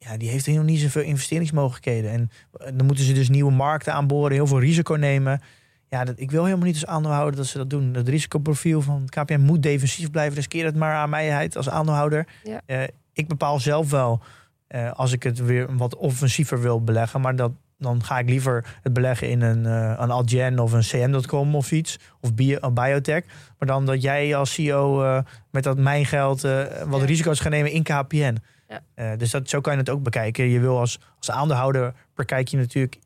ja, 0.08 0.16
die 0.16 0.28
heeft 0.28 0.46
helemaal 0.46 0.66
niet 0.68 0.80
zoveel 0.80 1.02
investeringsmogelijkheden. 1.02 2.10
En 2.10 2.30
dan 2.76 2.86
moeten 2.86 3.04
ze 3.04 3.12
dus 3.12 3.28
nieuwe 3.28 3.52
markten 3.52 3.92
aanboren, 3.94 4.32
heel 4.32 4.46
veel 4.46 4.60
risico 4.60 4.94
nemen. 4.94 5.40
Ja, 5.88 6.04
dat, 6.04 6.20
ik 6.20 6.30
wil 6.30 6.44
helemaal 6.44 6.66
niet 6.66 6.74
als 6.74 6.86
aandeelhouder 6.86 7.36
dat 7.36 7.46
ze 7.46 7.58
dat 7.58 7.70
doen. 7.70 7.94
Het 7.94 8.08
risicoprofiel 8.08 8.82
van 8.82 9.06
KPN 9.08 9.40
moet 9.40 9.62
defensief 9.62 10.10
blijven. 10.10 10.34
Dus 10.34 10.48
keer 10.48 10.64
het 10.64 10.76
maar 10.76 10.94
aan 10.94 11.10
mijheid 11.10 11.56
als 11.56 11.68
aandeelhouder. 11.70 12.26
Ja. 12.44 12.60
Eh, 12.66 12.82
ik 13.12 13.28
bepaal 13.28 13.58
zelf 13.58 13.90
wel 13.90 14.20
eh, 14.66 14.92
als 14.92 15.12
ik 15.12 15.22
het 15.22 15.38
weer 15.44 15.76
wat 15.76 15.96
offensiever 15.96 16.60
wil 16.60 16.84
beleggen. 16.84 17.20
Maar 17.20 17.36
dat, 17.36 17.52
dan 17.78 18.04
ga 18.04 18.18
ik 18.18 18.28
liever 18.28 18.78
het 18.82 18.92
beleggen 18.92 19.28
in 19.30 19.40
een, 19.42 19.66
eh 19.66 19.94
een 19.98 20.10
Adyen 20.10 20.58
of 20.58 20.72
een 20.72 20.80
CM.com 20.80 21.54
of 21.54 21.72
iets. 21.72 21.98
Of 22.20 22.34
bio, 22.34 22.56
een 22.60 22.74
biotech. 22.74 23.24
Maar 23.58 23.68
dan 23.68 23.86
dat 23.86 24.02
jij 24.02 24.36
als 24.36 24.52
CEO 24.52 25.02
eh, 25.02 25.18
met 25.50 25.62
dat 25.64 25.78
mijn 25.78 26.06
geld 26.06 26.44
eh, 26.44 26.64
wat 26.86 27.00
Ja. 27.00 27.06
risico's 27.06 27.40
gaat 27.40 27.52
nemen 27.52 27.70
in 27.72 27.82
KPN. 27.82 28.36
Ja. 28.70 28.82
Eh, 28.94 29.18
dus 29.18 29.30
dat, 29.30 29.48
zo 29.48 29.60
kan 29.60 29.72
je 29.72 29.78
het 29.78 29.90
ook 29.90 30.02
bekijken. 30.02 30.48
Je 30.48 30.60
wil 30.60 30.78
als, 30.78 30.98
als 31.18 31.30
aandeelhouder 31.30 31.94
bekijk 32.14 32.48
je 32.48 32.56
natuurlijk 32.56 32.98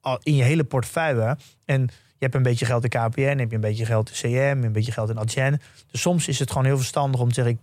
al 0.00 0.18
in 0.22 0.34
je 0.34 0.42
hele 0.42 0.64
portefeuille. 0.64 1.36
En 1.64 1.80
je 1.82 2.26
hebt 2.26 2.34
een 2.34 2.42
beetje 2.42 2.64
geld 2.66 2.84
in 2.84 2.90
KPN, 2.90 3.20
heb 3.38 3.48
je 3.48 3.54
een 3.54 3.60
beetje 3.60 3.84
geld 3.86 4.08
in 4.08 4.14
CM, 4.14 4.64
een 4.64 4.72
beetje 4.72 4.92
geld 4.92 5.10
in 5.10 5.18
Adyen. 5.18 5.60
Dus 5.90 6.00
soms 6.00 6.28
is 6.28 6.38
het 6.38 6.50
gewoon 6.50 6.64
heel 6.64 6.76
verstandig 6.76 7.20
om 7.20 7.28
te 7.28 7.34
zeggen... 7.34 7.60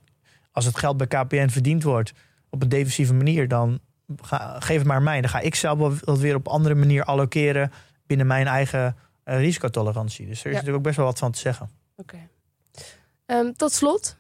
als 0.52 0.66
het 0.66 0.78
geld 0.78 0.98
bij 0.98 1.08
KPN 1.08 1.48
verdiend 1.48 1.84
wordt 1.84 2.14
op 2.50 2.62
een 2.62 2.70
defensieve 2.70 3.14
manier... 3.14 3.48
dan 3.48 3.80
ga, 4.22 4.60
geef 4.60 4.78
het 4.78 4.88
maar 4.88 5.02
mij. 5.02 5.22
Dan 5.22 5.30
ga 5.30 5.40
ik 5.40 5.56
zelf 5.56 6.00
dat 6.00 6.20
weer 6.20 6.36
op 6.36 6.48
andere 6.48 6.76
manier 6.76 7.04
allokeren... 7.04 7.72
binnen 8.06 8.28
mijn 8.28 8.48
eigen 8.48 8.96
eh, 9.24 9.38
risicotolerantie. 9.40 10.28
Dus 10.28 10.40
er 10.40 10.46
is 10.46 10.52
Ja. 10.52 10.52
natuurlijk 10.52 10.78
ook 10.78 10.84
best 10.84 10.96
wel 10.98 11.06
wat 11.06 11.20
van 11.20 11.32
te 11.32 11.40
zeggen. 11.40 11.70
oké. 11.96 12.18
Ehm, 13.26 13.52
tot 13.52 13.72
slot 13.72 14.18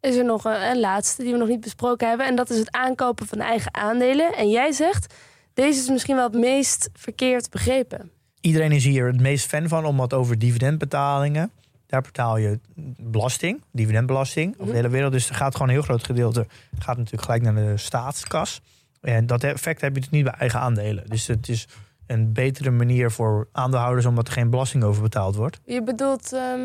is 0.00 0.16
er 0.16 0.24
nog 0.24 0.44
een, 0.44 0.70
een 0.70 0.80
laatste 0.80 1.22
die 1.22 1.32
we 1.32 1.38
nog 1.38 1.48
niet 1.48 1.60
besproken 1.60 2.08
hebben. 2.08 2.26
En 2.26 2.36
dat 2.36 2.50
is 2.50 2.58
het 2.58 2.72
aankopen 2.72 3.26
van 3.26 3.38
eigen 3.38 3.74
aandelen. 3.74 4.32
En 4.32 4.50
jij 4.50 4.72
zegt, 4.72 5.14
deze 5.54 5.80
is 5.80 5.88
misschien 5.88 6.16
wel 6.16 6.24
het 6.24 6.40
meest 6.40 6.90
verkeerd 6.92 7.50
begrepen. 7.50 8.10
Iedereen 8.40 8.72
is 8.72 8.84
hier 8.84 9.06
het 9.06 9.20
meest 9.20 9.46
fan 9.46 9.68
van, 9.68 9.84
omdat 9.84 10.12
over 10.12 10.38
dividendbetalingen. 10.38 11.50
Daar 11.86 12.02
betaal 12.02 12.36
je 12.36 12.58
belasting, 13.00 13.62
dividendbelasting, 13.72 14.54
over 14.58 14.66
de 14.66 14.76
hele 14.78 14.88
wereld. 14.88 15.12
Dus 15.12 15.28
er 15.28 15.34
gaat 15.34 15.52
gewoon 15.52 15.68
een 15.68 15.74
heel 15.74 15.82
groot 15.84 16.04
gedeelte 16.04 16.46
gaat 16.78 16.96
natuurlijk 16.96 17.24
gelijk 17.24 17.42
naar 17.42 17.54
de 17.54 17.76
staatskas. 17.76 18.60
En 19.00 19.26
dat 19.26 19.44
effect 19.44 19.80
heb 19.80 19.94
je 19.94 20.00
dus 20.00 20.10
niet 20.10 20.24
bij 20.24 20.32
eigen 20.32 20.60
aandelen. 20.60 21.04
Dus 21.06 21.26
het 21.26 21.48
is 21.48 21.68
een 22.06 22.32
betere 22.32 22.70
manier 22.70 23.10
voor 23.10 23.48
aandeelhouders 23.52 24.06
omdat 24.06 24.26
er 24.26 24.32
geen 24.32 24.50
belasting 24.50 24.84
over 24.84 25.02
betaald 25.02 25.36
wordt. 25.36 25.60
Je 25.64 25.82
bedoelt, 25.82 26.32
ehm, 26.32 26.60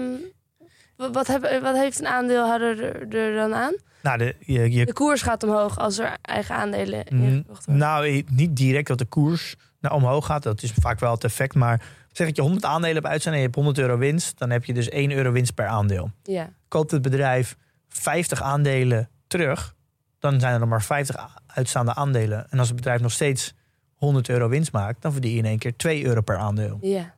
Wat, 0.98 1.28
heb, 1.28 1.60
wat 1.62 1.76
heeft 1.76 2.00
een 2.00 2.08
aandeelhouder 2.08 2.84
er, 2.84 3.16
er 3.16 3.36
dan 3.36 3.54
aan? 3.54 3.76
Nou, 4.02 4.18
de, 4.18 4.36
je, 4.40 4.72
je 4.72 4.86
De 4.86 4.94
koers 4.94 5.22
gaat 5.22 5.44
omhoog 5.44 5.78
als 5.80 5.98
er 5.98 6.18
eigen 6.22 6.56
aandelen 6.56 7.06
Mm, 7.10 7.24
ingekocht 7.24 7.66
worden. 7.66 7.84
Nou, 7.88 8.24
niet 8.32 8.56
direct 8.56 8.88
dat 8.88 8.98
de 8.98 9.06
koers 9.06 9.56
naar 9.80 9.94
omhoog 9.94 10.26
gaat. 10.26 10.44
Dat 10.44 10.62
is 10.64 10.72
vaak 10.80 11.00
wel 11.00 11.12
het 11.12 11.24
effect. 11.24 11.56
Maar 11.56 11.82
zeg 12.12 12.28
dat 12.28 12.36
je 12.36 12.42
100 12.42 12.66
aandelen 12.66 12.96
hebt 12.96 13.08
uitstaan 13.08 13.34
en 13.34 13.40
je 13.40 13.46
hebt 13.46 13.56
100 13.56 13.78
euro 13.78 13.98
winst. 13.98 14.38
Dan 14.38 14.50
heb 14.50 14.66
je 14.66 14.74
dus 14.74 14.90
1 14.90 15.12
euro 15.12 15.32
winst 15.32 15.54
per 15.54 15.68
aandeel. 15.68 16.12
Ja, 16.24 16.50
Koopt 16.68 16.92
het 16.92 17.02
bedrijf 17.02 17.56
50 17.90 18.42
aandelen 18.42 19.10
terug. 19.28 19.76
Dan 20.20 20.40
zijn 20.40 20.54
er 20.54 20.60
nog 20.60 20.70
maar 20.70 20.84
50 20.84 21.18
a- 21.18 21.30
uitstaande 21.48 21.94
aandelen. 21.96 22.48
En 22.50 22.60
als 22.60 22.68
het 22.68 22.76
bedrijf 22.78 23.02
nog 23.02 23.12
steeds 23.12 23.54
100 23.96 24.30
euro 24.30 24.50
winst 24.50 24.72
maakt. 24.72 25.02
Dan 25.02 25.12
verdien 25.12 25.32
je 25.32 25.38
in 25.38 25.46
één 25.46 25.60
keer 25.60 25.76
2 25.76 26.06
euro 26.06 26.22
per 26.22 26.38
aandeel. 26.38 26.78
ja, 26.82 27.16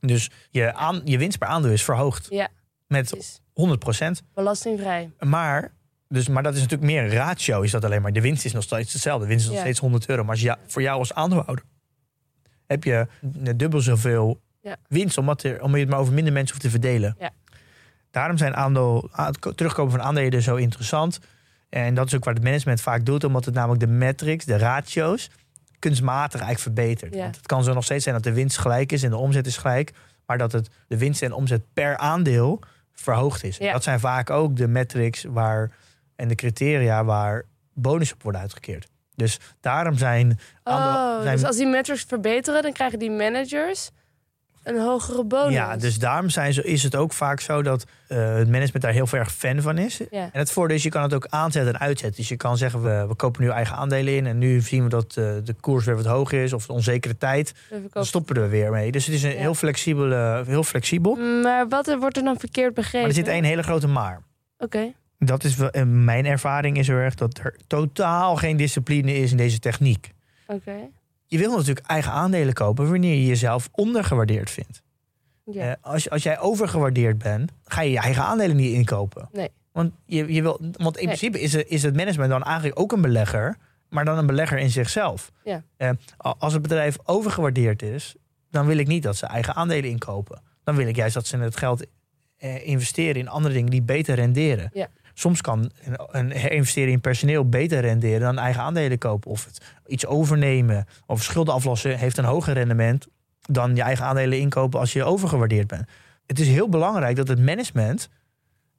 Dus 0.00 0.30
je, 0.50 0.74
aan, 0.74 1.00
je 1.04 1.18
winst 1.18 1.38
per 1.38 1.48
aandeel 1.48 1.70
is 1.72 1.84
verhoogd. 1.84 2.26
ja. 2.30 2.48
Met 2.90 3.10
precies. 3.10 3.40
100% 4.22 4.24
Belastingvrij. 4.34 5.10
Maar, 5.18 5.72
dus, 6.08 6.28
maar 6.28 6.42
dat 6.42 6.54
is 6.54 6.60
natuurlijk 6.60 6.90
meer 6.90 7.02
een 7.02 7.10
ratio. 7.10 7.60
Is 7.60 7.70
dat 7.70 7.84
alleen 7.84 8.02
maar. 8.02 8.12
De 8.12 8.20
winst 8.20 8.44
is 8.44 8.52
nog 8.52 8.62
steeds 8.62 8.92
hetzelfde. 8.92 9.22
De 9.24 9.28
winst 9.30 9.44
is 9.44 9.50
nog 9.50 9.58
Ja. 9.58 9.64
steeds 9.64 9.80
100 9.80 10.08
euro. 10.08 10.22
Maar 10.22 10.30
als 10.30 10.40
je, 10.40 10.56
voor 10.66 10.82
jou 10.82 10.98
als 10.98 11.14
aandeelhouder 11.14 11.64
heb 12.66 12.84
je 12.84 13.06
net 13.20 13.58
dubbel 13.58 13.80
zoveel 13.80 14.40
Ja. 14.60 14.76
winst. 14.88 15.18
Omdat, 15.18 15.42
er, 15.42 15.60
omdat 15.62 15.72
je 15.72 15.80
het 15.80 15.88
maar 15.90 15.98
over 15.98 16.12
minder 16.14 16.32
mensen 16.32 16.50
hoeft 16.54 16.64
te 16.66 16.70
verdelen. 16.70 17.16
Ja. 17.18 17.30
Daarom 18.10 18.36
zijn 18.36 18.56
aandeel, 18.56 19.08
het 19.12 19.38
van 19.66 20.02
aandelen 20.02 20.42
zo 20.42 20.56
interessant. 20.56 21.18
En 21.68 21.94
dat 21.94 22.06
is 22.06 22.14
ook 22.14 22.24
wat 22.24 22.34
het 22.34 22.44
management 22.44 22.80
vaak 22.80 23.04
doet. 23.04 23.24
Omdat 23.24 23.44
het 23.44 23.54
namelijk 23.54 23.80
de 23.80 23.86
metrics, 23.86 24.44
de 24.44 24.56
ratio's, 24.58 25.30
kunstmatig 25.78 26.40
eigenlijk 26.40 26.60
verbetert. 26.76 27.14
Ja. 27.14 27.22
Want 27.22 27.36
het 27.36 27.46
kan 27.46 27.64
zo 27.64 27.74
nog 27.74 27.84
steeds 27.84 28.02
zijn 28.02 28.14
dat 28.14 28.24
de 28.24 28.32
winst 28.32 28.58
gelijk 28.58 28.92
is 28.92 29.02
en 29.02 29.10
de 29.10 29.16
omzet 29.16 29.46
is 29.46 29.56
gelijk. 29.56 29.92
Maar 30.26 30.38
dat 30.38 30.52
het, 30.52 30.70
de 30.88 30.98
winst 30.98 31.22
en 31.22 31.32
omzet 31.32 31.62
per 31.72 31.96
aandeel 31.96 32.60
verhoogd 33.00 33.44
is. 33.44 33.56
Ja. 33.56 33.72
Dat 33.72 33.82
zijn 33.82 34.00
vaak 34.00 34.30
ook 34.30 34.56
de 34.56 34.68
metrics 34.68 35.24
waar, 35.24 35.70
en 36.16 36.28
de 36.28 36.34
criteria 36.34 37.04
waar 37.04 37.44
bonus 37.74 38.12
op 38.12 38.22
worden 38.22 38.40
uitgekeerd. 38.40 38.88
Dus 39.14 39.38
daarom 39.60 39.96
zijn, 39.96 40.38
Oh, 40.64 41.22
zijn 41.22 41.36
dus 41.36 41.44
als 41.44 41.56
die 41.56 41.66
metrics 41.66 42.04
verbeteren, 42.04 42.62
dan 42.62 42.72
krijgen 42.72 42.98
die 42.98 43.10
managers 43.10 43.90
een 44.62 44.80
hogere 44.80 45.24
bonus. 45.24 45.52
ja, 45.52 45.76
dus 45.76 45.98
daarom 45.98 46.28
zijn 46.30 46.52
ze, 46.52 46.62
is 46.62 46.82
het 46.82 46.96
ook 46.96 47.12
vaak 47.12 47.40
zo 47.40 47.62
dat 47.62 47.84
eh, 48.06 48.18
het 48.34 48.48
management 48.48 48.80
daar 48.82 48.92
heel 48.92 49.06
erg 49.10 49.32
fan 49.32 49.60
van 49.60 49.78
is. 49.78 50.00
Ja. 50.10 50.22
En 50.32 50.38
het 50.38 50.50
voordeel 50.52 50.76
is, 50.76 50.82
je 50.82 50.88
kan 50.88 51.02
het 51.02 51.14
ook 51.14 51.26
aanzetten 51.28 51.74
en 51.74 51.80
uitzetten. 51.80 52.16
Dus 52.20 52.28
je 52.28 52.36
kan 52.36 52.56
zeggen, 52.56 52.82
we, 52.82 53.04
we 53.08 53.14
kopen 53.14 53.42
nu 53.42 53.48
eigen 53.50 53.76
aandelen 53.76 54.16
in. 54.16 54.26
En 54.26 54.38
nu 54.38 54.60
zien 54.60 54.82
we 54.82 54.88
dat 54.88 55.16
eh, 55.16 55.24
de 55.44 55.54
koers 55.60 55.84
weer 55.84 55.96
wat 55.96 56.04
hoger 56.06 56.42
is. 56.42 56.52
Of 56.52 56.66
de 56.66 56.72
onzekere 56.72 57.16
tijd. 57.16 57.54
Dan 57.92 58.04
stoppen 58.06 58.34
we 58.34 58.40
er 58.40 58.50
weer 58.50 58.70
mee. 58.70 58.92
Dus 58.92 59.06
het 59.06 59.14
is 59.14 59.22
een 59.22 59.30
Ja. 59.32 59.36
heel, 59.38 59.54
flexibel, 59.54 60.12
eh, 60.12 60.46
heel 60.46 60.64
flexibel. 60.64 61.14
Maar 61.42 61.68
wat 61.68 61.88
er- 61.88 61.98
wordt 61.98 62.16
er 62.16 62.24
dan 62.24 62.38
verkeerd 62.38 62.74
begrepen? 62.74 63.00
Maar 63.00 63.08
er 63.08 63.14
zit 63.24 63.28
één 63.28 63.44
hele 63.44 63.62
grote 63.62 63.86
maar. 63.88 64.20
Oké, 64.58 64.92
Dat 65.18 65.44
is 65.44 65.56
wel, 65.56 65.70
en 65.70 66.04
mijn 66.04 66.26
ervaring 66.26 66.78
is 66.78 66.86
heel 66.86 66.96
erg 66.96 67.14
dat 67.14 67.38
er 67.42 67.56
totaal 67.66 68.36
geen 68.36 68.56
discipline 68.56 69.14
is 69.14 69.30
in 69.30 69.36
deze 69.36 69.58
techniek. 69.58 70.12
oké. 70.46 70.72
Je 71.30 71.38
wil 71.38 71.56
natuurlijk 71.56 71.86
eigen 71.86 72.12
aandelen 72.12 72.54
kopen 72.54 72.90
wanneer 72.90 73.14
je 73.14 73.26
jezelf 73.26 73.68
ondergewaardeerd 73.72 74.50
vindt. 74.50 74.82
Ja. 75.44 75.70
Eh, 75.70 75.74
als, 75.80 76.10
als 76.10 76.22
jij 76.22 76.38
overgewaardeerd 76.38 77.18
bent, 77.18 77.52
ga 77.64 77.80
je 77.82 77.90
je 77.90 77.98
eigen 77.98 78.22
aandelen 78.24 78.56
niet 78.56 78.72
inkopen. 78.74 79.28
Nee. 79.32 79.48
Want, 79.72 79.92
je, 80.04 80.32
je 80.32 80.42
wil, 80.42 80.60
want 80.72 80.96
in 80.96 81.06
Nee. 81.06 81.16
principe 81.16 81.40
is, 81.40 81.52
het- 81.52 81.68
is 81.68 81.82
het 81.82 81.96
management 81.96 82.30
dan 82.30 82.42
eigenlijk 82.42 82.80
ook 82.80 82.92
een 82.92 83.00
belegger, 83.00 83.56
maar 83.88 84.04
dan 84.04 84.18
een 84.18 84.26
belegger 84.26 84.58
in 84.58 84.70
zichzelf. 84.70 85.32
Ja. 85.44 85.62
Eh, 85.76 85.90
als 86.16 86.52
het 86.52 86.62
bedrijf 86.62 86.96
overgewaardeerd 87.04 87.82
is, 87.82 88.14
dan 88.50 88.66
wil 88.66 88.76
ik 88.78 88.86
niet 88.86 89.02
dat 89.02 89.16
ze 89.16 89.26
eigen 89.26 89.54
aandelen 89.54 89.90
inkopen. 89.90 90.42
Dan 90.64 90.76
wil 90.76 90.86
ik 90.86 90.96
juist 90.96 91.14
dat 91.14 91.26
ze 91.26 91.36
het 91.36 91.56
geld 91.56 91.86
eh, 92.36 92.66
investeren 92.68 93.20
in 93.20 93.28
andere 93.28 93.54
dingen 93.54 93.70
die 93.70 93.82
beter 93.82 94.14
renderen. 94.14 94.70
Ja. 94.72 94.88
Soms 95.20 95.40
kan 95.40 95.70
een, 95.84 95.96
een 96.10 96.30
herinvesteren 96.30 96.92
in 96.92 97.00
personeel 97.00 97.48
beter 97.48 97.80
renderen 97.80 98.20
dan 98.20 98.38
eigen 98.38 98.62
aandelen 98.62 98.98
kopen. 98.98 99.30
Of 99.30 99.44
het 99.44 99.60
iets 99.86 100.06
overnemen 100.06 100.86
of 101.06 101.22
schulden 101.22 101.54
aflossen 101.54 101.98
heeft 101.98 102.18
een 102.18 102.24
hoger 102.24 102.54
rendement 102.54 103.06
dan 103.40 103.76
je 103.76 103.82
eigen 103.82 104.04
aandelen 104.04 104.38
inkopen 104.38 104.80
als 104.80 104.92
je 104.92 105.04
overgewaardeerd 105.04 105.66
bent. 105.66 105.88
Het 106.26 106.40
is 106.40 106.48
heel 106.48 106.68
belangrijk 106.68 107.16
dat 107.16 107.28
het 107.28 107.38
management 107.38 108.08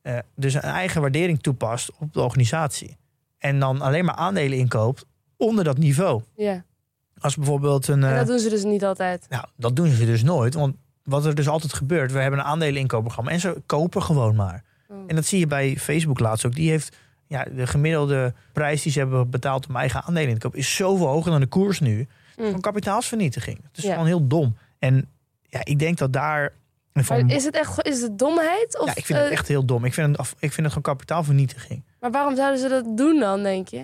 eh, 0.02 0.18
dus 0.36 0.54
een 0.54 0.62
eigen 0.62 1.02
waardering 1.02 1.42
toepast 1.42 1.92
op 2.00 2.14
de 2.14 2.22
organisatie. 2.22 2.98
En 3.38 3.60
dan 3.60 3.82
alleen 3.82 4.06
maar 4.06 4.16
aandelen 4.16 4.58
inkoopt 4.58 5.06
onder 5.38 5.64
dat 5.64 5.78
niveau. 5.78 6.22
ja. 6.36 6.64
Als 7.20 7.36
bijvoorbeeld 7.36 7.88
een. 7.88 8.04
En 8.04 8.12
eh, 8.12 8.18
dat 8.18 8.28
doen 8.28 8.40
ze 8.40 8.50
dus 8.50 8.64
niet 8.64 8.86
altijd. 8.86 9.26
nou, 9.30 9.46
dat 9.56 9.76
doen 9.76 9.90
ze 9.90 10.06
dus 10.06 10.24
nooit. 10.24 10.54
Want 10.54 10.76
wat 11.04 11.26
er 11.26 11.36
dus 11.36 11.48
altijd 11.48 11.74
gebeurt, 11.74 12.12
we 12.12 12.20
hebben 12.20 12.40
een 12.40 12.46
aandeleninkoopprogramma 12.46 13.32
en 13.32 13.40
ze 13.40 13.62
kopen 13.66 14.04
gewoon 14.04 14.36
maar. 14.36 14.64
Oh. 14.92 15.04
En 15.08 15.16
dat 15.16 15.26
zie 15.26 15.40
je 15.40 15.48
bij 15.48 15.78
Facebook 15.78 16.20
laatst 16.20 16.46
ook. 16.46 16.56
Die 16.56 16.70
heeft 16.70 16.98
ja, 17.28 17.44
de 17.56 17.68
gemiddelde 17.68 18.34
prijs 18.54 18.82
die 18.82 18.92
ze 18.92 19.00
hebben 19.00 19.30
betaald 19.30 19.68
om 19.68 19.76
eigen 19.76 20.04
aandelen 20.04 20.30
in 20.30 20.36
te 20.36 20.42
kopen, 20.42 20.60
is 20.60 20.76
zoveel 20.76 21.08
hoger 21.08 21.32
dan 21.32 21.40
de 21.40 21.48
koers 21.48 21.80
nu. 21.80 22.08
Mm. 22.38 22.52
Van 22.52 22.62
kapitaalsvernietiging. 22.62 23.58
Het 23.68 23.78
is 23.78 23.84
Ja. 23.84 23.92
gewoon 23.92 24.06
heel 24.08 24.28
dom. 24.28 24.58
En 24.80 25.10
ja, 25.42 25.60
ik 25.64 25.80
denk 25.80 25.98
dat 25.98 26.14
daar. 26.14 26.54
Van, 26.94 27.30
is 27.30 27.44
het 27.44 27.56
echt 27.56 27.86
is 27.88 28.02
het 28.02 28.20
domheid? 28.20 28.80
Of, 28.80 28.86
ja, 28.86 28.96
ik 28.96 29.06
vind 29.06 29.20
het 29.20 29.28
eh, 29.28 29.34
echt 29.34 29.48
heel 29.48 29.66
dom. 29.66 29.86
Ik 29.86 29.94
vind 29.94 30.18
het, 30.18 30.28
ik 30.28 30.34
vind 30.40 30.56
het 30.56 30.68
gewoon 30.68 30.82
kapitaalvernietiging. 30.82 31.84
Maar 32.00 32.12
waarom 32.12 32.36
zouden 32.36 32.60
ze 32.60 32.68
dat 32.68 32.98
doen 32.98 33.20
dan, 33.20 33.44
denk 33.44 33.68
je? 33.68 33.78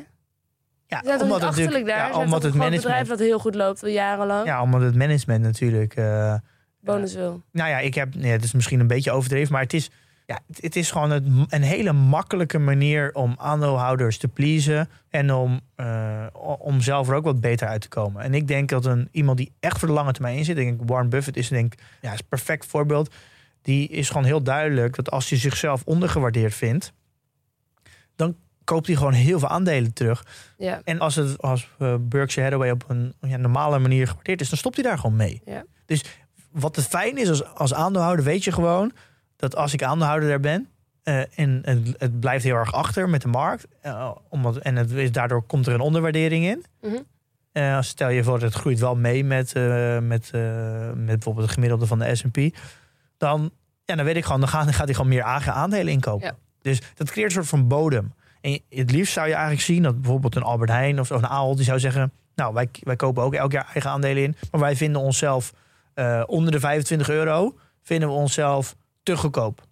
Ja, 0.88 1.02
zijn 1.04 1.20
niet 1.20 1.32
het 1.34 1.42
natuurlijk- 1.42 1.86
daar? 1.86 2.10
ja, 2.12 2.18
omdat 2.20 2.44
het 2.44 2.54
een 2.54 2.60
groot 2.60 2.70
bedrijf 2.70 2.84
management. 2.84 3.08
dat 3.08 3.20
heel 3.20 3.40
goed 3.40 3.56
loopt 3.56 3.84
al 3.84 3.90
jarenlang. 3.90 4.46
Ja, 4.46 4.62
omdat 4.62 4.82
het 4.82 4.96
management 4.96 5.42
natuurlijk. 5.44 5.96
eh, 5.96 6.36
Bonus 6.80 7.14
wil. 7.14 7.42
Nou 7.52 7.70
ja, 7.70 7.80
ik 7.80 7.94
heb, 7.94 8.16
nee, 8.16 8.32
het 8.32 8.44
is 8.44 8.54
misschien 8.54 8.80
een 8.80 8.88
beetje 8.88 9.12
overdreven, 9.12 9.52
maar 9.52 9.62
het 9.62 9.74
is, 9.74 9.90
ja, 10.28 10.40
het, 10.48 10.62
het 10.62 10.76
is 10.76 10.92
gewoon 10.92 11.12
een 11.50 11.62
hele 11.62 11.94
makkelijke 11.94 12.58
manier 12.58 13.14
om 13.14 13.36
aandeelhouders 13.38 14.18
te 14.18 14.28
pleasen 14.28 14.90
en 15.10 15.34
om, 15.34 15.60
eh, 15.76 16.26
om 16.60 16.82
zelf 16.82 17.10
er 17.10 17.16
ook 17.16 17.24
wat 17.24 17.42
beter 17.42 17.68
uit 17.68 17.82
te 17.82 17.88
komen. 17.88 18.24
En 18.24 18.34
ik 18.34 18.48
denk 18.48 18.70
dat 18.70 18.86
een, 18.86 19.08
iemand 19.12 19.38
die 19.38 19.52
echt 19.60 19.80
voor 19.80 19.88
de 19.88 19.94
lange 19.94 20.12
termijn 20.12 20.38
in 20.38 20.46
zit, 20.46 20.56
denk 20.56 20.82
ik, 20.82 20.88
Warren 20.88 21.10
Buffett 21.10 21.38
is 21.38 21.48
denk 21.48 21.74
ja, 22.02 22.14
is 22.14 22.20
een 22.20 22.26
perfect 22.30 22.66
voorbeeld. 22.66 23.14
Die 23.62 23.88
is 23.88 24.08
gewoon 24.08 24.24
heel 24.24 24.44
duidelijk 24.44 24.96
dat 24.96 25.12
als 25.12 25.30
hij 25.30 25.40
zichzelf 25.40 25.84
ondergewaardeerd 25.86 26.54
vindt, 26.54 26.94
dan 28.16 28.36
koopt 28.64 28.88
hij 28.88 28.96
gewoon 28.96 29.14
heel 29.14 29.40
veel 29.40 29.50
aandelen 29.50 29.94
terug. 29.94 30.26
Ja. 30.58 30.82
En 30.84 31.00
als 31.00 31.16
het 31.16 31.42
als 31.42 31.70
eh, 31.78 31.96
Berkshire 32.00 32.50
Hathaway 32.50 32.72
op 32.72 32.86
een 32.88 33.14
ja, 33.22 33.38
normale 33.38 33.80
manier 33.80 34.08
gewaardeerd 34.08 34.42
is, 34.42 34.50
dan 34.50 34.58
stopt 34.58 34.76
hij 34.76 34.84
daar 34.84 34.98
gewoon 34.98 35.16
mee. 35.16 35.42
Ja. 35.46 35.64
Dus 35.86 36.04
wat 36.52 36.76
het 36.76 36.88
fijn 36.88 37.18
is 37.18 37.30
als, 37.30 37.46
als 37.46 37.74
aandeelhouder, 37.74 38.26
weet 38.26 38.44
je 38.44 38.52
gewoon 38.52 38.92
dat 39.38 39.56
als 39.56 39.74
ik 39.74 39.84
aandeelhouder 39.84 40.30
daar 40.30 40.40
ben 40.40 40.70
eh, 41.08 41.40
en 41.40 41.62
het, 41.64 41.96
het 41.98 42.20
blijft 42.20 42.44
heel 42.44 42.56
erg 42.56 42.74
achter 42.74 43.10
met 43.10 43.22
de 43.22 43.28
markt, 43.28 43.68
eh, 43.82 44.12
omdat, 44.30 44.58
en 44.58 44.76
het 44.76 44.92
is, 44.92 45.12
daardoor 45.12 45.44
komt 45.44 45.68
er 45.68 45.74
een 45.74 45.80
onderwaardering 45.80 46.46
in. 46.46 46.66
Als 47.54 47.88
stel 47.88 48.10
je 48.10 48.24
voor, 48.24 48.42
het 48.42 48.54
groeit 48.54 48.80
wel 48.80 48.96
mee 48.96 49.24
met, 49.24 49.54
met, 50.02 50.32
met 50.96 51.06
bijvoorbeeld 51.06 51.46
het 51.46 51.52
gemiddelde 51.54 51.88
van 51.88 52.00
de 52.00 52.16
S&P, 52.16 52.38
dan, 53.18 53.52
ja, 53.86 53.96
dan 53.96 54.06
weet 54.06 54.16
ik 54.16 54.24
gewoon, 54.24 54.40
dan 54.40 54.50
gaat, 54.50 54.64
dan 54.64 54.74
gaat 54.74 54.86
hij 54.86 54.94
gewoon 54.94 55.10
meer 55.10 55.24
eigen 55.24 55.54
aandelen 55.54 55.94
inkopen. 55.94 56.28
Ja. 56.28 56.36
Dus 56.62 56.82
dat 56.96 57.12
creëert 57.12 57.28
een 57.28 57.36
soort 57.36 57.48
van 57.48 57.68
bodem. 57.68 58.14
En 58.42 58.62
het 58.70 58.92
liefst 58.92 59.14
zou 59.14 59.28
je 59.28 59.34
eigenlijk 59.34 59.64
zien 59.64 59.84
dat 59.84 60.02
bijvoorbeeld 60.02 60.36
een 60.36 60.44
Albert 60.44 60.70
Heijn 60.70 61.00
of, 61.00 61.12
of 61.12 61.22
een 61.22 61.28
Ahold, 61.28 61.56
die 61.56 61.66
zou 61.66 61.80
zeggen, 61.80 62.12
nou, 62.36 62.54
wij, 62.54 62.70
wij 62.80 62.96
kopen 62.96 63.24
ook 63.24 63.34
elk 63.34 63.52
jaar 63.52 63.70
eigen 63.74 63.92
aandelen 63.92 64.24
in, 64.24 64.36
maar 64.52 64.62
wij 64.62 64.76
vinden 64.76 65.02
onszelf 65.02 65.54
onder 66.26 66.52
de 66.52 66.60
25 66.60 67.10
euro, 67.10 67.58
vinden 67.82 68.10
we 68.10 68.16
onszelf 68.16 68.76
te 69.08 69.18
goedkoop. 69.18 69.68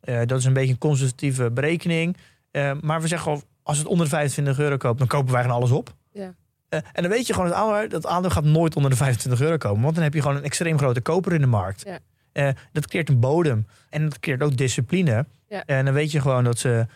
Eh, 0.00 0.20
dat 0.26 0.38
is 0.38 0.44
een 0.44 0.52
beetje 0.52 0.72
een 0.72 0.78
conservatieve 0.78 1.50
berekening. 1.50 2.16
Eh, 2.50 2.72
maar 2.80 3.00
we 3.00 3.08
zeggen 3.08 3.28
gewoon, 3.28 3.44
als 3.62 3.78
het 3.78 3.86
onder 3.86 4.04
de 4.04 4.10
25 4.10 4.58
euro 4.58 4.76
koopt, 4.76 4.98
dan 4.98 5.06
kopen 5.06 5.32
wij 5.32 5.42
gewoon 5.42 5.56
alles 5.56 5.70
op. 5.70 5.94
Ja. 6.12 6.34
Eh, 6.68 6.78
en 6.92 7.02
dan 7.02 7.10
weet 7.10 7.26
je 7.26 7.32
gewoon, 7.32 7.48
dat 7.48 7.56
aandeel, 7.56 7.88
dat 7.88 8.06
aandeel 8.06 8.30
gaat 8.30 8.44
nooit 8.44 8.76
onder 8.76 8.90
de 8.90 8.96
25 8.96 9.40
euro 9.40 9.56
komen. 9.56 9.82
Want 9.82 9.94
dan 9.94 10.04
heb 10.04 10.14
je 10.14 10.20
gewoon 10.20 10.36
een 10.36 10.42
extreem 10.42 10.78
grote 10.78 11.00
koper 11.00 11.32
in 11.32 11.40
de 11.40 11.46
markt. 11.46 11.84
Ja. 12.32 12.52
Dat 12.72 12.86
creëert 12.86 13.08
een 13.08 13.20
bodem. 13.20 13.66
En 13.88 14.02
dat 14.02 14.20
creëert 14.20 14.42
ook 14.42 14.56
discipline. 14.56 15.26
Ja. 15.48 15.64
En 15.64 15.84
dan 15.84 15.94
weet 15.94 16.10
je 16.10 16.20
gewoon 16.20 16.44
dat 16.44 16.58
ze 16.58 16.86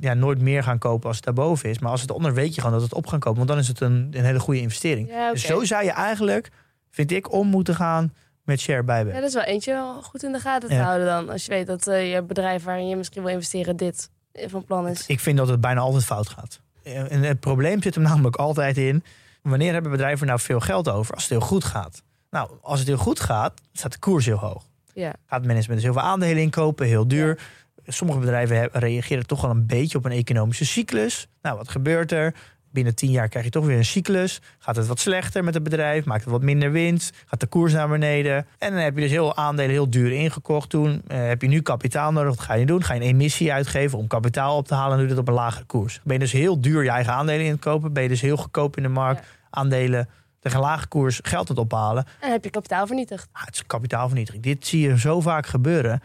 ja, 0.00 0.14
nooit 0.14 0.40
meer 0.40 0.62
gaan 0.62 0.78
kopen 0.78 1.06
als 1.06 1.16
het 1.16 1.24
daarboven 1.24 1.68
is. 1.70 1.78
Maar 1.78 1.90
als 1.90 2.00
het 2.00 2.10
onder 2.10 2.34
weet 2.34 2.54
je 2.54 2.60
gewoon 2.60 2.76
dat 2.76 2.84
het 2.84 2.94
op 2.94 3.06
gaan 3.06 3.18
kopen. 3.18 3.36
Want 3.36 3.48
dan 3.48 3.58
is 3.58 3.68
het 3.68 3.80
een, 3.80 4.08
een 4.10 4.24
hele 4.24 4.40
goede 4.40 4.60
investering. 4.60 5.08
Ja. 5.08 5.32
Dus 5.32 5.46
zo 5.46 5.64
zou 5.64 5.84
je 5.84 5.90
eigenlijk, 5.90 6.50
vind 6.90 7.10
ik, 7.10 7.32
om 7.32 7.48
moeten 7.48 7.74
gaan 7.74 8.12
met 8.44 8.60
share 8.60 8.78
Ja, 8.78 8.84
buyback. 8.84 9.14
dat 9.14 9.22
is 9.22 9.34
wel 9.34 9.42
eentje 9.42 9.72
wel 9.72 10.02
goed 10.02 10.22
in 10.22 10.32
de 10.32 10.38
gaten 10.40 10.68
te 10.68 10.74
Ja. 10.74 10.82
houden 10.84 11.06
dan. 11.06 11.28
Als 11.30 11.44
je 11.44 11.50
weet 11.50 11.66
dat 11.66 11.86
eh, 11.86 12.12
je 12.12 12.22
bedrijf 12.22 12.64
waarin 12.64 12.88
je 12.88 12.96
misschien 12.96 13.22
wil 13.22 13.32
investeren 13.32 13.76
dit 13.76 14.10
van 14.32 14.64
plan 14.64 14.88
is. 14.88 15.06
Ik 15.06 15.20
vind 15.20 15.36
dat 15.36 15.48
het 15.48 15.60
bijna 15.60 15.80
altijd 15.80 16.04
fout 16.04 16.28
gaat. 16.28 16.60
En 16.82 17.22
het 17.22 17.40
probleem 17.40 17.82
zit 17.82 17.94
er 17.94 18.00
namelijk 18.10 18.36
altijd 18.36 18.76
in... 18.76 19.04
wanneer 19.42 19.72
hebben 19.72 19.90
bedrijven 19.90 20.26
nou 20.26 20.40
veel 20.40 20.60
geld 20.60 20.88
over 20.88 21.14
als 21.14 21.22
het 21.22 21.32
heel 21.32 21.40
goed 21.40 21.64
gaat? 21.64 22.02
Nou, 22.30 22.50
als 22.62 22.78
het 22.78 22.88
heel 22.88 22.96
goed 22.96 23.20
gaat, 23.20 23.60
staat 23.72 23.92
de 23.92 23.98
koers 23.98 24.26
heel 24.26 24.36
hoog. 24.36 24.62
Ja. 24.94 25.12
Gaat 25.26 25.40
management 25.46 25.74
dus 25.74 25.82
heel 25.82 25.92
veel 25.92 26.02
aandelen 26.02 26.42
inkopen, 26.42 26.86
heel 26.86 27.08
duur. 27.08 27.40
Sommige 27.86 28.18
bedrijven 28.18 28.68
reageren 28.72 29.26
toch 29.26 29.40
wel 29.40 29.50
een 29.50 29.66
beetje 29.66 29.98
op 29.98 30.04
een 30.04 30.12
economische 30.12 30.64
cyclus. 30.66 31.28
Nou, 31.42 31.56
wat 31.56 31.68
gebeurt 31.68 32.12
er? 32.12 32.34
Binnen 32.74 32.94
tien 32.94 33.10
jaar 33.10 33.28
krijg 33.28 33.44
je 33.44 33.50
toch 33.50 33.66
weer 33.66 33.76
een 33.76 33.84
cyclus. 33.84 34.40
Gaat 34.58 34.76
het 34.76 34.86
wat 34.86 35.00
slechter 35.00 35.44
met 35.44 35.54
het 35.54 35.62
bedrijf, 35.62 36.04
maakt 36.04 36.22
het 36.22 36.32
wat 36.32 36.42
minder 36.42 36.70
winst, 36.72 37.16
gaat 37.26 37.40
de 37.40 37.46
koers 37.46 37.72
naar 37.72 37.88
beneden. 37.88 38.46
En 38.58 38.70
dan 38.72 38.80
heb 38.80 38.94
je 38.94 39.00
dus 39.00 39.10
heel 39.10 39.36
aandelen 39.36 39.70
heel 39.70 39.90
duur 39.90 40.12
ingekocht 40.12 40.70
toen. 40.70 41.02
Eh, 41.06 41.26
heb 41.26 41.42
je 41.42 41.48
nu 41.48 41.60
kapitaal 41.62 42.12
nodig, 42.12 42.34
wat 42.36 42.44
ga 42.44 42.54
je 42.54 42.66
doen? 42.66 42.84
Ga 42.84 42.94
je 42.94 43.00
een 43.00 43.06
emissie 43.06 43.52
uitgeven 43.52 43.98
om 43.98 44.06
kapitaal 44.06 44.56
op 44.56 44.66
te 44.66 44.74
halen 44.74 44.92
en 44.92 44.98
doe 44.98 45.08
je 45.08 45.14
dat 45.14 45.22
op 45.22 45.28
een 45.28 45.34
lagere 45.34 45.64
koers. 45.64 46.00
Ben 46.04 46.14
je 46.14 46.20
dus 46.20 46.32
heel 46.32 46.60
duur 46.60 46.82
je 46.84 46.90
eigen 46.90 47.12
aandelen 47.12 47.44
in 47.44 47.50
het 47.52 47.60
kopen, 47.60 47.92
ben 47.92 48.02
je 48.02 48.08
dus 48.08 48.20
heel 48.20 48.36
goedkoop 48.36 48.76
in 48.76 48.82
de 48.82 48.88
markt 48.88 49.20
Ja. 49.20 49.26
aandelen 49.50 50.08
tegen 50.40 50.60
lage 50.60 50.86
koers 50.86 51.20
geld 51.22 51.48
het 51.48 51.58
ophalen. 51.58 52.04
En 52.20 52.30
heb 52.30 52.44
je 52.44 52.50
kapitaal 52.50 52.86
vernietigd. 52.86 53.28
Ah, 53.32 53.44
het 53.44 53.54
is 53.54 53.66
kapitaalvernietiging. 53.66 54.42
Dit 54.42 54.66
zie 54.66 54.88
je 54.88 54.98
zo 54.98 55.20
vaak 55.20 55.46
gebeuren. 55.46 56.02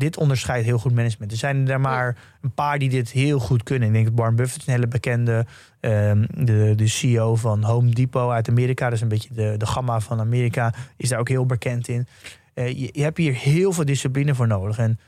Dit 0.00 0.16
onderscheidt 0.16 0.64
heel 0.66 0.78
goed 0.78 0.94
management. 0.94 1.32
Er 1.32 1.38
zijn 1.38 1.68
er 1.68 1.80
maar 1.80 2.16
een 2.42 2.54
paar 2.54 2.78
die 2.78 2.88
dit 2.88 3.10
heel 3.10 3.38
goed 3.38 3.62
kunnen. 3.62 3.88
Ik 3.88 3.94
denk 3.94 4.06
dat 4.06 4.14
Warren 4.16 4.36
Buffett 4.36 4.66
een 4.66 4.72
hele 4.72 4.86
bekende. 4.88 5.46
ehm, 5.80 6.26
de, 6.34 6.72
de 6.76 6.86
CEO 6.88 7.36
van 7.36 7.62
Home 7.62 7.90
Depot 7.90 8.30
uit 8.30 8.48
Amerika. 8.48 8.84
Dat 8.84 8.94
is 8.94 9.00
een 9.00 9.08
beetje 9.08 9.34
de, 9.34 9.54
de 9.56 9.66
gamma 9.66 10.00
van 10.00 10.20
Amerika. 10.20 10.74
Is 10.96 11.08
daar 11.08 11.18
ook 11.18 11.28
heel 11.28 11.46
bekend 11.46 11.88
in. 11.88 12.06
Eh, 12.54 12.68
je, 12.68 12.88
je 12.92 13.02
hebt 13.02 13.16
hier 13.16 13.34
heel 13.34 13.72
veel 13.72 13.84
discipline 13.84 14.34
voor 14.34 14.46
nodig. 14.46 14.78
En 14.78 14.98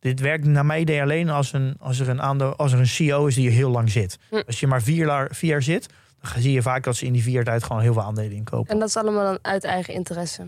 dit 0.00 0.20
werkt 0.20 0.44
naar 0.44 0.66
mijn 0.66 0.80
idee 0.80 1.02
alleen 1.02 1.30
als, 1.30 1.52
een, 1.52 1.74
als, 1.78 1.98
er 2.00 2.08
een 2.08 2.22
aandeel, 2.22 2.56
als 2.56 2.72
er 2.72 2.78
een 2.78 2.86
CEO 2.86 3.26
is 3.26 3.34
die 3.34 3.48
hier 3.48 3.56
heel 3.56 3.70
lang 3.70 3.90
zit. 3.90 4.18
Hm. 4.30 4.42
Als 4.46 4.60
je 4.60 4.66
maar 4.66 4.82
vier, 4.82 5.06
jaar- 5.06 5.28
vier 5.34 5.50
jaar 5.50 5.62
zit, 5.62 5.88
dan 6.20 6.42
zie 6.42 6.52
je 6.52 6.62
vaak 6.62 6.84
dat 6.84 6.96
ze 6.96 7.06
in 7.06 7.12
die 7.12 7.22
vier 7.22 7.32
jaar 7.32 7.44
tijd 7.44 7.62
gewoon 7.64 7.82
heel 7.82 7.92
veel 7.92 8.02
aandelen 8.02 8.32
inkopen. 8.32 8.72
En 8.72 8.78
dat 8.78 8.88
is 8.88 8.96
allemaal 8.96 9.24
dan 9.24 9.38
uit 9.42 9.64
eigen 9.64 9.94
interesse. 9.94 10.46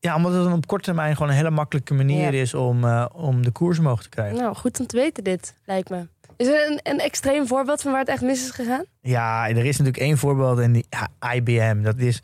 Ja, 0.00 0.16
omdat 0.16 0.32
het 0.32 0.42
dan 0.44 0.52
op 0.52 0.66
korte 0.66 0.84
termijn 0.84 1.14
gewoon 1.16 1.28
een 1.30 1.36
hele 1.36 1.50
makkelijke 1.50 1.94
manier 1.94 2.32
Ja. 2.32 2.40
is 2.40 2.54
om, 2.54 2.84
eh, 2.84 3.06
om 3.12 3.42
de 3.42 3.50
koers 3.50 3.78
omhoog 3.78 4.02
te 4.02 4.08
krijgen. 4.08 4.38
Nou, 4.38 4.54
goed 4.54 4.80
om 4.80 4.86
te 4.86 4.96
weten 4.96 5.24
dit, 5.24 5.54
lijkt 5.64 5.90
me. 5.90 6.06
Is 6.36 6.46
er 6.46 6.70
een, 6.70 6.80
een 6.82 6.98
extreem 6.98 7.46
voorbeeld 7.46 7.82
van 7.82 7.90
waar 7.90 8.00
het 8.00 8.08
echt 8.08 8.22
mis 8.22 8.42
is 8.44 8.50
gegaan? 8.50 8.84
Ja, 9.00 9.48
er 9.48 9.56
is 9.64 9.76
natuurlijk 9.78 9.96
één 10.04 10.18
voorbeeld 10.18 10.58
en 10.58 10.72
die 10.72 10.86
ja, 10.90 11.32
IBM. 11.34 11.82
Dat 11.82 11.98
is. 11.98 12.22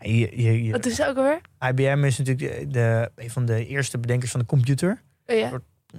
je, 0.00 0.42
je, 0.42 0.64
je- 0.64 0.72
Wat 0.72 0.86
is 0.86 1.02
ook 1.02 1.16
alweer? 1.16 1.40
IBM 1.68 2.04
is 2.04 2.18
natuurlijk 2.18 2.60
de, 2.60 2.66
de, 2.68 3.10
een 3.16 3.30
van 3.30 3.44
de 3.44 3.66
eerste 3.66 3.98
bedenkers 3.98 4.30
van 4.30 4.40
de 4.40 4.46
computer. 4.46 5.02
Oh 5.26 5.36
ja. 5.36 5.50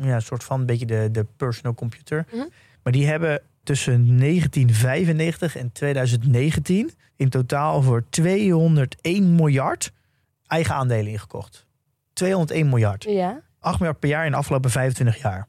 Ja, 0.02 0.16
een 0.16 0.22
soort 0.22 0.44
van 0.44 0.60
een 0.60 0.66
beetje 0.66 0.86
de, 0.86 1.10
de 1.12 1.26
personal 1.38 1.74
computer. 1.74 2.26
Mhm. 2.34 2.46
Maar 2.84 2.94
die 2.94 3.08
hebben 3.08 3.42
tussen 3.64 4.18
1995 4.20 5.56
en 5.58 5.72
2019 5.72 6.92
in 7.16 7.30
totaal 7.30 7.82
voor 7.82 8.04
201 8.10 9.36
miljard 9.36 9.92
eigen 10.50 10.76
aandelen 10.76 11.12
ingekocht. 11.12 11.66
201 12.14 12.70
miljard. 12.70 13.04
Ja. 13.04 13.42
8 13.60 13.80
miljard 13.80 14.00
per 14.00 14.10
jaar 14.10 14.26
in 14.26 14.32
de 14.32 14.38
afgelopen 14.38 14.70
25 14.72 15.22
jaar. 15.22 15.48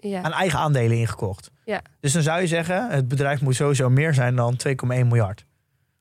Ja. 0.00 0.22
aan 0.22 0.32
eigen 0.32 0.58
aandelen 0.58 0.96
ingekocht. 0.98 1.50
Ja. 1.64 1.82
Dus 2.00 2.12
dan 2.12 2.22
zou 2.22 2.40
je 2.40 2.46
zeggen, 2.46 2.90
het 2.90 3.08
bedrijf 3.08 3.40
moet 3.40 3.54
sowieso 3.54 3.90
meer 3.90 4.14
zijn 4.14 4.36
dan 4.36 4.56
2,1 4.68 4.74
miljard. 4.86 5.44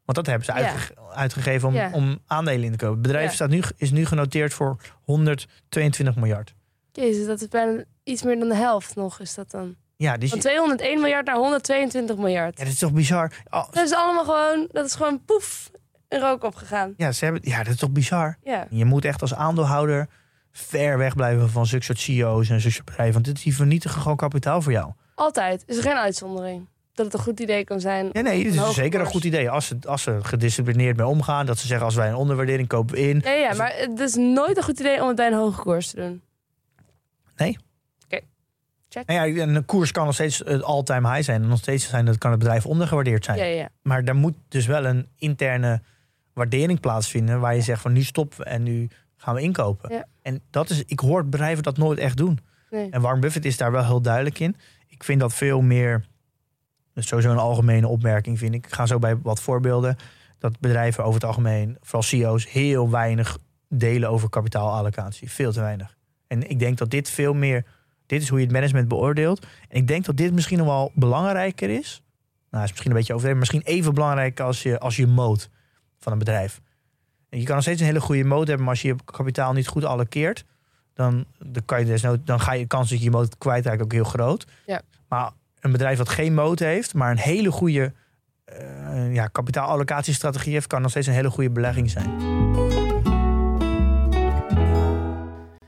Want 0.06 0.18
dat 0.18 0.26
hebben 0.26 0.46
ze 0.46 0.52
uitge- 0.54 0.94
uitgegeven 1.14 1.68
om, 1.70 1.94
om 1.94 2.20
aandelen 2.28 2.64
in 2.64 2.72
te 2.72 2.78
kopen. 2.78 2.94
Het 2.94 3.02
bedrijf 3.02 3.34
staat 3.34 3.50
nu, 3.50 3.62
is 3.78 3.92
nu 3.92 4.06
genoteerd 4.06 4.54
voor 4.54 4.78
122 5.04 6.16
miljard. 6.16 6.54
Jezus, 6.92 7.26
dat 7.26 7.42
is 7.42 7.48
bijna 7.48 7.84
iets 8.04 8.24
meer 8.24 8.40
dan 8.40 8.48
de 8.50 8.56
helft 8.56 8.96
nog, 8.96 9.20
is 9.20 9.34
dat 9.34 9.52
dan? 9.52 9.76
Ja, 9.96 10.18
dus 10.18 10.30
Van 10.30 10.38
je- 10.38 10.44
201 10.44 11.02
miljard 11.02 11.26
naar 11.26 11.36
122 11.36 12.18
miljard. 12.18 12.58
ja, 12.58 12.64
dat 12.64 12.74
is 12.74 12.80
toch 12.80 12.94
bizar? 12.94 13.32
Oh, 13.50 13.72
Dat 13.72 13.84
is 13.86 13.94
allemaal 13.94 14.24
gewoon, 14.26 14.68
dat 14.72 14.86
is 14.86 14.96
gewoon 14.96 15.24
poef, 15.26 15.72
in 16.10 16.20
rook 16.20 16.44
opgegaan. 16.44 16.94
ja, 16.98 17.12
ze 17.12 17.24
hebben, 17.24 17.42
ja, 17.46 17.58
dat 17.58 17.74
is 17.74 17.80
toch 17.80 17.92
bizar? 17.92 18.38
Ja. 18.44 18.68
Je 18.70 18.86
moet 18.86 19.06
echt 19.06 19.22
als 19.22 19.34
aandeelhouder 19.34 20.08
ver 20.52 20.98
weg 20.98 21.16
blijven 21.16 21.50
van 21.50 21.66
zulke 21.66 21.86
soort 21.86 22.00
CEO's 22.00 22.50
en 22.50 22.60
zulke 22.60 22.76
soort 22.76 22.86
bedrijven. 22.86 23.14
Want 23.14 23.26
dit 23.26 23.38
is 23.38 23.44
die 23.44 23.56
vernietigen 23.56 24.02
gewoon 24.02 24.18
kapitaal 24.18 24.62
voor 24.62 24.72
jou. 24.72 24.92
Altijd. 25.16 25.64
Is 25.66 25.78
er 25.78 25.84
geen 25.84 25.98
uitzondering. 25.98 26.68
Dat 26.94 27.06
het 27.06 27.16
een 27.16 27.22
goed 27.22 27.40
idee 27.40 27.64
kan 27.64 27.80
zijn. 27.80 28.10
Ja, 28.12 28.22
nee, 28.22 28.46
het 28.46 28.58
Een 28.58 28.68
is 28.68 28.74
zeker 28.74 29.00
een 29.00 29.06
goed 29.06 29.24
idee. 29.24 29.50
Als 29.50 29.68
ze, 29.68 29.78
als 29.88 30.02
ze 30.02 30.20
gedisciplineerd 30.22 30.98
mee 30.98 31.08
omgaan. 31.08 31.46
Dat 31.46 31.58
ze 31.58 31.68
zeggen, 31.68 31.86
als 31.86 31.96
wij 31.96 32.10
een 32.10 32.16
onderwaardering 32.16 32.68
kopen 32.68 32.96
we 32.96 33.02
in. 33.02 33.22
Ja, 33.24 33.32
ja, 33.32 33.54
maar 33.54 33.74
het 33.76 34.00
is 34.00 34.16
nooit 34.16 34.58
een 34.58 34.64
goed 34.64 34.80
idee 34.80 35.02
om 35.02 35.08
het 35.08 35.16
bij 35.16 35.28
een 35.28 35.34
hoge 35.34 35.62
koers 35.62 35.90
te 35.90 35.96
doen. 35.96 36.22
Nou 39.06 39.34
ja, 39.34 39.44
een 39.44 39.66
koers 39.66 39.92
kan 39.92 40.06
nog 40.06 40.14
steeds 40.14 40.38
het 40.38 40.64
all-time 40.64 41.10
high 41.10 41.24
zijn. 41.24 41.42
En 41.42 41.48
nog 41.48 41.58
steeds 41.58 41.90
zijn, 41.90 42.06
dat 42.06 42.18
kan 42.18 42.32
het 42.32 42.40
bedrijf 42.40 42.66
ondergewaardeerd 42.66 43.26
zijn. 43.26 43.38
Ja, 43.38 43.44
ja. 43.44 43.70
Maar 43.82 44.06
daar 44.06 44.16
moet 44.16 44.36
dus 44.48 44.66
wel 44.66 44.86
een 44.86 45.08
interne 45.16 45.82
waardering 46.38 46.80
plaatsvinden. 46.80 47.40
Waar 47.40 47.56
je 47.56 47.62
zegt 47.62 47.82
van 47.82 47.94
nu 47.94 48.04
stoppen 48.04 48.46
en 48.46 48.64
nu 48.64 48.90
gaan 49.18 49.36
we 49.36 49.42
inkopen. 49.42 49.94
Ja. 49.94 50.06
En 50.22 50.42
dat 50.50 50.70
is, 50.70 50.84
ik 50.86 51.00
hoor 51.00 51.26
bedrijven 51.26 51.64
dat 51.64 51.78
nooit 51.78 52.00
echt 52.00 52.18
doen. 52.18 52.40
Nee. 52.70 52.90
En 52.90 53.02
Warren 53.02 53.22
Buffett 53.22 53.46
is 53.46 53.58
daar 53.58 53.72
wel 53.72 53.86
heel 53.86 54.02
duidelijk 54.02 54.40
in. 54.40 54.56
Ik 54.88 55.04
vind 55.04 55.20
dat 55.20 55.34
veel 55.34 55.62
meer, 55.62 56.06
dat 56.94 57.04
is 57.04 57.08
sowieso 57.08 57.32
een 57.32 57.38
algemene 57.38 57.88
opmerking 57.88 58.38
vind 58.38 58.54
ik. 58.54 58.66
Ik 58.66 58.74
ga 58.74 58.86
zo 58.86 59.00
bij 59.00 59.18
wat 59.18 59.42
voorbeelden. 59.42 59.96
Dat 60.40 60.60
bedrijven 60.60 61.04
over 61.04 61.14
het 61.14 61.24
algemeen, 61.24 61.78
vooral 61.82 62.02
CEO's, 62.02 62.52
heel 62.52 62.90
weinig 62.90 63.38
delen 63.70 64.10
over 64.10 64.30
kapitaalallocatie. 64.30 65.32
Veel 65.32 65.52
te 65.52 65.60
weinig. 65.60 65.98
En 66.28 66.50
ik 66.50 66.60
denk 66.60 66.78
dat 66.78 66.90
dit 66.90 67.10
veel 67.10 67.34
meer, 67.34 67.66
dit 68.06 68.22
is 68.22 68.30
hoe 68.30 68.38
je 68.38 68.44
het 68.44 68.54
management 68.54 68.88
beoordeelt. 68.88 69.46
En 69.70 69.78
ik 69.78 69.88
denk 69.88 70.06
dat 70.06 70.18
dit 70.18 70.34
misschien 70.34 70.58
nog 70.58 70.68
wel 70.68 70.92
belangrijker 70.96 71.70
is. 71.70 72.02
Nou, 72.52 72.64
is 72.64 72.70
misschien 72.70 72.92
een 72.92 72.98
beetje 72.98 73.14
overdreven, 73.14 73.40
misschien 73.40 73.62
even 73.62 73.94
belangrijk 73.94 74.40
als 74.40 74.64
je, 74.64 74.80
als 74.80 74.96
je 74.96 75.08
moot 75.08 75.50
van 76.00 76.12
een 76.12 76.20
bedrijf. 76.20 76.62
En 77.30 77.40
je 77.40 77.46
kan 77.46 77.56
nog 77.56 77.64
steeds 77.64 77.80
een 77.80 77.88
hele 77.88 78.00
goede 78.00 78.24
moot 78.24 78.48
hebben, 78.48 78.66
maar 78.66 78.74
als 78.74 78.82
je 78.82 78.88
je 78.88 78.96
kapitaal 79.06 79.54
niet 79.54 79.68
goed 79.68 79.86
allokeert, 79.86 80.46
dan, 80.94 81.26
dan, 81.40 81.66
kan 81.66 81.80
je 81.80 81.86
desnood, 81.86 82.20
dan 82.26 82.40
ga 82.40 82.54
je 82.54 82.62
de 82.62 82.68
kans 82.68 82.90
dat 82.90 82.98
je 82.98 83.04
je 83.04 83.12
moot 83.12 83.38
kwijtraakt 83.38 83.82
ook 83.82 83.92
heel 83.92 84.04
groot. 84.04 84.46
Ja. 84.66 84.82
Maar 85.08 85.32
een 85.60 85.72
bedrijf 85.72 85.98
dat 85.98 86.10
geen 86.10 86.34
moot 86.34 86.60
heeft, 86.60 86.94
maar 86.94 87.12
een 87.12 87.18
hele 87.18 87.52
goede 87.52 87.94
eh, 88.46 89.14
ja, 89.14 89.28
kapitaalallocatiestrategie 89.28 90.54
heeft, 90.54 90.68
kan 90.68 90.82
nog 90.82 90.90
steeds 90.90 91.08
een 91.08 91.14
hele 91.14 91.30
goede 91.30 91.50
belegging 91.50 91.90
zijn. 91.90 92.36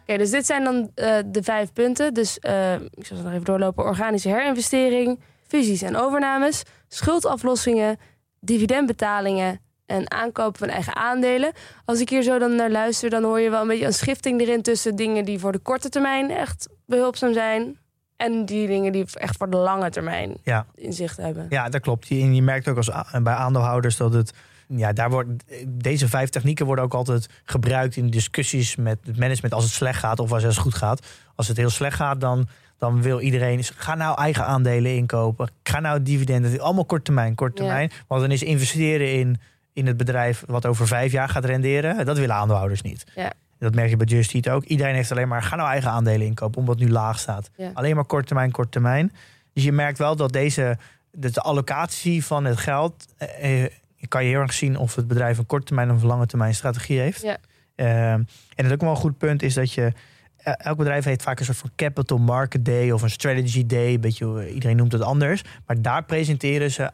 Oké, 0.02 0.18
dus 0.18 0.30
dit 0.30 0.46
zijn 0.46 0.64
dan 0.64 0.92
eh, 0.96 1.18
de 1.26 1.44
vijf 1.44 1.74
punten. 1.74 2.14
Dus 2.14 2.40
eh, 2.40 2.74
ik 2.74 3.06
zal 3.06 3.18
ze 3.18 3.24
nog 3.24 3.32
even 3.32 3.46
doorlopen. 3.46 3.84
Organische 3.84 4.30
herinvestering, 4.30 5.20
fusies 5.48 5.82
en 5.82 5.96
overnames, 5.96 6.64
schuldaflossingen, 6.88 7.98
dividendbetalingen 8.40 9.60
en 9.90 10.12
aankopen 10.12 10.60
van 10.60 10.68
eigen 10.70 10.96
aandelen. 10.96 11.52
Als 11.86 12.00
ik 12.00 12.10
hier 12.10 12.22
zo 12.24 12.40
dan 12.40 12.56
naar 12.56 12.72
luister, 12.72 13.10
dan 13.10 13.24
hoor 13.24 13.40
je 13.40 13.50
wel 13.50 13.62
een 13.62 13.68
beetje 13.68 13.86
een 13.86 13.94
schifting 13.94 14.42
erin 14.42 14.62
tussen 14.62 14.96
dingen 14.96 15.26
die 15.26 15.40
voor 15.40 15.52
de 15.52 15.58
korte 15.60 15.90
termijn 15.90 16.32
echt 16.32 16.70
behulpzaam 16.86 17.34
zijn 17.34 17.78
en 18.18 18.46
die 18.46 18.68
dingen 18.68 18.92
die 18.92 19.06
echt 19.14 19.38
voor 19.38 19.50
de 19.50 19.58
lange 19.58 19.90
termijn 19.90 20.38
Ja. 20.44 20.66
inzicht 20.76 21.18
hebben. 21.18 21.46
Ja, 21.50 21.70
dat 21.70 21.82
klopt. 21.82 22.08
Je, 22.08 22.34
je 22.34 22.42
merkt 22.42 22.68
ook 22.68 22.78
als, 22.78 22.92
bij 23.24 23.34
aandeelhouders 23.34 23.98
dat 23.98 24.14
het. 24.14 24.34
Ja, 24.68 24.94
daar 24.94 25.10
wordt, 25.10 25.30
deze 25.68 26.08
vijf 26.08 26.30
technieken 26.30 26.66
worden 26.66 26.84
ook 26.84 26.94
altijd 26.94 27.28
gebruikt 27.46 27.96
in 27.96 28.10
discussies 28.10 28.76
met 28.76 29.00
het 29.06 29.18
management 29.18 29.54
als 29.54 29.64
het 29.64 29.74
slecht 29.74 30.00
gaat 30.00 30.20
of 30.20 30.32
als 30.32 30.44
het 30.44 30.58
goed 30.58 30.74
gaat. 30.76 31.06
Als 31.36 31.48
het 31.48 31.58
heel 31.58 31.70
slecht 31.70 31.96
gaat, 31.96 32.22
dan, 32.22 32.48
dan 32.78 33.02
wil 33.02 33.20
iedereen. 33.20 33.64
Ga 33.64 33.96
nou 33.96 34.18
eigen 34.18 34.46
aandelen 34.46 34.96
inkopen. 34.96 35.50
Ga 35.64 35.80
nou 35.80 36.02
dividenden. 36.02 36.60
Allemaal 36.60 36.86
kort 36.86 37.06
termijn, 37.06 37.36
kort 37.36 37.58
Ja. 37.58 37.64
termijn. 37.64 37.92
Want 38.08 38.22
dan 38.22 38.32
is 38.32 38.44
investeren 38.44 39.14
in, 39.14 39.40
in 39.80 39.88
het 39.88 39.98
bedrijf 39.98 40.44
wat 40.48 40.66
over 40.66 40.88
vijf 40.88 41.12
jaar 41.12 41.30
gaat 41.30 41.46
renderen. 41.46 42.06
Dat 42.06 42.18
willen 42.18 42.36
aandeelhouders 42.36 42.82
niet. 42.82 43.06
Ja. 43.16 43.34
Dat 43.60 43.76
merk 43.76 43.90
je 43.90 43.98
bij 43.98 44.06
Just 44.06 44.34
Eat 44.34 44.50
ook. 44.50 44.64
Iedereen 44.64 44.96
heeft 44.96 45.12
alleen 45.12 45.28
maar, 45.28 45.44
ga 45.44 45.56
nou 45.56 45.70
eigen 45.70 45.92
aandelen 45.92 46.28
inkopen, 46.28 46.60
omdat 46.60 46.80
het 46.80 46.88
nu 46.88 46.92
laag 46.94 47.20
staat. 47.20 47.50
Ja. 47.56 47.72
Alleen 47.74 47.96
maar 47.96 48.06
kort 48.06 48.28
termijn, 48.28 48.52
kort 48.52 48.72
termijn. 48.72 49.12
Dus 49.54 49.64
je 49.64 49.72
merkt 49.72 49.98
wel 49.98 50.16
dat 50.16 50.34
deze, 50.34 50.78
dat 51.12 51.34
de 51.34 51.42
allocatie 51.42 52.26
van 52.26 52.46
het 52.46 52.58
geld, 52.58 53.06
eh, 53.18 53.64
eh, 53.64 53.72
kan 54.08 54.24
je 54.24 54.30
heel 54.30 54.40
erg 54.40 54.54
zien 54.54 54.78
of 54.78 54.96
het 54.96 55.08
bedrijf 55.08 55.38
een 55.38 55.46
korte 55.46 55.66
termijn 55.66 55.92
of 55.92 56.02
een 56.02 56.08
lange 56.08 56.26
termijn 56.26 56.56
strategie 56.56 57.00
heeft. 57.00 57.22
Ja. 57.22 57.38
Ehm, 57.76 58.24
en 58.56 58.64
het 58.64 58.72
ook 58.72 58.82
wel 58.82 58.90
een 58.90 58.96
goed 58.96 59.18
punt 59.18 59.42
is 59.42 59.54
dat 59.54 59.74
je, 59.74 59.92
eh, 60.38 60.54
elk 60.58 60.78
bedrijf 60.78 61.04
heeft 61.04 61.22
vaak 61.22 61.40
een 61.40 61.46
soort 61.46 61.58
van 61.58 61.72
capital 61.76 62.18
market 62.18 62.66
day 62.66 62.92
of 62.92 63.02
een 63.02 63.10
strategy 63.10 63.66
day. 63.66 63.94
Een 63.94 64.02
beetje, 64.02 64.40
eh, 64.40 64.54
iedereen 64.54 64.76
noemt 64.76 64.92
het 64.92 65.02
anders. 65.02 65.44
Maar 65.66 65.82
daar 65.82 66.04
presenteren 66.04 66.72
ze, 66.72 66.92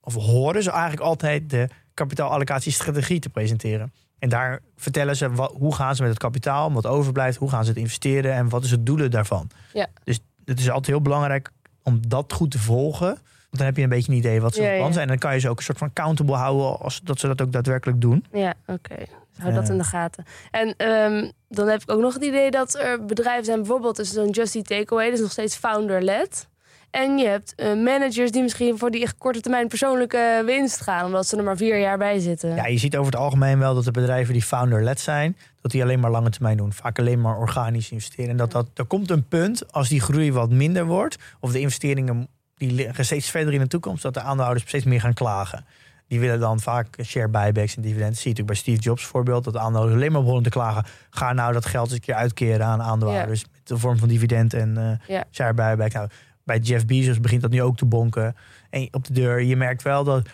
of 0.00 0.14
horen 0.14 0.62
ze 0.62 0.70
eigenlijk 0.70 1.02
altijd 1.02 1.50
de 1.50 1.68
kapitaalallocatiestrategie 1.98 3.18
te 3.20 3.28
presenteren. 3.28 3.92
En 4.18 4.28
daar 4.28 4.60
vertellen 4.76 5.16
ze 5.16 5.30
wat, 5.30 5.52
hoe 5.58 5.74
gaan 5.74 5.96
ze 5.96 6.02
met 6.02 6.10
het 6.10 6.20
kapitaal, 6.20 6.72
wat 6.72 6.86
overblijft, 6.86 7.38
hoe 7.38 7.50
gaan 7.50 7.62
ze 7.64 7.70
het 7.70 7.78
investeren 7.78 8.32
en 8.32 8.48
wat 8.48 8.64
is 8.64 8.70
het 8.70 8.86
doelen 8.86 9.10
daarvan. 9.10 9.50
Ja. 9.72 9.86
Dus 10.04 10.20
het 10.44 10.58
is 10.58 10.66
altijd 10.68 10.86
heel 10.86 11.02
belangrijk 11.02 11.50
om 11.82 12.00
dat 12.08 12.32
goed 12.32 12.50
te 12.50 12.58
volgen. 12.58 13.06
Want 13.08 13.56
dan 13.62 13.66
heb 13.66 13.76
je 13.76 13.82
een 13.82 13.88
beetje 13.88 14.12
een 14.12 14.18
idee 14.18 14.40
wat 14.40 14.54
ze 14.54 14.62
Ja, 14.62 14.68
van 14.68 14.76
plan 14.78 14.92
zijn. 14.92 15.02
En 15.04 15.08
dan 15.08 15.18
kan 15.18 15.34
je 15.34 15.40
ze 15.40 15.48
ook 15.48 15.56
een 15.58 15.62
soort 15.64 15.78
van 15.78 15.88
accountable 15.88 16.34
houden 16.36 16.78
als 16.80 17.00
dat 17.04 17.18
ze 17.20 17.26
dat 17.26 17.42
ook 17.42 17.52
daadwerkelijk 17.52 18.00
doen. 18.00 18.24
Ja, 18.32 18.54
oké. 18.66 18.96
Dus 18.96 19.38
hou 19.38 19.52
dat 19.54 19.66
Ja. 19.66 19.72
in 19.72 19.78
de 19.78 19.84
gaten. 19.84 20.24
En 20.50 20.74
ehm, 20.76 21.30
dan 21.48 21.68
heb 21.68 21.82
ik 21.82 21.90
ook 21.90 22.00
nog 22.00 22.14
het 22.14 22.24
idee 22.24 22.50
dat 22.50 22.74
er 22.74 23.04
bedrijven 23.04 23.44
zijn, 23.44 23.58
bijvoorbeeld 23.58 23.96
dus 23.96 24.12
zo'n 24.12 24.30
Just 24.30 24.54
Eat 24.54 24.66
Takeaway, 24.66 25.04
dat 25.06 25.14
is 25.14 25.20
nog 25.20 25.30
steeds 25.32 25.56
founder-led. 25.56 26.48
En 26.90 27.18
je 27.18 27.26
hebt 27.26 27.54
eh, 27.54 27.66
managers 27.74 28.30
die 28.30 28.42
misschien 28.42 28.78
voor 28.78 28.90
die 28.90 29.08
korte 29.18 29.40
termijn 29.40 29.68
persoonlijke 29.68 30.42
winst 30.46 30.80
gaan, 30.80 31.04
omdat 31.04 31.26
ze 31.26 31.36
er 31.36 31.44
maar 31.44 31.56
vier 31.56 31.78
jaar 31.78 31.98
bij 31.98 32.18
zitten. 32.18 32.54
Ja, 32.54 32.66
je 32.66 32.78
ziet 32.78 32.96
over 32.96 33.12
het 33.12 33.20
algemeen 33.20 33.58
wel 33.58 33.74
dat 33.74 33.84
de 33.84 33.90
bedrijven 33.90 34.32
die 34.32 34.42
founder-led 34.42 35.00
zijn, 35.00 35.36
dat 35.62 35.70
die 35.70 35.82
alleen 35.82 36.00
maar 36.00 36.10
lange 36.10 36.30
termijn 36.30 36.56
doen. 36.56 36.72
Vaak 36.72 36.98
alleen 36.98 37.20
maar 37.20 37.36
organisch 37.36 37.90
investeren. 37.90 38.30
En 38.30 38.36
dat, 38.36 38.52
dat 38.52 38.66
er 38.74 38.84
komt 38.84 39.10
een 39.10 39.28
punt 39.28 39.72
als 39.72 39.88
die 39.88 40.00
groei 40.00 40.32
wat 40.32 40.50
minder 40.50 40.84
wordt, 40.86 41.16
of 41.40 41.52
de 41.52 41.60
investeringen 41.60 42.28
die 42.56 42.72
liggen 42.72 43.04
steeds 43.04 43.30
verder 43.30 43.52
in 43.54 43.60
de 43.60 43.66
toekomst 43.66 44.02
dat 44.02 44.14
de 44.14 44.20
aandeelhouders 44.20 44.68
steeds 44.68 44.84
meer 44.84 45.00
gaan 45.00 45.14
klagen. 45.14 45.64
Die 46.08 46.20
willen 46.20 46.40
dan 46.40 46.60
vaak 46.60 46.86
share 47.04 47.28
buybacks 47.28 47.76
en 47.76 47.82
dividenden. 47.82 48.12
Dat 48.12 48.22
zie 48.22 48.30
je 48.34 48.36
natuurlijk 48.36 48.46
bij 48.46 48.56
Steve 48.56 48.80
Jobs 48.80 49.04
voorbeeld. 49.04 49.44
Dat 49.44 49.52
de 49.52 49.58
aandeelhouders 49.58 50.00
alleen 50.00 50.12
maar 50.12 50.20
begonnen 50.20 50.44
te 50.44 50.58
klagen. 50.58 50.84
Ga 51.10 51.32
nou 51.32 51.52
dat 51.52 51.66
geld 51.66 51.84
eens 51.86 51.94
een 51.94 52.00
keer 52.00 52.14
uitkeren 52.14 52.66
aan 52.66 52.82
aandeelhouders. 52.82 53.42
Met 53.52 53.60
de 53.68 53.78
vorm 53.78 53.98
van 53.98 54.08
dividend 54.08 54.54
en 54.54 54.76
eh, 54.76 55.08
Ja. 55.16 55.24
share 55.30 55.54
buyback. 55.54 55.92
Nou, 55.92 56.08
bij 56.48 56.58
Jeff 56.58 56.86
Bezos 56.86 57.20
begint 57.20 57.42
dat 57.42 57.50
nu 57.50 57.62
ook 57.62 57.76
te 57.76 57.84
bonken. 57.84 58.36
En 58.70 58.88
op 58.90 59.06
de 59.06 59.12
deur, 59.12 59.42
je 59.42 59.56
merkt 59.56 59.82
wel 59.82 60.04
dat, 60.04 60.28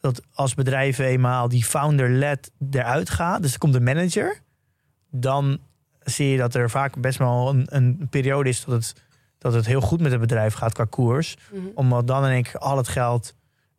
dat 0.00 0.22
als 0.32 0.54
bedrijven 0.54 1.04
eenmaal 1.04 1.48
die 1.48 1.64
founder-led 1.64 2.50
eruit 2.70 3.10
gaat. 3.10 3.42
Dus 3.42 3.52
er 3.52 3.58
komt 3.58 3.74
een 3.74 3.82
manager. 3.82 4.40
Dan 5.10 5.58
zie 6.00 6.28
je 6.28 6.38
dat 6.38 6.54
er 6.54 6.70
vaak 6.70 7.00
best 7.00 7.18
wel 7.18 7.48
een, 7.48 7.66
een 7.68 8.06
periode 8.10 8.48
is 8.48 8.64
dat 8.64 8.74
het, 8.74 9.02
dat 9.38 9.52
het 9.52 9.66
heel 9.66 9.80
goed 9.80 10.00
met 10.00 10.10
het 10.10 10.20
bedrijf 10.20 10.54
gaat 10.54 10.72
qua 10.72 10.84
koers. 10.84 11.36
Mhm. 11.50 11.60
Omdat 11.74 12.06
dan 12.06 12.24
in 12.24 12.30
één 12.30 12.42
keer 12.42 12.58
al 12.58 12.76
het 12.76 12.88
geld 12.88 13.34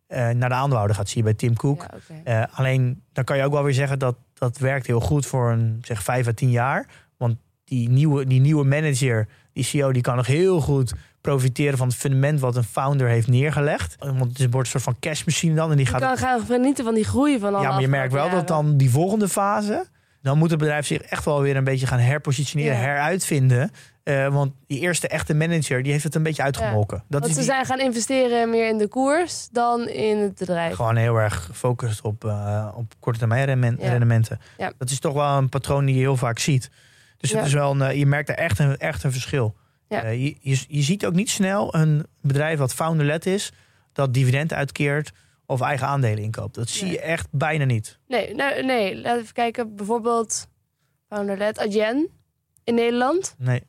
eh, 0.08 0.30
naar 0.30 0.50
de 0.50 0.56
aandeelhouder 0.56 0.96
gaat. 0.96 1.10
Zie 1.10 1.18
je 1.18 1.24
bij 1.24 1.34
Tim 1.34 1.56
Cook. 1.56 1.86
Ja. 2.24 2.48
Eh, 2.48 2.58
alleen 2.58 3.02
dan 3.14 3.24
kan 3.24 3.38
je 3.38 3.44
ook 3.44 3.52
wel 3.52 3.64
weer 3.64 3.74
zeggen 3.74 4.00
dat 4.00 4.16
dat 4.34 4.58
werkt 4.58 4.88
heel 4.88 5.00
goed 5.00 5.26
voor 5.26 5.52
een 5.52 5.80
zeg 5.82 6.04
vijf 6.04 6.28
à 6.28 6.32
tien 6.34 6.52
jaar. 6.52 6.88
Want 7.18 7.38
die 7.64 7.90
nieuwe, 7.90 8.26
die 8.26 8.40
nieuwe 8.40 8.64
manager, 8.64 9.28
die 9.54 9.64
CEO, 9.64 9.92
die 9.92 10.02
kan 10.02 10.16
nog 10.16 10.28
heel 10.28 10.62
goed 10.62 10.94
profiteren 11.32 11.78
van 11.78 11.88
het 11.88 11.96
fundament 11.98 12.40
wat 12.40 12.56
een 12.56 12.64
founder 12.64 13.08
heeft 13.08 13.28
neergelegd. 13.28 13.96
Want 14.00 14.38
het 14.38 14.52
wordt 14.52 14.58
een 14.58 14.66
soort 14.66 14.84
van 14.84 14.96
cashmachine 15.00 15.56
dan. 15.56 15.70
En 15.72 15.78
die 15.78 15.86
Je 15.86 15.92
gaat. 15.92 16.02
kan 16.02 16.18
gaan 16.18 16.42
genieten 16.46 16.84
van 16.84 16.94
die 16.94 17.04
groei 17.04 17.40
van 17.40 17.54
alle 17.56 17.64
Ja, 17.64 17.72
maar 17.72 17.82
je 17.82 17.88
merkt 17.88 18.14
wel 18.14 18.30
dat 18.30 18.48
dan 18.48 18.78
die 18.78 18.90
volgende 18.90 19.28
fase. 19.30 19.86
Dan 20.22 20.38
moet 20.38 20.50
het 20.50 20.60
bedrijf 20.60 20.86
zich 20.86 21.02
echt 21.02 21.26
wel 21.26 21.42
weer 21.42 21.56
een 21.56 21.64
beetje 21.64 21.88
gaan 21.88 22.00
herpositioneren, 22.00 22.74
Ja. 22.74 22.80
heruitvinden. 22.82 23.72
Eh, 24.04 24.28
want 24.28 24.52
die 24.68 24.80
eerste 24.80 25.08
echte 25.08 25.34
manager, 25.34 25.84
die 25.84 25.92
heeft 25.92 26.04
het 26.04 26.16
een 26.16 26.24
beetje 26.24 26.44
uitgemolken. 26.44 26.98
Dat 26.98 27.06
Want 27.20 27.26
is 27.26 27.30
ze 27.32 27.38
die- 27.38 27.50
zijn 27.50 27.66
gaan 27.66 27.80
investeren 27.80 28.50
meer 28.50 28.70
in 28.70 28.78
de 28.78 28.88
koers 28.88 29.48
dan 29.52 29.88
in 29.90 30.18
het 30.18 30.36
bedrijf. 30.38 30.76
Gewoon 30.76 30.96
heel 30.96 31.16
erg 31.16 31.44
gefocust 31.46 32.02
op, 32.02 32.26
eh, 32.26 32.68
op 32.76 32.94
korte 33.00 33.20
termijn 33.20 33.60
Ja. 33.80 33.90
rendementen. 33.90 34.40
Ja. 34.58 34.72
Dat 34.78 34.90
is 34.90 35.00
toch 35.00 35.14
wel 35.14 35.38
een 35.38 35.50
patroon 35.50 35.86
die 35.86 35.96
je 35.96 36.02
heel 36.02 36.18
vaak 36.18 36.40
ziet. 36.40 36.70
Dus 37.18 37.32
het 37.32 37.46
is 37.46 37.54
wel 37.54 37.72
een, 37.72 37.82
eh, 37.82 37.98
je 37.98 38.06
merkt 38.06 38.30
er 38.30 38.36
echt 38.36 38.60
een, 38.60 38.78
echt 38.78 39.04
een 39.04 39.12
verschil. 39.12 39.56
Ja. 39.90 40.04
Eh, 40.04 40.24
je, 40.24 40.36
je, 40.40 40.64
je 40.68 40.82
ziet 40.82 41.06
ook 41.06 41.14
niet 41.14 41.30
snel 41.30 41.76
een 41.76 42.06
bedrijf 42.22 42.60
wat 42.60 42.74
founder-led 42.74 43.26
is, 43.26 43.52
dat 43.94 44.14
dividend 44.14 44.54
uitkeert 44.54 45.12
of 45.46 45.62
eigen 45.62 45.88
aandelen 45.88 46.24
inkoopt. 46.24 46.56
Dat 46.56 46.70
zie 46.70 46.84
Nee. 46.84 46.92
je 46.92 47.00
echt 47.02 47.28
bijna 47.32 47.66
niet. 47.66 47.98
Nee, 48.08 48.34
nou, 48.36 48.64
nee, 48.66 48.96
laten 48.96 49.14
we 49.16 49.22
even 49.22 49.34
kijken. 49.34 49.76
Bijvoorbeeld 49.76 50.48
Founderlet, 51.10 51.60
Adyen 51.60 52.08
in 52.64 52.76
Nederland. 52.76 53.36
Nee. 53.38 53.64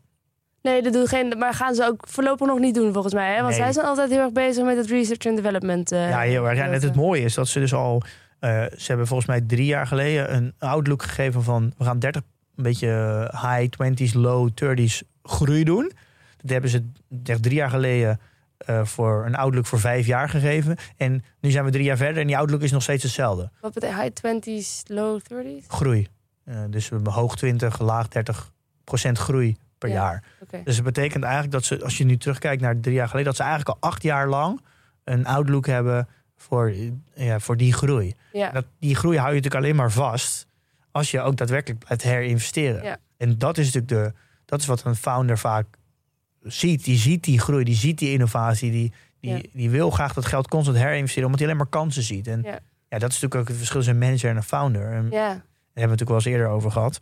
Nee, 0.62 0.82
dat 0.82 0.92
doen 0.92 1.06
geen, 1.06 1.34
maar 1.38 1.54
gaan 1.54 1.74
ze 1.74 1.84
ook 1.84 2.04
voorlopig 2.08 2.46
nog 2.46 2.58
niet 2.58 2.74
doen 2.74 2.92
volgens 2.92 3.14
mij. 3.14 3.28
Hè? 3.34 3.36
Want 3.36 3.48
Nee. 3.48 3.58
zij 3.62 3.72
zijn 3.72 3.86
altijd 3.86 4.10
heel 4.10 4.20
erg 4.20 4.32
bezig 4.32 4.64
met 4.64 4.76
het 4.76 4.86
research 4.86 5.24
en 5.24 5.34
development. 5.36 5.92
eh, 5.92 6.08
ja, 6.08 6.20
heel 6.20 6.48
erg. 6.48 6.58
Ja, 6.58 6.66
net 6.66 6.82
het 6.82 6.94
mooie 6.94 7.22
is 7.22 7.34
dat 7.34 7.48
ze 7.48 7.58
dus 7.60 7.74
al, 7.74 8.02
eh, 8.38 8.50
ze 8.76 8.84
hebben 8.86 9.06
volgens 9.06 9.28
mij 9.28 9.40
drie 9.40 9.66
jaar 9.66 9.86
geleden 9.86 10.34
een 10.34 10.54
outlook 10.58 11.02
gegeven 11.02 11.42
van 11.42 11.72
we 11.78 11.84
gaan 11.84 11.98
30, 11.98 12.22
een 12.56 12.62
beetje 12.62 13.20
high 13.32 13.68
20s, 13.68 14.12
low 14.14 14.48
30s 14.54 15.02
groei 15.22 15.64
doen. 15.64 15.92
Dat 16.40 16.50
hebben 16.50 16.70
ze 16.70 16.90
echt 17.24 17.42
drie 17.42 17.54
jaar 17.54 17.70
geleden 17.70 18.20
eh, 18.58 18.84
voor 18.84 19.26
een 19.26 19.34
outlook 19.34 19.66
voor 19.66 19.80
vijf 19.80 20.06
jaar 20.06 20.28
gegeven. 20.28 20.76
En 20.96 21.24
nu 21.40 21.50
zijn 21.50 21.64
we 21.64 21.70
drie 21.70 21.84
jaar 21.84 21.96
verder 21.96 22.20
en 22.20 22.26
die 22.26 22.36
outlook 22.36 22.62
is 22.62 22.70
nog 22.72 22.82
steeds 22.82 23.02
hetzelfde. 23.02 23.50
Wat 23.60 23.72
betekent 23.74 24.00
high 24.22 24.60
20s, 24.60 24.82
low 24.94 25.20
30s? 25.20 25.66
Groei. 25.68 26.08
Eh, 26.44 26.56
dus 26.70 26.88
we 26.88 26.94
hebben 26.94 27.12
hoog 27.12 27.36
20, 27.36 27.80
laag 27.80 28.08
30 28.08 28.52
procent 28.84 29.18
groei 29.18 29.56
per 29.78 29.88
Ja. 29.88 29.94
jaar. 29.94 30.24
Dus 30.64 30.74
dat 30.76 30.84
betekent 30.84 31.22
eigenlijk 31.24 31.52
dat 31.52 31.64
ze, 31.64 31.82
als 31.84 31.98
je 31.98 32.04
nu 32.04 32.16
terugkijkt 32.16 32.62
naar 32.62 32.80
drie 32.80 32.94
jaar 32.94 33.06
geleden, 33.08 33.26
dat 33.26 33.36
ze 33.36 33.42
eigenlijk 33.42 33.70
al 33.80 33.88
acht 33.90 34.02
jaar 34.02 34.28
lang 34.28 34.60
een 35.04 35.26
outlook 35.26 35.66
hebben 35.66 36.08
voor, 36.36 36.72
ja, 37.14 37.38
voor 37.40 37.56
die 37.56 37.72
groei. 37.72 38.14
Ja. 38.32 38.50
Dat, 38.50 38.64
die 38.78 38.94
groei 38.94 39.16
hou 39.18 39.28
je 39.28 39.36
natuurlijk 39.36 39.64
alleen 39.64 39.76
maar 39.76 39.92
vast 39.92 40.46
als 40.90 41.10
je 41.10 41.20
ook 41.20 41.36
daadwerkelijk 41.36 41.84
blijft 41.84 42.02
herinvesteren. 42.02 42.82
Ja. 42.82 42.96
En 43.16 43.38
dat 43.38 43.58
is 43.58 43.72
natuurlijk 43.72 44.14
de, 44.14 44.20
dat 44.44 44.60
is 44.60 44.66
wat 44.66 44.84
een 44.84 44.96
founder 44.96 45.38
vaak 45.38 45.66
ziet. 46.42 46.84
Die 46.84 46.96
ziet 46.98 47.24
die 47.24 47.38
groei, 47.40 47.64
die 47.64 47.74
ziet 47.74 47.98
die 47.98 48.12
innovatie, 48.12 48.70
die, 48.70 48.92
die, 49.20 49.30
Ja. 49.30 49.40
die 49.52 49.70
wil 49.70 49.90
graag 49.90 50.12
dat 50.14 50.26
geld 50.26 50.48
constant 50.48 50.76
herinvesteren, 50.76 51.24
omdat 51.24 51.40
hij 51.40 51.48
alleen 51.48 51.60
maar 51.62 51.70
kansen 51.80 52.02
ziet. 52.02 52.26
En 52.26 52.42
Ja. 52.42 52.58
ja. 52.88 52.98
dat 52.98 53.10
is 53.12 53.20
natuurlijk 53.20 53.34
ook 53.34 53.48
het 53.48 53.56
verschil 53.56 53.76
tussen 53.80 53.94
een 53.94 54.00
manager 54.06 54.30
en 54.30 54.36
een 54.36 54.42
founder. 54.42 54.92
En 54.92 55.04
ja. 55.04 55.10
daar 55.10 55.28
hebben 55.30 55.40
we 55.72 55.80
het 55.80 55.88
natuurlijk 55.88 56.08
wel 56.08 56.16
eens 56.16 56.26
eerder 56.26 56.46
over 56.48 56.70
gehad. 56.70 56.98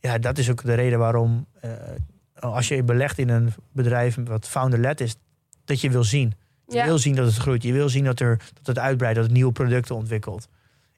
Ja, 0.00 0.18
dat 0.18 0.38
is 0.38 0.50
ook 0.50 0.62
de 0.64 0.74
reden 0.74 0.98
waarom 0.98 1.46
eh, 1.60 1.70
als 2.34 2.68
je 2.68 2.82
belegt 2.82 3.18
in 3.18 3.28
een 3.28 3.52
bedrijf 3.72 4.16
wat 4.24 4.48
founder-led 4.48 5.00
is, 5.00 5.16
dat 5.64 5.80
je 5.80 5.90
wil 5.90 6.04
zien. 6.04 6.34
Je 6.66 6.76
Ja. 6.76 6.84
wil 6.84 6.98
zien 6.98 7.14
dat 7.14 7.26
het 7.26 7.36
groeit. 7.36 7.62
Je 7.62 7.72
wil 7.72 7.88
zien 7.88 8.04
dat, 8.04 8.20
er, 8.20 8.36
dat 8.54 8.66
het 8.66 8.78
uitbreidt, 8.78 9.16
dat 9.16 9.24
het 9.24 9.34
nieuwe 9.34 9.52
producten 9.52 9.94
ontwikkelt. 9.94 10.48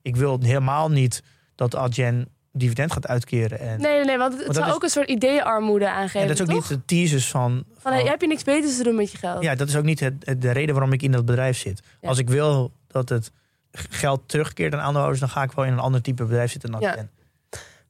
Ik 0.02 0.16
wil 0.16 0.38
helemaal 0.40 0.90
niet 0.90 1.22
dat 1.54 1.76
Adyen 1.76 2.28
dividend 2.52 2.92
gaat 2.92 3.06
uitkeren. 3.06 3.58
En, 3.60 3.80
Nee, 3.80 3.94
nee, 3.96 4.04
nee, 4.04 4.18
want 4.18 4.32
het 4.36 4.46
dat 4.46 4.54
zou 4.54 4.68
is- 4.68 4.74
ook 4.74 4.82
een 4.82 4.88
soort 4.88 5.08
ideeënarmoede 5.08 5.90
aangeven, 5.90 6.20
en 6.20 6.26
dat 6.26 6.36
is 6.36 6.42
ook 6.42 6.48
toch? 6.48 6.70
niet 6.70 6.78
de 6.78 6.84
teases 6.84 7.28
van... 7.30 7.64
Van, 7.78 7.92
heb 7.92 8.20
je 8.20 8.26
niks 8.26 8.42
beters 8.44 8.76
te 8.76 8.82
doen 8.82 8.94
met 8.94 9.12
je 9.12 9.18
geld? 9.18 9.42
ja, 9.42 9.54
dat 9.54 9.68
is 9.68 9.76
ook 9.76 9.84
niet 9.84 10.00
het, 10.00 10.14
het- 10.24 10.42
de 10.42 10.50
reden 10.50 10.74
waarom 10.74 10.92
ik 10.92 11.02
in 11.02 11.12
dat 11.12 11.24
bedrijf 11.24 11.58
zit. 11.58 11.82
Ja. 12.00 12.08
Als 12.08 12.18
ik 12.18 12.28
wil 12.28 12.72
dat 12.86 13.08
het 13.08 13.32
geld 13.72 14.20
terugkeert 14.26 14.72
aan 14.74 14.80
aandeelhouders... 14.80 15.20
dan 15.20 15.28
ga 15.28 15.42
ik 15.42 15.52
wel 15.52 15.64
in 15.64 15.72
een 15.72 15.78
ander 15.78 16.02
type 16.02 16.24
bedrijf 16.24 16.50
zitten 16.50 16.70
dan 16.70 16.80
Ja. 16.80 16.90
Adyen. 16.92 17.10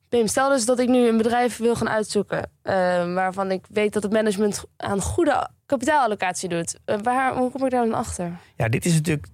Pim, 0.09 0.27
stel 0.27 0.49
dus 0.49 0.65
dat 0.67 0.79
ik 0.79 0.89
nu 0.89 1.09
een 1.09 1.17
bedrijf 1.17 1.57
wil 1.57 1.75
gaan 1.75 1.89
uitzoeken... 1.89 2.51
eh, 2.63 2.75
waarvan 3.15 3.51
ik 3.51 3.65
weet 3.69 3.93
dat 3.93 4.03
het 4.03 4.13
management 4.13 4.65
aan 4.77 5.01
goede 5.01 5.49
kapitaalallocatie 5.67 6.49
doet. 6.49 6.79
Eh, 6.85 6.97
waar, 7.03 7.37
hoe 7.37 7.51
kom 7.51 7.65
ik 7.65 7.71
daar 7.71 7.85
dan 7.85 7.95
achter? 7.95 8.33
Ja, 8.57 8.69
dit 8.69 8.85
is 8.85 8.93
natuurlijk. 8.93 9.27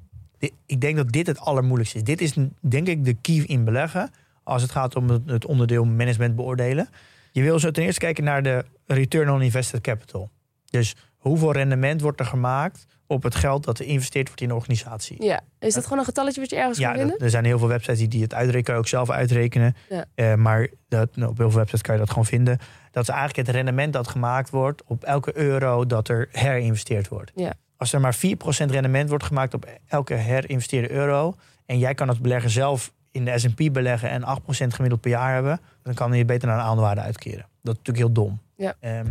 Ik 0.66 0.80
denk 0.80 0.96
dat 0.96 1.08
dit 1.12 1.26
het 1.26 1.38
allermoeilijkste 1.40 1.98
is. 1.98 2.04
Dit 2.04 2.20
is 2.20 2.34
denk 2.60 2.86
ik 2.86 3.04
de 3.04 3.14
key 3.20 3.42
in 3.46 3.64
beleggen. 3.64 4.10
Als 4.46 4.62
het 4.62 4.70
gaat 4.70 4.96
om 4.96 5.08
het, 5.26 5.44
onderdeel 5.46 5.84
management 5.84 6.36
beoordelen. 6.36 6.88
Je 7.32 7.42
wil 7.42 7.58
zo 7.58 7.70
ten 7.70 7.82
eerste 7.84 8.00
kijken 8.00 8.24
naar 8.24 8.42
de 8.42 8.64
return 8.86 9.30
on 9.30 9.42
invested 9.42 9.80
capital. 9.80 10.30
Dus 10.70 10.94
hoeveel 11.16 11.52
rendement 11.52 12.00
wordt 12.00 12.20
er 12.20 12.26
gemaakt 12.26 12.86
op 13.06 13.22
het 13.22 13.34
geld 13.34 13.64
dat 13.64 13.78
er 13.78 13.84
geïnvesteerd 13.84 14.26
wordt 14.26 14.40
in 14.42 14.48
de 14.48 14.54
organisatie. 14.54 15.24
Ja, 15.24 15.40
is 15.58 15.74
dat 15.74 15.82
gewoon 15.82 15.98
een 15.98 16.04
getalletje 16.04 16.40
wat 16.40 16.50
je 16.50 16.56
ergens 16.56 16.78
Ja, 16.78 16.86
kan 16.88 16.94
vinden? 16.96 17.12
dat- 17.14 17.22
er 17.24 17.30
zijn 17.30 17.44
heel 17.44 17.58
veel 17.58 17.68
websites 17.68 17.98
die, 17.98 18.08
die 18.08 18.22
het 18.22 18.34
uitrekenen, 18.34 18.64
kan 18.64 18.74
je 18.74 18.80
ook 18.80 18.88
zelf 18.88 19.10
uitrekenen. 19.10 19.76
Ja. 19.88 20.04
Eh, 20.14 20.34
maar 20.34 20.68
dat, 20.88 21.16
nou, 21.16 21.30
op 21.30 21.36
heel 21.38 21.48
veel 21.48 21.58
websites 21.58 21.82
kan 21.82 21.94
je 21.94 22.00
dat 22.00 22.10
gewoon 22.10 22.26
vinden. 22.26 22.58
Dat 22.90 23.02
is 23.02 23.08
eigenlijk 23.08 23.46
het 23.46 23.56
rendement 23.56 23.92
dat 23.92 24.08
gemaakt 24.08 24.50
wordt 24.50 24.82
op 24.84 25.04
elke 25.04 25.36
euro 25.38 25.86
dat 25.86 26.08
er 26.08 26.28
herinvesteerd 26.32 27.08
wordt. 27.08 27.32
Ja. 27.34 27.52
Als 27.76 27.92
er 27.92 28.00
maar 28.00 28.14
4% 28.14 28.70
rendement 28.70 29.08
wordt 29.08 29.24
gemaakt 29.24 29.54
op 29.54 29.66
elke 29.88 30.14
herinvesteerde 30.14 30.90
euro. 30.90 31.34
en 31.66 31.78
jij 31.78 31.94
kan 31.94 32.08
het 32.08 32.20
beleggen 32.20 32.50
zelf 32.50 32.92
in 33.16 33.24
de 33.24 33.38
SP 33.42 33.60
beleggen 33.72 34.10
en 34.10 34.22
8% 34.22 34.24
gemiddeld 34.48 35.00
per 35.00 35.10
jaar 35.10 35.34
hebben. 35.34 35.60
dan 35.82 35.94
kan 35.94 36.12
je 36.12 36.24
beter 36.24 36.48
naar 36.48 36.58
een 36.58 36.64
aandeelwaarde 36.64 37.00
uitkeren. 37.00 37.46
Dat 37.62 37.74
is 37.76 37.78
natuurlijk 37.84 37.98
heel 37.98 38.12
dom. 38.12 38.40
Ja. 38.56 38.74
Ehm, 38.80 39.06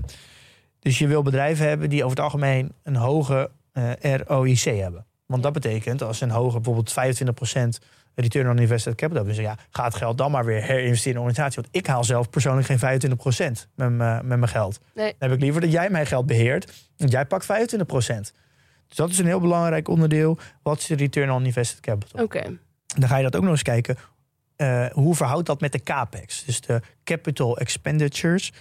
dus 0.79 0.97
je 0.99 1.07
wil 1.07 1.21
bedrijven 1.21 1.67
hebben 1.67 1.89
die 1.89 2.03
over 2.03 2.15
het 2.15 2.25
algemeen 2.25 2.71
een 2.83 2.95
hoge 2.95 3.49
eh, 3.71 4.15
ROIC 4.25 4.59
hebben. 4.59 5.05
Want 5.25 5.43
dat 5.43 5.53
betekent 5.53 6.01
als 6.01 6.17
ze 6.17 6.23
een 6.23 6.29
hoge, 6.31 6.55
bijvoorbeeld 6.59 6.93
25% 6.93 7.79
return 8.15 8.49
on 8.49 8.59
invested 8.59 8.95
capital 8.95 9.25
hebben. 9.25 9.35
Dus 9.35 9.43
ja, 9.45 9.57
ga 9.69 9.83
het 9.83 9.95
geld 9.95 10.17
dan 10.17 10.31
maar 10.31 10.45
weer 10.45 10.61
herinvesteren 10.63 11.11
in 11.11 11.15
een 11.17 11.27
organisatie. 11.27 11.61
Want 11.61 11.75
ik 11.75 11.87
haal 11.87 12.03
zelf 12.03 12.29
persoonlijk 12.29 12.67
geen 12.67 12.79
25% 12.79 13.67
met, 13.75 13.89
mijn- 13.91 14.27
met 14.27 14.37
mijn 14.39 14.47
geld. 14.51 14.79
Nee. 14.93 15.15
Dan 15.19 15.29
heb 15.29 15.37
ik 15.37 15.43
liever 15.43 15.61
dat 15.61 15.71
jij 15.71 15.89
mijn 15.89 16.05
geld 16.05 16.25
beheert. 16.25 16.87
Want 16.97 17.11
jij 17.11 17.25
pakt 17.25 17.45
25%. 17.45 18.33
Dus 18.87 18.97
dat 18.97 19.09
is 19.09 19.17
een 19.17 19.25
heel 19.25 19.39
belangrijk 19.39 19.87
onderdeel. 19.87 20.37
Wat 20.63 20.77
is 20.79 20.85
de 20.85 20.95
return 20.95 21.31
on 21.31 21.45
invested 21.45 21.79
capital? 21.79 22.23
Oké. 22.23 22.57
Dan 22.95 23.09
ga 23.09 23.17
je 23.17 23.23
dat 23.23 23.35
ook 23.35 23.41
nog 23.41 23.51
eens 23.51 23.61
kijken. 23.61 23.97
eh, 24.55 24.85
hoe 24.85 25.15
verhoudt 25.15 25.45
dat 25.45 25.61
met 25.61 25.71
de 25.71 25.83
capex? 25.83 26.43
Dus 26.45 26.61
de 26.61 26.81
capital 27.03 27.57
expenditures. 27.57 28.51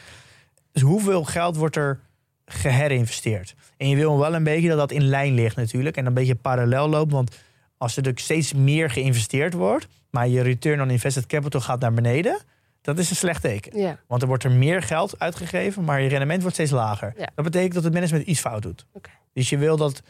Dus 0.72 0.82
hoeveel 0.82 1.24
geld 1.24 1.56
wordt 1.56 1.76
er 1.76 2.00
geherinvesteerd? 2.46 3.54
En 3.76 3.88
je 3.88 3.96
wil 3.96 4.18
wel 4.18 4.34
een 4.34 4.44
beetje 4.44 4.68
dat 4.68 4.78
dat 4.78 4.90
in 4.90 5.04
lijn 5.04 5.34
ligt 5.34 5.56
natuurlijk. 5.56 5.96
En 5.96 6.06
een 6.06 6.14
beetje 6.14 6.34
parallel 6.34 6.88
loopt. 6.88 7.12
Want 7.12 7.36
als 7.76 7.96
er 7.96 8.02
dus 8.02 8.22
steeds 8.22 8.52
meer 8.52 8.90
geïnvesteerd 8.90 9.54
wordt... 9.54 9.86
maar 10.10 10.28
je 10.28 10.42
return 10.42 10.82
on 10.82 10.90
invested 10.90 11.26
capital 11.26 11.60
gaat 11.60 11.80
naar 11.80 11.92
beneden... 11.92 12.38
dat 12.80 12.98
is 12.98 13.10
een 13.10 13.16
slecht 13.16 13.42
teken. 13.42 13.78
Ja. 13.78 13.98
Want 14.06 14.22
er 14.22 14.28
wordt 14.28 14.44
er 14.44 14.50
meer 14.50 14.82
geld 14.82 15.18
uitgegeven... 15.18 15.84
maar 15.84 16.00
je 16.00 16.08
rendement 16.08 16.40
wordt 16.40 16.56
steeds 16.56 16.70
lager. 16.70 17.12
Ja. 17.16 17.28
Dat 17.34 17.44
betekent 17.44 17.74
dat 17.74 17.84
het 17.84 17.92
management 17.92 18.26
iets 18.26 18.40
fout 18.40 18.62
doet. 18.62 18.86
Dus 19.32 19.48
je 19.48 19.58
wil 19.58 19.76
dat... 19.76 20.02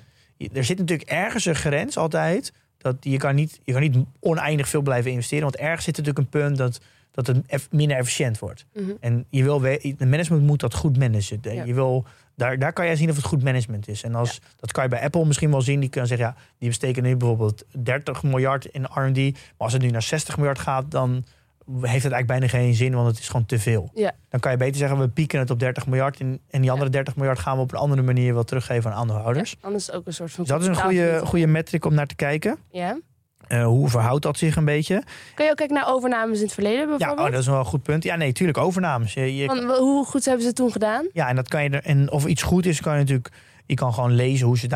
Er 0.53 0.65
zit 0.65 0.79
natuurlijk 0.79 1.11
ergens 1.11 1.45
een 1.45 1.55
grens 1.55 1.97
altijd... 1.97 2.53
Dat 2.85 2.97
je, 3.01 3.17
kan 3.17 3.35
niet, 3.35 3.61
je 3.65 3.73
kan 3.73 3.81
niet 3.81 3.97
oneindig 4.21 4.69
veel 4.69 4.83
blijven 4.83 5.11
investeren. 5.11 5.43
Want 5.43 5.57
ergens 5.57 5.85
zit 5.85 5.97
natuurlijk 5.97 6.25
een 6.25 6.41
punt 6.41 6.57
dat, 6.57 6.81
dat 7.11 7.27
het 7.27 7.69
minder 7.71 7.97
efficiënt 7.97 8.39
wordt. 8.39 8.67
Mhm. 8.75 8.91
En 9.01 9.25
je 9.31 9.43
wil, 9.43 9.59
de 9.59 9.95
management 9.99 10.43
moet 10.43 10.61
dat 10.61 10.75
goed 10.75 10.99
managen. 10.99 11.39
Ja. 11.43 11.65
Je 11.65 11.75
wil, 11.75 12.05
daar, 12.37 12.59
daar 12.59 12.73
kan 12.73 12.87
je 12.87 12.97
zien 12.97 13.11
of 13.11 13.17
het 13.17 13.25
goed 13.25 13.43
management 13.43 13.89
is. 13.89 14.03
En 14.03 14.15
als, 14.15 14.41
dat 14.57 14.73
kan 14.73 14.83
je 14.83 14.89
bij 14.89 15.03
Apple 15.03 15.27
misschien 15.27 15.51
wel 15.51 15.63
zien. 15.63 15.81
Die 15.81 15.89
kunnen 15.89 16.09
zeggen, 16.09 16.27
ja, 16.27 16.37
die 16.59 16.69
besteken 16.69 17.03
nu 17.03 17.17
bijvoorbeeld 17.17 17.65
30 17.83 18.23
miljard 18.23 18.65
in 18.65 18.85
R&D. 18.85 19.17
Maar 19.17 19.33
als 19.57 19.73
het 19.73 19.83
nu 19.83 19.91
naar 19.91 20.03
60 20.03 20.37
miljard 20.37 20.59
gaat, 20.59 20.91
dan 20.91 21.25
heeft 21.73 22.03
het 22.03 22.13
eigenlijk 22.13 22.27
bijna 22.27 22.49
geen 22.49 22.75
zin, 22.75 22.95
want 22.95 23.07
het 23.09 23.19
is 23.19 23.29
gewoon 23.29 23.47
te 23.47 23.59
veel. 23.59 23.91
Ja. 23.95 24.13
Dan 24.29 24.41
kan 24.41 24.51
je 24.53 24.57
beter 24.59 24.77
zeggen, 24.77 24.99
we 24.99 25.09
pieken 25.09 25.39
het 25.39 25.51
op 25.51 25.59
30 25.59 25.87
miljard. 25.87 26.21
En, 26.21 26.41
en 26.51 26.61
die 26.61 26.71
andere 26.71 26.91
30 26.91 27.17
miljard 27.17 27.39
gaan 27.39 27.57
we 27.57 27.63
op 27.63 27.73
een 27.73 27.79
andere 27.79 28.03
manier 28.03 28.35
wel 28.35 28.45
teruggeven 28.45 28.91
aan 28.93 28.97
aandeelhouders. 28.99 29.51
Ja, 29.51 29.57
anders 29.61 29.93
ook 29.93 30.07
een 30.07 30.13
soort 30.13 30.31
van... 30.33 30.45
Dus 30.45 30.53
dat 30.53 30.61
is 30.63 30.67
een 30.67 30.77
goede, 30.83 31.21
goede 31.25 31.47
metric 31.47 31.85
om 31.85 31.95
naar 31.95 32.07
te 32.07 32.15
kijken. 32.15 32.59
Ja. 32.71 32.99
Eh, 33.47 33.65
hoe 33.65 33.89
verhoudt 33.89 34.23
dat 34.23 34.39
zich 34.39 34.57
een 34.57 34.65
beetje? 34.65 35.03
Kun 35.35 35.45
je 35.45 35.51
ook 35.51 35.57
kijken 35.57 35.77
naar 35.77 35.89
overnames 35.89 36.39
in 36.39 36.45
het 36.45 36.55
verleden 36.55 36.81
Ja, 36.81 36.87
bijvoorbeeld? 36.97 37.27
oh, 37.27 37.33
dat 37.33 37.41
is 37.41 37.47
wel 37.47 37.59
een 37.59 37.65
goed 37.65 37.83
punt. 37.83 38.03
Ja, 38.05 38.17
nee, 38.17 38.33
tuurlijk, 38.33 38.59
overnames. 38.59 39.15
Je, 39.15 39.37
je- 39.37 39.47
Van, 39.47 39.71
hoe 39.71 40.05
goed 40.07 40.25
hebben 40.25 40.43
ze 40.43 40.49
het 40.49 40.57
toen 40.57 40.73
gedaan? 40.73 41.07
ja, 41.13 41.29
en 41.29 41.37
dat 41.37 41.49
kan 41.49 41.63
je 41.63 41.71
er. 41.71 41.83
En 41.85 42.11
of 42.13 42.27
iets 42.27 42.43
goed 42.43 42.67
is, 42.67 42.81
kan 42.81 42.93
je 42.93 42.99
natuurlijk. 42.99 43.29
Je 43.67 43.75
kan 43.75 43.95
gewoon 43.95 44.13
lezen 44.13 44.47
hoe 44.47 44.59
ze 44.59 44.67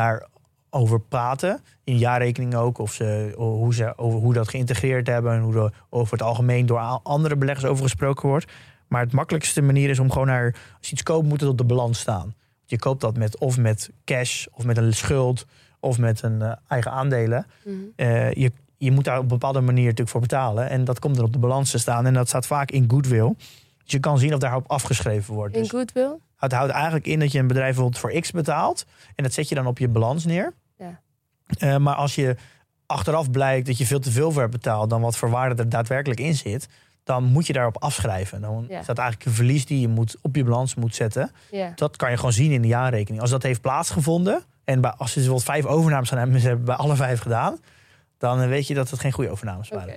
daarover 0.69 0.99
praten. 0.99 1.61
In 1.83 1.97
jaarrekeningen 1.97 2.59
ook. 2.59 2.77
Of 2.77 2.93
ze, 2.93 3.33
hoe 3.35 3.73
ze 3.73 3.97
over 3.97 4.19
hoe 4.19 4.33
dat 4.33 4.49
geïntegreerd 4.49 5.07
hebben. 5.07 5.33
En 5.33 5.41
hoe 5.41 5.55
er 5.55 5.73
over 5.89 6.13
het 6.13 6.21
algemeen 6.21 6.65
door 6.65 6.79
andere 7.03 7.35
beleggers 7.35 7.65
over 7.65 7.83
gesproken 7.83 8.29
wordt. 8.29 8.51
Maar 8.87 9.01
het 9.01 9.13
makkelijkste 9.13 9.61
manier 9.61 9.89
is 9.89 9.99
om 9.99 10.11
gewoon 10.11 10.27
naar. 10.27 10.55
Als 10.77 10.87
je 10.87 10.91
iets 10.91 11.03
koopt, 11.03 11.27
moet 11.27 11.39
het 11.39 11.49
op 11.49 11.57
de 11.57 11.63
balans 11.63 11.99
staan. 11.99 12.33
Je 12.65 12.79
koopt 12.79 13.01
dat 13.01 13.17
met 13.17 13.37
of 13.37 13.57
met 13.57 13.89
cash, 14.05 14.45
of 14.51 14.65
met 14.65 14.77
een 14.77 14.93
schuld, 14.93 15.45
of 15.79 15.97
met 15.97 16.21
een 16.21 16.41
eh, 16.41 16.51
eigen 16.67 16.91
aandelen. 16.91 17.45
Mhm. 17.63 17.75
Eh, 17.95 18.33
je, 18.33 18.51
je 18.77 18.91
moet 18.91 19.03
daar 19.03 19.15
op 19.17 19.21
een 19.21 19.27
bepaalde 19.27 19.61
manier 19.61 19.83
natuurlijk 19.83 20.09
voor 20.09 20.21
betalen. 20.21 20.69
En 20.69 20.83
dat 20.83 20.99
komt 20.99 21.17
er 21.17 21.23
op 21.23 21.33
de 21.33 21.39
balans 21.39 21.71
te 21.71 21.77
staan. 21.77 22.05
En 22.05 22.13
dat 22.13 22.27
staat 22.27 22.47
vaak 22.47 22.71
in 22.71 22.85
goodwill. 22.87 23.33
Dus 23.83 23.91
je 23.91 23.99
kan 23.99 24.17
zien 24.17 24.33
of 24.33 24.39
daarop 24.39 24.71
afgeschreven 24.71 25.33
wordt. 25.33 25.55
In 25.55 25.61
Dus 25.61 25.69
goodwill? 25.69 26.17
het 26.37 26.51
houdt 26.51 26.71
eigenlijk 26.71 27.07
in 27.07 27.19
dat 27.19 27.31
je 27.31 27.39
een 27.39 27.47
bedrijf 27.47 27.75
bijvoorbeeld 27.75 28.01
voor 28.01 28.19
X 28.19 28.31
betaalt. 28.31 28.85
En 29.15 29.23
dat 29.23 29.33
zet 29.33 29.49
je 29.49 29.55
dan 29.55 29.67
op 29.67 29.77
je 29.77 29.87
balans 29.87 30.25
neer. 30.25 30.53
Eh, 31.57 31.77
maar 31.77 31.95
als 31.95 32.15
je 32.15 32.35
achteraf 32.85 33.31
blijkt 33.31 33.67
dat 33.67 33.77
je 33.77 33.85
veel 33.85 33.99
te 33.99 34.11
veel 34.11 34.31
voor 34.31 34.41
hebt 34.41 34.53
betaald... 34.53 34.89
dan 34.89 35.01
wat 35.01 35.17
voor 35.17 35.29
waarde 35.29 35.61
er 35.63 35.69
daadwerkelijk 35.69 36.19
in 36.19 36.35
zit... 36.35 36.67
dan 37.03 37.23
moet 37.23 37.47
je 37.47 37.53
daarop 37.53 37.77
afschrijven. 37.77 38.41
Dan 38.41 38.65
Ja. 38.69 38.83
staat 38.83 38.97
eigenlijk 38.97 39.29
een 39.29 39.35
verlies 39.35 39.65
die 39.65 39.79
je 39.79 39.87
moet, 39.87 40.15
op 40.21 40.35
je 40.35 40.43
balans 40.43 40.75
moet 40.75 40.95
zetten. 40.95 41.31
Ja. 41.51 41.71
Dat 41.75 41.95
kan 41.95 42.09
je 42.09 42.15
gewoon 42.15 42.33
zien 42.33 42.51
in 42.51 42.61
de 42.61 42.67
jaarrekening. 42.67 43.21
Als 43.21 43.29
dat 43.31 43.43
heeft 43.43 43.61
plaatsgevonden... 43.61 44.43
en 44.63 44.81
bij, 44.81 44.91
als 44.91 45.09
ze 45.11 45.15
bijvoorbeeld 45.19 45.47
vijf 45.47 45.65
overnames 45.65 46.09
gaan 46.09 46.17
hebben... 46.17 46.35
en 46.35 46.41
ze 46.41 46.47
hebben 46.47 46.65
bij 46.65 46.75
alle 46.75 46.95
vijf 46.95 47.19
gedaan... 47.19 47.57
dan 48.19 48.47
weet 48.47 48.67
je 48.67 48.73
dat 48.73 48.89
het 48.89 48.99
geen 48.99 49.11
goede 49.11 49.29
overnames 49.29 49.69
waren. 49.69 49.95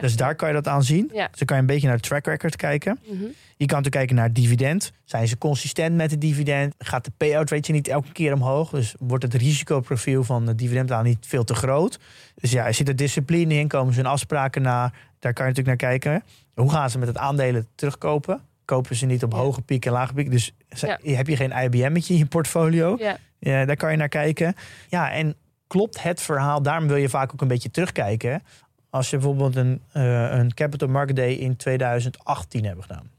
Dus 0.00 0.16
daar 0.16 0.34
kan 0.34 0.48
je 0.48 0.54
dat 0.54 0.68
aan 0.68 0.82
zien. 0.82 1.10
Ja. 1.12 1.28
Dus 1.28 1.38
dan 1.38 1.46
kan 1.46 1.56
je 1.56 1.62
een 1.62 1.68
beetje 1.68 1.86
naar 1.86 1.96
de 1.96 2.02
track 2.02 2.26
record 2.26 2.56
kijken. 2.56 2.98
Mhm. 3.04 3.12
Je 3.56 3.66
kan 3.66 3.76
natuurlijk 3.82 3.90
kijken 3.90 4.14
naar 4.14 4.24
het 4.24 4.34
dividend. 4.34 4.92
Zijn 5.04 5.28
ze 5.28 5.38
consistent 5.38 5.96
met 5.96 6.10
het 6.10 6.20
dividend? 6.20 6.74
Gaat 6.78 7.04
de 7.04 7.10
payout 7.16 7.50
ratio 7.50 7.74
niet 7.74 7.88
elke 7.88 8.12
keer 8.12 8.32
omhoog? 8.32 8.70
Dus 8.70 8.94
wordt 8.98 9.24
het 9.24 9.34
risicoprofiel 9.34 10.24
van 10.24 10.46
het 10.46 10.58
dividendbetaal 10.58 11.02
niet 11.02 11.26
veel 11.26 11.44
te 11.44 11.54
groot? 11.54 11.98
Dus 12.34 12.50
ja, 12.50 12.72
zit 12.72 12.88
er 12.88 12.96
discipline 12.96 13.54
in? 13.54 13.68
Komen 13.68 13.94
ze 13.94 14.00
hun 14.00 14.08
afspraken 14.10 14.62
na? 14.62 14.92
Daar 15.18 15.32
kan 15.32 15.44
je 15.46 15.50
natuurlijk 15.52 15.82
naar 15.82 15.90
kijken. 15.90 16.22
Hoe 16.54 16.70
gaan 16.70 16.90
ze 16.90 16.98
met 16.98 17.08
het 17.08 17.16
aandelen 17.18 17.66
terugkopen? 17.74 18.40
Kopen 18.64 18.96
ze 18.96 19.06
niet 19.06 19.22
op 19.24 19.32
Ja. 19.32 19.38
hoge 19.38 19.62
pieken 19.62 19.90
en 19.90 19.96
lage 19.96 20.12
pieken? 20.14 20.32
Dus 20.32 20.52
Ja. 20.68 20.98
heb 21.02 21.26
je 21.26 21.36
geen 21.36 21.52
IBM'tje 21.64 22.12
in 22.12 22.18
je 22.18 22.26
portfolio? 22.26 22.96
Ja, 23.38 23.64
daar 23.64 23.76
kan 23.76 23.90
je 23.90 23.96
naar 23.96 24.08
kijken. 24.08 24.54
Ja, 24.88 25.12
en 25.12 25.34
klopt 25.70 26.02
het 26.02 26.20
verhaal? 26.20 26.62
Daarom 26.62 26.86
wil 26.88 26.96
je 26.96 27.08
vaak 27.08 27.32
ook 27.32 27.40
een 27.40 27.48
beetje 27.48 27.70
terugkijken. 27.70 28.42
Als 28.90 29.10
je 29.10 29.16
bijvoorbeeld 29.16 29.56
een, 29.56 29.82
eh, 29.92 30.30
een 30.30 30.54
Capital 30.54 30.88
Market 30.88 31.16
Day 31.16 31.32
in 31.32 31.56
2018 31.56 32.64
hebben 32.64 32.84
gedaan. 32.84 33.10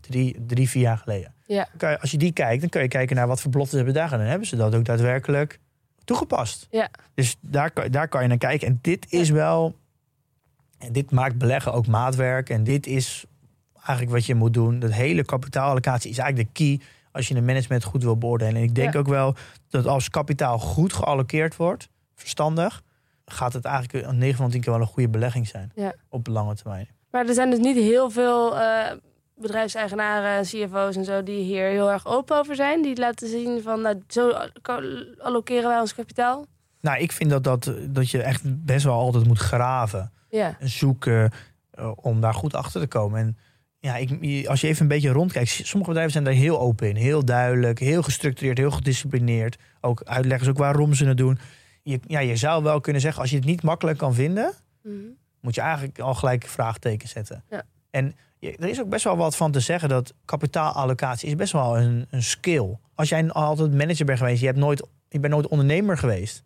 Drie, 0.00 0.36
drie 0.46 0.68
vier 0.68 0.82
jaar 0.82 0.98
geleden. 0.98 1.34
Ja. 1.46 1.56
Dan 1.64 1.76
kan 1.78 1.90
je- 1.90 2.00
als 2.00 2.10
je 2.10 2.18
die 2.18 2.32
kijkt, 2.32 2.60
dan 2.60 2.68
kun 2.70 2.82
je 2.82 2.88
kijken 2.88 3.16
naar 3.16 3.26
wat 3.26 3.40
voor 3.40 3.50
beloftes 3.50 3.76
hebben 3.76 3.92
ze 3.94 3.98
daar 4.00 4.08
gedaan. 4.08 4.24
En 4.24 4.30
hebben 4.30 4.48
ze 4.48 4.56
dat 4.56 4.74
ook 4.74 4.84
daadwerkelijk 4.84 5.58
toegepast. 6.04 6.66
Ja. 6.70 6.88
Dus 7.14 7.36
daar, 7.40 7.70
kan- 7.70 7.88
daar 7.90 8.08
kan 8.08 8.22
je 8.22 8.28
naar 8.28 8.38
kijken. 8.38 8.66
En 8.68 8.78
dit 8.82 9.12
is 9.12 9.30
wel... 9.30 9.74
En 10.78 10.92
dit 10.92 11.10
maakt 11.10 11.38
beleggen 11.38 11.72
ook 11.72 11.86
maatwerk. 11.86 12.50
En 12.50 12.64
dit 12.64 12.86
is 12.86 13.24
eigenlijk 13.76 14.10
wat 14.10 14.26
je 14.26 14.34
moet 14.34 14.54
doen. 14.54 14.78
Dat 14.78 14.92
hele 14.92 15.24
kapitaalallocatie 15.24 16.10
is 16.10 16.18
eigenlijk 16.18 16.54
de 16.54 16.64
key 16.64 16.86
als 17.12 17.28
je 17.28 17.34
een 17.34 17.44
management 17.44 17.84
goed 17.84 18.02
wil 18.02 18.16
beoordelen. 18.18 18.56
En 18.56 18.62
ik 18.62 18.74
denk 18.74 18.92
Ja. 18.92 18.98
ook 18.98 19.08
wel 19.08 19.34
dat 19.68 19.86
als 19.86 20.10
kapitaal 20.10 20.58
goed 20.58 20.92
geallockeerd 20.92 21.56
wordt, 21.56 21.88
verstandig, 22.16 22.82
gaat 23.24 23.52
het 23.52 23.64
eigenlijk 23.64 24.06
een 24.06 24.18
9 24.18 24.36
van 24.36 24.50
10 24.50 24.60
keer 24.60 24.72
wel 24.72 24.80
een 24.80 24.86
goede 24.86 25.08
belegging 25.08 25.48
zijn. 25.48 25.72
Ja. 25.74 25.94
Op 26.08 26.26
lange 26.26 26.54
termijn. 26.54 26.88
Maar 27.10 27.26
er 27.26 27.34
zijn 27.34 27.50
dus 27.50 27.58
niet 27.58 27.76
heel 27.76 28.10
veel 28.10 28.58
eh, 28.58 28.92
bedrijfseigenaren, 29.36 30.42
CFO's 30.44 30.96
en 30.96 31.04
zo 31.04 31.22
die 31.22 31.42
hier 31.44 31.68
heel 31.68 31.90
erg 31.90 32.06
open 32.06 32.36
over 32.38 32.54
zijn. 32.56 32.82
Die 32.82 32.96
laten 32.96 33.28
zien 33.28 33.62
van 33.62 33.80
nou, 33.80 34.02
zo 34.08 34.30
allo- 34.30 35.04
allokeren 35.18 35.68
wij 35.68 35.80
ons 35.80 35.94
kapitaal. 35.94 36.46
Nou, 36.80 36.98
ik 36.98 37.12
vind 37.12 37.30
dat, 37.30 37.44
dat, 37.44 37.72
dat 37.88 38.10
je 38.10 38.22
echt 38.22 38.64
best 38.64 38.84
wel 38.84 38.94
altijd 38.98 39.26
moet 39.26 39.38
graven. 39.38 40.10
Ja. 40.30 40.56
en 40.60 40.68
zoeken 40.68 41.30
eh, 41.70 41.92
om 41.94 42.20
daar 42.20 42.34
goed 42.34 42.54
achter 42.54 42.80
te 42.80 42.86
komen. 42.86 43.20
En 43.20 43.36
ja, 43.78 43.96
ik, 43.96 44.46
als 44.48 44.60
je 44.60 44.66
even 44.66 44.82
een 44.82 44.88
beetje 44.88 45.10
rondkijkt, 45.10 45.48
sommige 45.50 45.90
bedrijven 45.90 46.12
zijn 46.12 46.24
daar 46.24 46.32
heel 46.32 46.60
open 46.60 46.88
in, 46.88 46.96
heel 46.96 47.24
duidelijk, 47.24 47.78
heel 47.78 48.02
gestructureerd, 48.02 48.58
heel 48.58 48.70
gedisciplineerd. 48.70 49.56
Ook 49.80 50.02
uitleggen 50.04 50.44
ze 50.44 50.50
ook 50.50 50.58
waarom 50.58 50.94
ze 50.94 51.06
het 51.06 51.16
doen. 51.16 51.38
Je, 51.90 52.00
ja, 52.06 52.18
je 52.20 52.36
zou 52.36 52.62
wel 52.62 52.80
kunnen 52.80 53.02
zeggen, 53.02 53.20
als 53.20 53.30
je 53.30 53.36
het 53.36 53.44
niet 53.44 53.62
makkelijk 53.62 53.98
kan 53.98 54.14
vinden, 54.14 54.52
Mhm. 54.82 54.94
moet 55.40 55.54
je 55.54 55.60
eigenlijk 55.60 55.98
al 55.98 56.14
gelijk 56.14 56.46
vraagteken 56.46 57.08
zetten. 57.08 57.44
Ja. 57.50 57.62
En 57.90 58.16
je- 58.38 58.56
er 58.56 58.68
is 58.68 58.80
ook 58.80 58.88
best 58.88 59.04
wel 59.04 59.16
wat 59.16 59.36
van 59.36 59.52
te 59.52 59.60
zeggen 59.60 59.88
dat 59.88 60.12
kapitaalallocatie 60.24 61.28
is 61.28 61.34
best 61.36 61.52
wel 61.52 61.78
een, 61.78 62.06
een 62.10 62.22
skill. 62.22 62.76
Als 62.94 63.08
jij 63.08 63.28
altijd 63.30 63.74
manager 63.74 64.04
bent 64.06 64.18
geweest, 64.18 64.40
je, 64.40 64.46
hebt 64.46 64.58
nooit, 64.58 64.86
je 65.08 65.20
bent 65.20 65.32
nooit 65.32 65.46
ondernemer 65.48 65.98
geweest, 65.98 66.42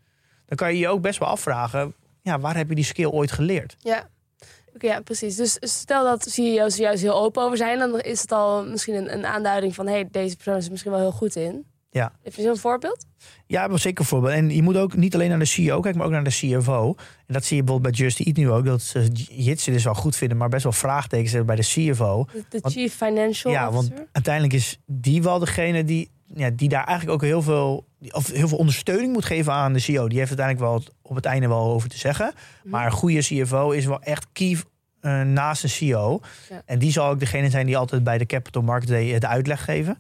dan 0.46 0.56
kan 0.56 0.72
je 0.72 0.78
je 0.78 0.88
ook 0.88 1.00
best 1.02 1.18
wel 1.18 1.28
afvragen, 1.28 1.94
ja, 2.22 2.38
waar 2.40 2.56
heb 2.56 2.68
je 2.68 2.74
die 2.74 2.84
skill 2.84 3.06
ooit 3.06 3.32
geleerd? 3.32 3.76
Ja. 3.78 4.08
Ja, 4.78 5.00
precies. 5.00 5.36
Dus 5.36 5.56
stel 5.60 6.04
dat 6.04 6.30
CEO's 6.30 6.74
er 6.74 6.80
juist 6.80 7.02
heel 7.02 7.14
open 7.20 7.42
over 7.42 7.56
zijn, 7.56 7.78
dan 7.78 8.00
is 8.00 8.20
het 8.20 8.32
al 8.32 8.64
misschien 8.64 8.94
een, 8.94 9.12
een 9.12 9.26
aanduiding 9.26 9.74
van: 9.74 9.86
hé, 9.86 9.92
hey, 9.92 10.08
deze 10.10 10.34
persoon 10.36 10.56
is 10.56 10.64
er 10.64 10.70
misschien 10.70 10.92
wel 10.92 11.00
heel 11.00 11.12
goed 11.12 11.36
in. 11.36 11.66
Ja. 11.92 12.12
Heb 12.22 12.34
je 12.34 12.42
zo'n 12.42 12.56
voorbeeld? 12.56 13.06
Ja, 13.46 13.68
wel 13.68 13.78
zeker 13.78 14.00
een 14.00 14.06
voorbeeld. 14.06 14.32
En 14.32 14.50
je 14.50 14.62
moet 14.62 14.76
ook 14.76 14.96
niet 14.96 15.14
alleen 15.14 15.28
naar 15.28 15.38
de 15.38 15.44
CEO 15.44 15.80
kijken, 15.80 15.98
maar 15.98 16.06
ook 16.08 16.12
naar 16.14 16.24
de 16.24 16.30
CFO. 16.30 16.94
En 17.26 17.34
dat 17.34 17.44
zie 17.44 17.56
je 17.56 17.62
bijvoorbeeld 17.62 17.96
bij 17.96 18.04
Just 18.06 18.20
Eat 18.20 18.36
nu 18.36 18.50
ook. 18.50 18.64
Dat 18.64 18.82
ze 18.82 19.08
Jitsen 19.30 19.72
dus 19.72 19.84
wel 19.84 19.94
goed 19.94 20.16
vinden, 20.16 20.36
maar 20.36 20.48
best 20.48 20.62
wel 20.62 20.72
vraagtekens 20.72 21.32
hebben 21.32 21.56
bij 21.56 21.64
de 21.64 21.90
CFO. 21.92 22.24
De, 22.32 22.44
de 22.48 22.58
Want- 22.60 22.74
Chief 22.74 22.94
Financial 22.94 23.52
Ja, 23.52 23.70
want 23.72 23.86
Officer? 23.88 24.06
uiteindelijk 24.12 24.54
is 24.54 24.78
die 24.86 25.22
wel 25.22 25.38
degene 25.38 25.84
die, 25.84 26.10
ja, 26.34 26.50
die 26.50 26.68
daar 26.68 26.84
eigenlijk 26.84 27.22
ook 27.22 27.28
heel 27.28 27.42
veel, 27.42 27.86
of 28.10 28.30
heel 28.30 28.48
veel 28.48 28.58
ondersteuning 28.58 29.12
moet 29.12 29.24
geven 29.24 29.52
aan 29.52 29.72
de 29.72 29.78
CEO. 29.78 30.08
Die 30.08 30.18
heeft 30.18 30.38
uiteindelijk 30.38 30.66
wel 30.68 30.78
het- 30.78 30.90
op 31.02 31.14
het 31.16 31.24
einde 31.24 31.48
wel 31.48 31.64
over 31.72 31.88
te 31.88 31.98
zeggen. 31.98 32.32
Mhm. 32.62 32.70
Maar 32.70 32.86
een 32.86 32.92
goede 32.92 33.20
CFO 33.20 33.70
is 33.70 33.86
wel 33.86 34.00
echt 34.02 34.26
key 34.32 34.56
eh, 35.00 35.22
naast 35.22 35.62
een 35.62 35.68
CEO. 35.68 36.20
Ja. 36.50 36.62
En 36.66 36.78
die 36.78 36.92
zal 36.92 37.08
ook 37.08 37.18
degene 37.20 37.50
zijn 37.50 37.66
die 37.66 37.76
altijd 37.76 38.04
bij 38.04 38.18
de 38.18 38.26
Capital 38.26 38.62
Market 38.62 38.88
Day 38.88 39.18
de 39.18 39.26
uitleg 39.26 39.64
geven. 39.64 39.98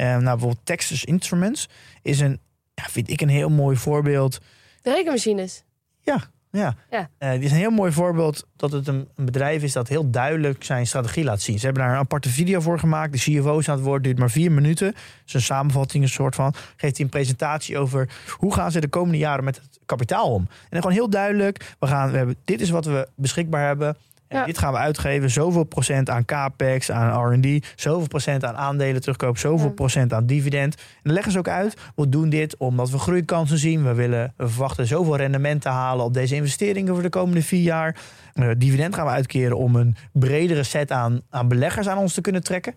Eh, 0.00 0.06
nou, 0.06 0.22
bijvoorbeeld 0.22 0.66
Texas 0.66 1.04
Instruments 1.04 1.68
is 2.02 2.20
een, 2.20 2.40
ja, 2.74 2.82
vind 2.88 3.10
ik 3.10 3.20
een 3.20 3.28
heel 3.28 3.48
mooi 3.48 3.76
voorbeeld. 3.76 4.38
De 4.82 4.92
rekenmachines. 4.92 5.64
Ja, 6.00 6.20
Ja. 6.50 6.76
Eh, 7.18 7.30
dit 7.30 7.42
is 7.42 7.50
een 7.50 7.56
heel 7.56 7.70
mooi 7.70 7.92
voorbeeld 7.92 8.46
dat 8.56 8.72
het 8.72 8.86
een, 8.86 9.08
een 9.16 9.24
bedrijf 9.24 9.62
is 9.62 9.72
dat 9.72 9.88
heel 9.88 10.10
duidelijk 10.10 10.64
zijn 10.64 10.86
strategie 10.86 11.24
laat 11.24 11.40
zien. 11.40 11.58
Ze 11.58 11.64
hebben 11.64 11.82
daar 11.82 11.92
een 11.92 11.98
aparte 11.98 12.28
video 12.28 12.60
voor 12.60 12.78
gemaakt. 12.78 13.12
De 13.12 13.18
CFO 13.18 13.54
aan 13.54 13.76
het 13.76 13.84
woord, 13.84 14.04
duurt 14.04 14.18
maar 14.18 14.30
vier 14.30 14.52
minuten. 14.52 14.86
Het 14.86 14.96
is 15.26 15.34
een 15.34 15.42
samenvatting, 15.42 16.02
een 16.02 16.08
soort 16.08 16.34
van. 16.34 16.54
Geeft 16.76 16.96
hij 16.96 17.04
een 17.04 17.10
presentatie 17.10 17.78
over 17.78 18.08
hoe 18.36 18.54
gaan 18.54 18.72
ze 18.72 18.80
de 18.80 18.88
komende 18.88 19.18
jaren 19.18 19.44
met 19.44 19.56
het 19.56 19.78
kapitaal 19.86 20.32
om. 20.32 20.42
En 20.42 20.66
dan 20.70 20.80
gewoon 20.80 20.96
heel 20.96 21.10
duidelijk, 21.10 21.74
we 21.78 21.86
gaan, 21.86 22.10
we 22.10 22.16
hebben, 22.16 22.36
dit 22.44 22.60
is 22.60 22.70
wat 22.70 22.84
we 22.84 23.08
beschikbaar 23.14 23.66
hebben. 23.66 23.96
En 24.38 24.46
dit 24.46 24.58
gaan 24.58 24.72
we 24.72 24.78
uitgeven. 24.78 25.30
Zoveel 25.30 25.64
procent 25.64 26.10
aan 26.10 26.24
capex, 26.24 26.90
aan 26.90 27.32
R&D. 27.32 27.66
Zoveel 27.76 28.08
procent 28.08 28.44
aan 28.44 28.56
aandelen 28.56 29.00
terugkoop. 29.00 29.38
Zoveel 29.38 29.70
procent 29.70 30.12
aan 30.12 30.26
dividend. 30.26 30.74
En 30.74 30.82
dan 31.02 31.12
leggen 31.12 31.32
ze 31.32 31.38
ook 31.38 31.48
uit. 31.48 31.76
We 31.94 32.08
doen 32.08 32.28
dit 32.28 32.56
omdat 32.56 32.90
we 32.90 32.98
groeikansen 32.98 33.58
zien. 33.58 33.84
We, 33.84 33.94
willen, 33.94 34.34
we 34.36 34.48
verwachten 34.48 34.86
zoveel 34.86 35.16
rendement 35.16 35.62
te 35.62 35.68
halen 35.68 36.04
op 36.04 36.14
deze 36.14 36.34
investeringen 36.34 36.94
voor 36.94 37.02
de 37.02 37.08
komende 37.08 37.42
vier 37.42 37.62
jaar. 37.62 37.96
Eh, 38.34 38.48
dividend 38.56 38.94
gaan 38.94 39.06
we 39.06 39.12
uitkeren 39.12 39.56
om 39.56 39.76
een 39.76 39.96
bredere 40.12 40.62
set 40.62 40.92
aan, 40.92 41.20
aan 41.30 41.48
beleggers 41.48 41.88
aan 41.88 41.98
ons 41.98 42.14
te 42.14 42.20
kunnen 42.20 42.42
trekken. 42.42 42.74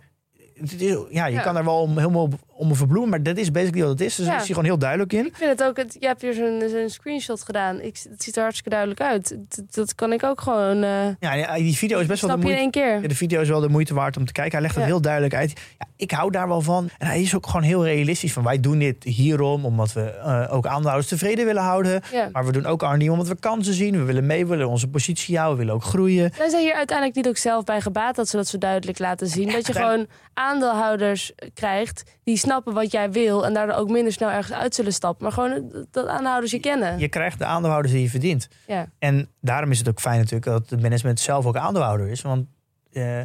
Het 0.72 0.82
is- 0.82 0.97
Ja, 1.09 1.26
je 1.26 1.34
Ja. 1.36 1.41
kan 1.41 1.57
er 1.57 1.64
wel 1.64 1.80
om, 1.82 1.97
helemaal 1.97 2.30
om 2.55 2.76
verbloemen, 2.76 3.09
maar 3.09 3.24
dat 3.24 3.38
is 3.38 3.51
basically 3.51 3.82
wat 3.82 3.91
het 3.91 4.01
is. 4.01 4.16
Dus 4.16 4.26
dat 4.26 4.36
is 4.36 4.39
hier 4.41 4.47
gewoon 4.55 4.64
heel 4.70 4.78
duidelijk 4.78 5.14
in. 5.14 5.26
Ik 5.26 5.36
vind 5.36 5.49
het 5.49 5.64
ook, 5.64 5.78
het, 5.78 5.95
je 5.99 6.07
hebt 6.07 6.22
hier 6.22 6.34
zo'n 6.34 6.89
screenshot 6.89 7.43
gedaan. 7.43 7.82
Ik, 7.82 7.99
het 8.09 8.24
ziet 8.24 8.36
er 8.36 8.41
hartstikke 8.41 8.70
duidelijk 8.70 9.01
uit. 9.01 9.38
Dat, 9.49 9.74
dat 9.74 9.95
kan 9.95 10.14
ik 10.14 10.24
ook 10.24 10.41
gewoon. 10.41 10.84
eh 10.84 10.89
Ja, 11.20 11.36
en 11.36 11.64
die 11.64 11.78
video 11.78 11.99
is 11.99 12.05
best 12.05 12.22
wel 12.22 12.30
de 12.30 12.36
je 12.36 12.41
in 12.41 12.45
moeite. 12.57 12.61
één 12.61 12.72
keer. 12.91 13.01
Ja, 13.01 13.07
de 13.07 13.16
video 13.16 13.41
is 13.41 13.49
wel 13.49 13.59
de 13.59 13.70
moeite 13.70 13.93
waard 13.93 14.18
om 14.18 14.26
te 14.26 14.32
kijken. 14.32 14.51
Hij 14.53 14.61
legt 14.61 14.76
het 14.76 14.84
heel 14.86 15.01
duidelijk 15.01 15.34
uit. 15.34 15.53
Ja, 15.80 15.86
ik 15.95 16.11
hou 16.11 16.32
daar 16.32 16.47
wel 16.47 16.61
van. 16.61 16.89
En 16.97 17.07
hij 17.07 17.22
is 17.22 17.36
ook 17.36 17.45
gewoon 17.45 17.61
heel 17.61 17.86
realistisch. 17.86 18.34
Van 18.34 18.43
wij 18.43 18.59
doen 18.59 18.80
dit 18.80 19.03
hierom, 19.03 19.66
omdat 19.66 19.93
we 19.93 20.01
eh, 20.11 20.53
ook 20.53 20.66
aandeelhouders 20.66 21.07
tevreden 21.07 21.45
willen 21.45 21.64
houden. 21.64 22.01
Ja. 22.11 22.30
Maar 22.32 22.45
we 22.45 22.51
doen 22.51 22.66
ook 22.66 22.82
R&D 22.82 23.09
omdat 23.09 23.28
we 23.28 23.36
kansen 23.39 23.74
zien. 23.74 23.97
We 23.97 24.03
willen 24.03 24.26
mee, 24.26 24.45
willen 24.45 24.68
onze 24.70 24.88
positie 24.88 25.38
houden, 25.38 25.57
we 25.57 25.64
willen 25.66 25.82
ook 25.82 25.88
groeien. 25.89 26.32
Zijn 26.38 26.49
zij 26.49 26.61
hier 26.61 26.74
uiteindelijk 26.74 27.18
niet 27.18 27.28
ook 27.28 27.38
zelf 27.38 27.64
bij 27.64 27.82
gebaat 27.82 28.16
dat 28.16 28.30
ze 28.30 28.36
dat 28.38 28.47
zo 28.47 28.57
duidelijk 28.57 28.99
laten 28.99 29.28
zien? 29.28 29.51
dat 29.51 29.68
je 29.68 29.74
gewoon 29.74 30.07
aandeelhouders 30.54 31.32
krijgt 31.54 32.04
die 32.24 32.38
snappen 32.38 32.74
wat 32.74 32.91
jij 32.91 33.12
wil 33.12 33.45
en 33.45 33.54
daardoor 33.54 33.76
ook 33.76 33.89
minder 33.89 34.14
snel 34.14 34.30
ergens 34.30 34.58
uit 34.58 34.76
zullen 34.76 34.93
stappen. 34.93 35.24
Maar 35.24 35.32
gewoon 35.34 35.86
dat 35.91 36.08
aandeelhouders 36.08 36.51
je 36.51 36.60
kennen. 36.60 36.99
Je 36.99 37.08
krijgt 37.10 37.38
de 37.39 37.45
aandeelhouders 37.45 37.93
die 37.93 38.04
je 38.04 38.10
verdient. 38.10 38.47
Ja. 38.68 38.86
En 38.99 39.30
daarom 39.41 39.72
is 39.72 39.78
het 39.80 39.89
ook 39.89 39.99
fijn 39.99 40.18
natuurlijk 40.18 40.45
dat 40.45 40.70
het 40.70 40.82
management 40.82 41.20
zelf 41.20 41.45
ook 41.45 41.58
aandeelhouder 41.58 42.08
is. 42.08 42.22
Want 42.22 42.47
eh, 42.91 43.22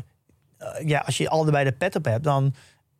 ja, 0.84 0.98
als 1.06 1.16
je 1.16 1.28
allebei 1.28 1.64
de 1.64 1.72
pet 1.72 1.96
op 1.96 2.04
hebt, 2.04 2.24
dan, 2.24 2.54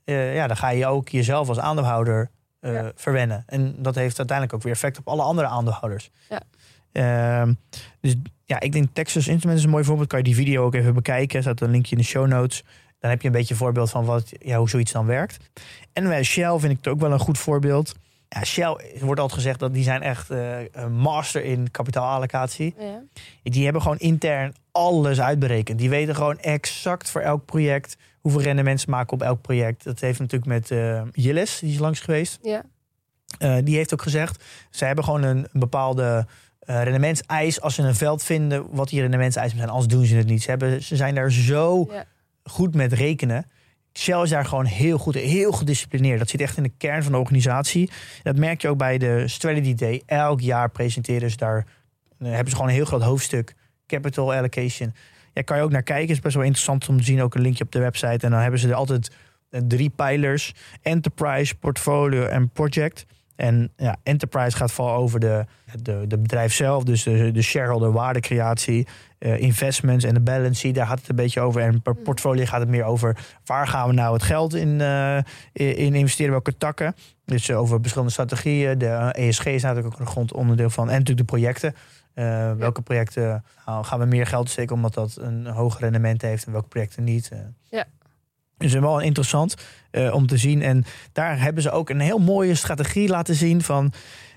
eh, 0.05 0.35
ja, 0.35 0.47
dan 0.47 0.57
ga 0.57 0.69
je 0.71 0.87
ook 0.87 1.09
jezelf 1.09 1.49
als 1.49 1.59
aandeelhouder 1.59 2.31
eh, 2.61 2.73
Ja. 2.73 2.93
verwennen. 2.95 3.43
En 3.47 3.75
dat 3.83 3.95
heeft 3.95 4.19
uiteindelijk 4.19 4.57
ook 4.57 4.63
weer 4.63 4.73
effect 4.73 4.99
op 4.99 5.09
alle 5.09 5.23
andere 5.23 5.47
aandeelhouders. 5.47 6.11
Ja. 6.29 6.41
Ehm, 6.93 7.55
dus 8.01 8.15
ja, 8.45 8.61
ik 8.61 8.73
denk 8.73 8.89
Texas 8.93 9.29
Instruments 9.29 9.61
is 9.61 9.65
een 9.65 9.73
mooi 9.73 9.85
voorbeeld. 9.85 10.09
Kan 10.09 10.19
je 10.19 10.25
die 10.25 10.35
video 10.35 10.65
ook 10.65 10.75
even 10.75 10.95
bekijken. 10.95 11.37
Er 11.37 11.43
staat 11.43 11.61
een 11.61 11.71
linkje 11.71 11.97
in 11.97 12.03
de 12.03 12.07
show 12.09 12.27
notes. 12.27 12.65
Dan 13.01 13.11
heb 13.11 13.21
je 13.21 13.27
een 13.27 13.33
beetje 13.33 13.55
een 13.55 13.61
voorbeeld 13.61 13.91
van 13.91 14.05
wat, 14.05 14.33
ja, 14.39 14.59
hoe 14.59 14.69
zoiets 14.69 14.93
dan 14.93 15.07
werkt. 15.07 15.37
En 15.93 16.05
bij 16.05 16.23
Shell 16.23 16.59
vind 16.59 16.73
ik 16.73 16.77
het 16.77 16.89
ook 16.89 17.01
wel 17.01 17.13
een 17.13 17.19
goed 17.19 17.39
voorbeeld. 17.39 17.95
Ja, 18.29 18.45
Shell 18.45 18.77
wordt 19.01 19.21
altijd 19.21 19.41
gezegd 19.41 19.59
dat 19.59 19.75
die 19.75 19.83
zijn 19.83 20.03
echt 20.03 20.31
eh, 20.31 20.59
een 20.73 20.93
master 20.93 21.45
in 21.45 21.71
kapitaalallocatie. 21.71 22.75
Ja. 22.79 23.03
Die 23.43 23.65
hebben 23.65 23.83
gewoon 23.83 23.99
intern 23.99 24.55
alles 24.73 25.21
uitberekend. 25.21 25.79
Die 25.79 25.91
weten 25.91 26.15
gewoon 26.15 26.39
exact 26.39 27.11
voor 27.11 27.21
elk 27.21 27.45
project 27.45 27.97
hoeveel 28.21 28.41
rendement 28.41 28.81
ze 28.81 28.91
maken 28.91 29.13
op 29.13 29.23
elk 29.23 29.41
project. 29.41 29.85
Dat 29.85 30.01
heeft 30.01 30.19
natuurlijk 30.19 30.51
met 30.51 30.71
eh 30.71 31.03
Jilles, 31.13 31.59
die 31.59 31.73
is 31.73 31.79
langs 31.79 32.01
geweest. 32.01 32.39
Ja. 32.43 32.63
Eh, 33.39 33.57
die 33.65 33.77
heeft 33.77 33.93
ook 33.93 34.03
gezegd, 34.03 34.45
ze 34.71 34.85
hebben 34.85 35.05
gewoon 35.05 35.23
een, 35.23 35.37
een 35.53 35.61
bepaalde 35.61 36.27
eh 36.59 36.83
rendementseis. 36.83 37.61
Als 37.61 37.75
ze 37.75 37.83
een 37.83 37.95
veld 37.95 38.23
vinden 38.23 38.67
wat 38.71 38.89
die 38.89 39.01
rendementseisen 39.01 39.59
zijn, 39.59 39.71
anders 39.71 39.87
doen 39.89 40.05
ze 40.05 40.17
het 40.17 40.27
niet. 40.27 40.43
Ze, 40.43 40.51
hebben, 40.51 40.83
ze 40.83 40.97
zijn 40.97 41.15
daar 41.15 41.33
zo 41.33 41.87
Ja. 41.91 42.05
Goed 42.49 42.75
met 42.75 42.93
rekenen. 42.93 43.47
Shell 43.99 44.23
is 44.23 44.31
daar 44.31 44.45
gewoon 44.45 44.65
heel 44.65 44.99
goed, 44.99 45.15
heel 45.15 45.53
gedisciplineerd. 45.53 46.19
Dat 46.19 46.29
zit 46.29 46.41
echt 46.41 46.57
in 46.57 46.63
de 46.63 46.73
kern 46.79 47.03
van 47.03 47.13
de 47.13 47.19
organisatie. 47.19 47.91
Dat 48.23 48.37
merk 48.37 48.63
je 48.63 48.69
ook 48.69 48.79
bij 48.79 48.99
de 48.99 49.29
Strategy 49.29 49.75
Day. 49.75 50.03
Elk 50.07 50.41
jaar 50.41 50.71
presenteren 50.71 51.31
ze 51.31 51.37
daar, 51.37 51.67
eh, 52.19 52.29
hebben 52.29 52.49
ze 52.49 52.55
gewoon 52.55 52.69
een 52.69 52.77
heel 52.77 52.85
groot 52.85 53.03
hoofdstuk 53.03 53.55
capital 53.87 54.35
allocation. 54.35 54.95
Ja, 55.33 55.43
kan 55.43 55.57
je 55.57 55.63
ook 55.63 55.71
naar 55.71 55.83
kijken. 55.83 56.15
is 56.15 56.21
best 56.21 56.35
wel 56.35 56.45
interessant 56.45 56.89
om 56.89 56.99
te 56.99 57.05
zien. 57.05 57.23
Ook 57.23 57.35
een 57.35 57.41
linkje 57.41 57.65
op 57.65 57.73
de 57.73 57.79
website. 57.79 58.25
En 58.25 58.31
dan 58.31 58.41
hebben 58.41 58.61
ze 58.61 58.69
er 58.69 58.75
altijd 58.75 59.11
eh, 59.51 59.61
drie 59.69 59.91
pijlers: 59.91 60.55
enterprise, 60.83 61.55
portfolio 61.55 62.25
en 62.25 62.51
project. 62.51 63.07
En 63.39 63.73
ja, 63.77 63.97
enterprise 64.03 64.57
gaat 64.57 64.73
vooral 64.73 64.95
over 64.95 65.21
de, 65.21 65.45
de, 65.83 66.05
de 66.07 66.19
bedrijf 66.19 66.53
zelf, 66.53 66.85
dus 66.85 67.03
de, 67.03 67.31
de 67.31 67.43
shareholder 67.43 67.93
waardecreatie, 67.93 68.87
eh, 69.19 69.41
investments 69.41 70.05
en 70.05 70.15
de 70.15 70.21
balance 70.21 70.61
sheet. 70.61 70.75
Daar 70.75 70.87
gaat 70.87 70.99
het 70.99 71.09
een 71.09 71.17
beetje 71.17 71.41
over. 71.41 71.61
En 71.61 71.83
per 71.83 71.95
portfolio 71.95 72.45
gaat 72.45 72.61
het 72.61 72.69
meer 72.69 72.85
over 72.85 73.17
waar 73.45 73.67
gaan 73.67 73.89
we 73.89 73.95
nou 73.95 74.13
het 74.13 74.23
geld 74.23 74.55
in, 74.55 74.81
eh, 74.81 75.17
in 75.53 75.77
in 75.77 75.95
investeren, 75.95 76.31
welke 76.31 76.57
takken. 76.57 76.95
Dus 77.25 77.49
eh, 77.49 77.59
over 77.59 77.79
verschillende 77.81 78.13
strategieën. 78.13 78.79
De 78.79 79.13
ESG 79.13 79.47
is 79.47 79.63
natuurlijk 79.63 79.95
ook 79.95 80.01
een 80.01 80.07
grondonderdeel 80.07 80.71
van. 80.71 80.89
En 80.89 80.99
natuurlijk 80.99 81.29
de 81.29 81.37
projecten. 81.37 81.75
Welke 82.59 82.83
projecten 82.83 83.45
nou, 83.67 83.85
gaan 83.85 83.99
we 83.99 84.05
meer 84.05 84.27
geld 84.27 84.51
steken 84.51 84.75
omdat 84.75 84.95
dat 84.95 85.17
een 85.21 85.47
hoger 85.47 85.81
rendement 85.81 86.23
heeft 86.23 86.47
en 86.47 86.53
welke 86.53 86.69
projecten 86.69 87.05
niet. 87.05 87.31
Ja. 87.71 87.85
Dus 88.59 88.73
wel 88.73 89.01
interessant 89.01 89.55
eh, 89.91 90.15
om 90.15 90.27
te 90.27 90.37
zien. 90.37 90.63
En 90.63 90.85
daar 91.13 91.41
hebben 91.41 91.63
ze 91.63 91.71
ook 91.71 91.91
een 91.91 92.01
heel 92.01 92.19
mooie 92.19 92.55
strategie 92.55 93.09
laten 93.09 93.35
zien 93.35 93.63
van 93.63 93.93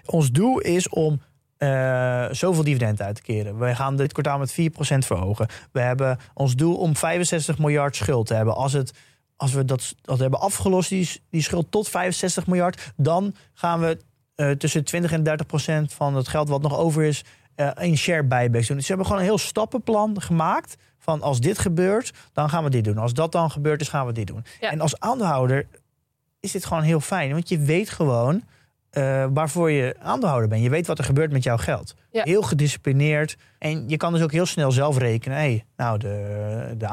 ons 0.06 0.32
doel 0.32 0.60
is 0.60 0.90
om 0.90 1.22
eh, 1.58 2.26
zoveel 2.32 2.64
dividend 2.64 3.02
uit 3.02 3.16
te 3.16 3.22
keren. 3.22 3.58
We 3.58 3.76
gaan 3.76 3.96
dit 3.96 4.14
kwartaal 4.14 4.40
met 4.40 4.52
4% 4.52 4.54
verhogen. 4.98 5.48
We 5.72 5.80
hebben 5.80 6.18
ons 6.34 6.56
doel 6.56 6.76
om 6.76 6.96
65 6.96 7.58
miljard 7.58 7.96
schuld 7.96 8.28
te 8.28 8.34
hebben. 8.34 8.56
Als, 8.56 8.74
het, 8.74 8.94
als 9.36 9.54
we 9.54 9.66
dat, 9.66 9.96
dat 10.02 10.20
hebben 10.20 10.40
afgelost, 10.40 10.90
die, 10.90 11.10
die 11.30 11.42
schuld 11.42 11.72
tot 11.72 11.90
65 11.90 12.48
miljard, 12.48 12.94
dan 12.96 13.36
gaan 13.54 13.80
we 13.80 13.98
eh, 14.36 14.52
tussen 14.52 14.84
20 14.84 15.12
en 15.12 15.24
30 15.24 15.46
procent 15.46 15.94
van 15.94 16.16
het 16.16 16.28
geld 16.28 16.50
wat 16.50 16.62
nog 16.62 16.78
over 16.78 17.04
is 17.04 17.24
eh, 17.56 17.70
in 17.80 17.98
share 17.98 18.24
buybacks 18.24 18.68
doen. 18.68 18.78
Dus 18.78 18.86
ze 18.86 18.92
hebben 18.92 19.10
gewoon 19.12 19.22
een 19.22 19.30
heel 19.30 19.48
stappenplan 19.48 20.22
gemaakt 20.22 20.76
van 21.04 21.22
als 21.22 21.40
dit 21.40 21.60
gebeurt, 21.60 22.14
dan 22.34 22.50
gaan 22.50 22.64
we 22.64 22.70
dit 22.70 22.84
doen. 22.84 22.98
Als 22.98 23.14
dat 23.14 23.32
dan 23.32 23.52
gebeurt 23.52 23.82
is, 23.82 23.90
gaan 23.90 24.06
we 24.06 24.12
dit 24.14 24.28
doen. 24.28 24.46
Ja. 24.62 24.72
En 24.72 24.82
als 24.82 25.00
aandeelhouder 25.00 25.68
is 26.40 26.52
dit 26.52 26.66
gewoon 26.66 26.84
heel 26.84 27.00
fijn, 27.00 27.32
want 27.32 27.50
je 27.50 27.60
weet 27.60 27.90
gewoon 27.90 28.44
eh, 28.92 29.26
waarvoor 29.34 29.72
je 29.72 29.96
aandeelhouder 30.00 30.50
bent. 30.50 30.64
Je 30.64 30.70
weet 30.70 30.88
wat 30.88 30.98
er 30.98 31.04
gebeurt 31.04 31.32
met 31.32 31.44
jouw 31.44 31.58
geld. 31.58 31.96
Ja. 32.12 32.24
Heel 32.24 32.42
gedisciplineerd. 32.42 33.38
En 33.58 33.90
je 33.90 33.98
kan 33.98 34.14
dus 34.14 34.22
ook 34.22 34.32
heel 34.32 34.46
snel 34.46 34.72
zelf 34.72 34.98
rekenen. 34.98 35.38
Hey, 35.38 35.66
nou, 35.76 35.98
de, 35.98 36.76
de, 36.78 36.88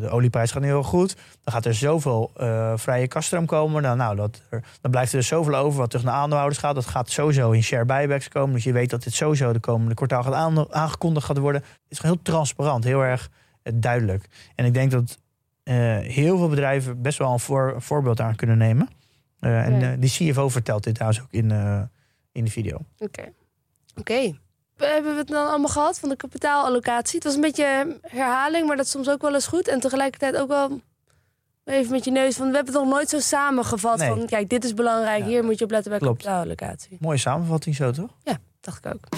de 0.00 0.08
olieprijs 0.08 0.50
gaat 0.50 0.62
nu 0.62 0.68
heel 0.68 0.82
goed. 0.82 1.16
Dan 1.44 1.54
gaat 1.54 1.64
er 1.64 1.74
zoveel 1.74 2.30
eh, 2.36 2.72
vrije 2.76 3.08
kaststroom 3.08 3.46
komen. 3.46 3.82
Dan, 3.82 3.96
nou, 3.96 4.16
dat 4.16 4.42
er, 4.50 4.62
dan 4.80 4.90
blijft 4.90 5.12
er 5.12 5.18
dus 5.18 5.28
zoveel 5.28 5.54
over 5.54 5.78
wat 5.78 5.90
terug 5.90 6.04
naar 6.04 6.14
aandeelhouders 6.14 6.60
gaat. 6.60 6.74
Dat 6.74 6.86
gaat 6.86 7.10
sowieso 7.10 7.50
in 7.50 7.62
share 7.62 7.84
buybacks 7.84 8.28
komen. 8.28 8.54
Dus 8.54 8.64
je 8.64 8.72
weet 8.72 8.90
dat 8.90 9.02
dit 9.02 9.14
sowieso 9.14 9.52
de 9.52 9.60
komende 9.60 9.94
kwartaal 9.94 10.22
gaat 10.22 10.34
aan- 10.34 10.72
aangekondigd 10.74 11.26
gaat 11.26 11.38
worden. 11.38 11.60
Het 11.62 11.80
is 11.88 11.98
gewoon 11.98 12.14
heel 12.14 12.32
transparant, 12.32 12.84
heel 12.84 13.00
erg 13.04 13.30
duidelijk. 13.74 14.26
En 14.54 14.64
ik 14.64 14.74
denk 14.74 14.90
dat 14.90 15.18
eh, 15.62 15.74
heel 15.98 16.36
veel 16.38 16.48
bedrijven 16.48 17.02
best 17.02 17.18
wel 17.18 17.32
een 17.32 17.40
voor, 17.40 17.74
voorbeeld 17.78 18.20
aan 18.20 18.36
kunnen 18.36 18.58
nemen. 18.58 18.88
Eh, 19.40 19.64
en 19.66 19.80
Ja. 19.80 19.92
eh, 19.92 19.96
die 20.00 20.10
CFO 20.10 20.48
vertelt 20.48 20.84
dit 20.84 20.94
trouwens 20.94 21.22
ook 21.22 21.32
in, 21.32 21.50
in 22.32 22.44
de 22.44 22.50
video. 22.50 22.78
Oké. 22.98 23.32
Oké. 23.96 24.40
We 24.76 24.86
Hebben 24.86 25.12
we 25.12 25.18
het 25.18 25.28
dan 25.28 25.48
allemaal 25.48 25.68
gehad 25.68 25.98
van 25.98 26.08
de 26.08 26.16
kapitaalallocatie? 26.16 27.14
Het 27.14 27.24
was 27.24 27.34
een 27.34 27.40
beetje 27.40 27.98
herhaling, 28.02 28.66
maar 28.66 28.76
dat 28.76 28.84
is 28.84 28.90
soms 28.90 29.08
ook 29.10 29.22
wel 29.22 29.34
eens 29.34 29.46
goed. 29.46 29.68
En 29.68 29.80
tegelijkertijd 29.80 30.36
ook 30.36 30.48
wel 30.48 30.80
even 31.64 31.92
met 31.92 32.04
je 32.04 32.10
neus 32.10 32.36
van... 32.36 32.48
we 32.50 32.54
hebben 32.54 32.74
het 32.74 32.82
nog 32.82 32.92
nooit 32.92 33.08
zo 33.08 33.18
samengevat 33.20 33.98
Nee. 33.98 34.08
van... 34.08 34.26
kijk, 34.26 34.48
dit 34.48 34.64
is 34.64 34.74
belangrijk, 34.74 35.20
Ja. 35.22 35.26
hier 35.28 35.44
moet 35.44 35.58
je 35.58 35.64
op 35.64 35.70
letten 35.70 35.90
bij 35.90 36.00
Klopt. 36.00 36.16
kapitaalallocatie. 36.22 36.96
Mooie 37.00 37.18
samenvatting 37.18 37.74
zo, 37.76 37.90
toch? 37.90 38.10
Ja, 38.22 38.38
dacht 38.60 38.84
ik 38.86 38.94
ook. 38.94 39.08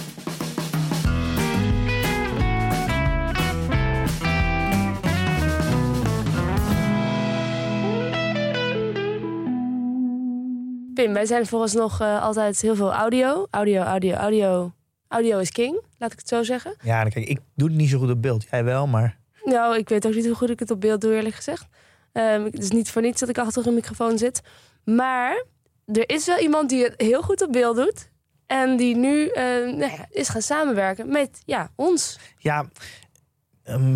Pim, 11.05 11.13
wij 11.13 11.27
zijn 11.27 11.47
vooralsnog 11.47 12.01
eh 12.01 12.23
altijd 12.23 12.61
heel 12.61 12.77
veel 12.77 12.93
audio. 12.93 13.47
Audio, 13.51 13.83
audio, 13.83 14.13
audio. 14.15 14.73
Audio 15.09 15.39
is 15.39 15.51
king, 15.51 15.81
laat 15.99 16.13
ik 16.13 16.19
het 16.19 16.29
zo 16.29 16.43
zeggen. 16.43 16.77
Ja, 16.83 17.03
dan 17.03 17.11
kijk, 17.11 17.27
ik 17.27 17.39
doe 17.55 17.69
het 17.69 17.77
niet 17.77 17.89
zo 17.89 17.99
goed 17.99 18.11
op 18.11 18.23
beeld. 18.23 18.47
Jij 18.51 18.65
wel, 18.65 18.87
maar 18.87 19.19
Nou, 19.43 19.77
ik 19.79 19.89
weet 19.89 20.07
ook 20.07 20.15
niet 20.15 20.27
hoe 20.27 20.35
goed 20.35 20.51
ik 20.51 20.59
het 20.59 20.71
op 20.71 20.81
beeld 20.81 21.01
doe, 21.01 21.15
eerlijk 21.15 21.35
gezegd. 21.35 21.67
Ehm, 22.13 22.45
het 22.45 22.63
is 22.63 22.71
niet 22.71 22.91
voor 22.91 23.03
niets 23.03 23.21
dat 23.21 23.29
ik 23.29 23.39
achter 23.39 23.67
een 23.67 23.75
microfoon 23.75 24.19
zit. 24.19 24.41
Maar 24.85 25.45
er 25.87 26.09
is 26.09 26.27
wel 26.27 26.39
iemand 26.39 26.69
die 26.69 26.85
het 26.85 26.95
heel 26.97 27.23
goed 27.23 27.43
op 27.43 27.53
beeld 27.53 27.77
doet. 27.77 28.11
En 28.47 28.77
die 28.77 28.97
nu 28.97 29.27
eh, 29.27 29.45
nou 29.45 29.79
ja, 29.79 30.07
is 30.11 30.29
gaan 30.29 30.43
samenwerken 30.43 31.09
met 31.09 31.43
ja, 31.45 31.71
ons. 31.77 32.19
ja, 32.39 32.67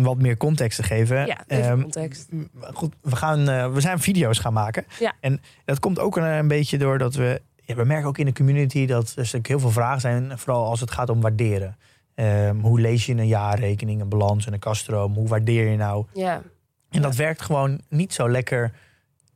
wat 0.01 0.17
meer 0.17 0.37
context 0.37 0.77
te 0.77 0.83
geven. 0.83 1.25
Ja, 1.25 1.43
even 1.47 1.63
Ehm, 1.69 1.81
context. 1.81 2.29
goed, 2.73 2.95
we, 3.01 3.15
gaan, 3.15 3.49
eh, 3.49 3.73
we 3.73 3.81
zijn 3.81 3.99
video's 3.99 4.37
gaan 4.39 4.53
maken. 4.53 4.85
Ja. 4.99 5.13
En 5.19 5.41
dat 5.65 5.79
komt 5.79 5.99
ook 5.99 6.17
een, 6.17 6.23
een 6.23 6.47
beetje 6.47 6.77
door 6.77 6.97
dat 6.97 7.15
we... 7.15 7.41
Ja, 7.55 7.75
we 7.75 7.83
merken 7.83 8.07
ook 8.07 8.17
in 8.17 8.25
de 8.25 8.33
community 8.33 8.85
dat 8.85 9.13
er 9.15 9.39
heel 9.41 9.59
veel 9.59 9.71
vragen 9.71 10.01
zijn. 10.01 10.37
Vooral 10.39 10.65
als 10.65 10.79
het 10.79 10.91
gaat 10.91 11.09
om 11.09 11.21
waarderen. 11.21 11.77
Ehm, 12.15 12.59
hoe 12.59 12.79
lees 12.79 13.05
je 13.05 13.13
een 13.13 13.27
jaarrekening, 13.27 14.01
een 14.01 14.09
balans 14.09 14.45
en 14.45 14.53
een 14.53 14.59
kaststroom? 14.59 15.13
Hoe 15.13 15.27
waardeer 15.27 15.69
je 15.69 15.77
nou? 15.77 16.05
Ja. 16.13 16.41
En 16.89 17.01
dat 17.01 17.15
werkt 17.15 17.41
gewoon 17.41 17.81
niet 17.89 18.13
zo 18.13 18.29
lekker 18.29 18.71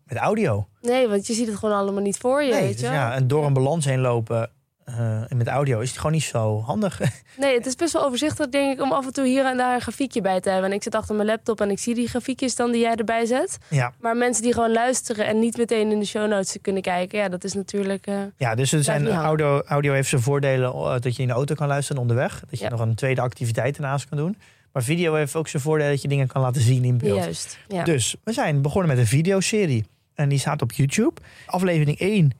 met 0.06 0.18
audio. 0.18 0.68
Nee, 0.82 1.08
want 1.08 1.28
je 1.28 1.34
ziet 1.34 1.48
het 1.48 1.56
gewoon 1.56 1.76
allemaal 1.78 2.02
niet 2.02 2.18
voor 2.18 2.44
je, 2.44 2.52
nee, 2.52 2.62
weet 2.62 2.72
dus 2.72 2.82
je 2.88 2.94
ja, 2.94 3.14
en 3.14 3.28
door 3.28 3.46
een 3.46 3.54
balans 3.54 3.86
heen 3.86 4.00
lopen 4.00 4.50
eh, 4.86 5.32
en 5.32 5.38
met 5.38 5.48
audio 5.48 5.80
is 5.80 5.88
het 5.90 5.98
gewoon 5.98 6.12
niet 6.12 6.24
zo 6.24 6.62
handig. 6.62 7.00
Nee, 7.38 7.54
het 7.58 7.66
is 7.66 7.76
best 7.76 7.94
wel 7.94 8.06
overzichtelijk, 8.06 8.52
denk 8.52 8.74
ik, 8.74 8.82
om 8.82 8.92
af 8.92 9.06
en 9.06 9.14
toe 9.14 9.26
hier 9.26 9.46
en 9.46 9.58
daar 9.58 9.76
een 9.76 9.82
grafiekje 9.82 10.22
bij 10.22 10.40
te 10.42 10.50
hebben. 10.50 10.70
En 10.70 10.76
ik 10.76 10.84
zit 10.84 10.96
achter 10.96 11.16
mijn 11.16 11.28
laptop 11.28 11.62
en 11.62 11.70
ik 11.70 11.80
zie 11.80 11.96
die 11.96 12.08
grafiekjes 12.08 12.56
dan 12.56 12.72
die 12.72 12.82
jij 12.82 12.96
erbij 12.96 13.26
zet. 13.26 13.58
ja. 13.70 13.94
Maar 14.02 14.18
mensen 14.18 14.44
die 14.44 14.54
gewoon 14.54 14.72
luisteren 14.72 15.26
en 15.26 15.40
niet 15.40 15.58
meteen 15.58 15.92
in 15.92 16.00
de 16.00 16.06
show 16.06 16.30
notes 16.30 16.58
kunnen 16.62 16.82
kijken, 16.82 17.20
ja, 17.20 17.30
dat 17.30 17.44
is 17.44 17.54
natuurlijk. 17.54 18.08
eh, 18.08 18.16
Ja, 18.38 18.56
dus 18.56 18.72
er 18.74 18.84
zijn, 18.84 19.08
audio, 19.10 19.62
audio 19.62 19.94
heeft 19.94 20.10
zijn 20.10 20.22
voordelen 20.22 20.74
eh, 20.74 21.00
dat 21.00 21.16
je 21.16 21.22
in 21.22 21.28
de 21.28 21.34
auto 21.34 21.56
kan 21.56 21.68
luisteren 21.68 22.02
onderweg. 22.02 22.40
Dat 22.50 22.60
je 22.60 22.66
Ja. 22.66 22.72
nog 22.72 22.80
een 22.80 22.96
tweede 22.96 23.22
activiteit 23.22 23.76
ernaast 23.76 24.10
kan 24.10 24.18
doen. 24.18 24.38
Maar 24.72 24.84
video 24.84 25.14
heeft 25.16 25.36
ook 25.36 25.48
zijn 25.48 25.62
voordeel 25.64 25.90
dat 25.90 26.02
je 26.02 26.08
dingen 26.08 26.28
kan 26.28 26.42
laten 26.42 26.62
zien 26.62 26.84
in 26.84 26.98
beeld. 26.98 27.18
juist. 27.24 27.58
Ja. 27.68 27.84
Dus 27.84 28.16
we 28.24 28.34
zijn 28.34 28.62
begonnen 28.62 28.90
met 28.90 28.98
een 29.00 29.08
videoserie. 29.08 29.86
En 30.16 30.30
die 30.30 30.40
staat 30.40 30.62
op 30.62 30.72
YouTube. 30.72 31.22
Aflevering 31.46 32.00
1 32.00 32.32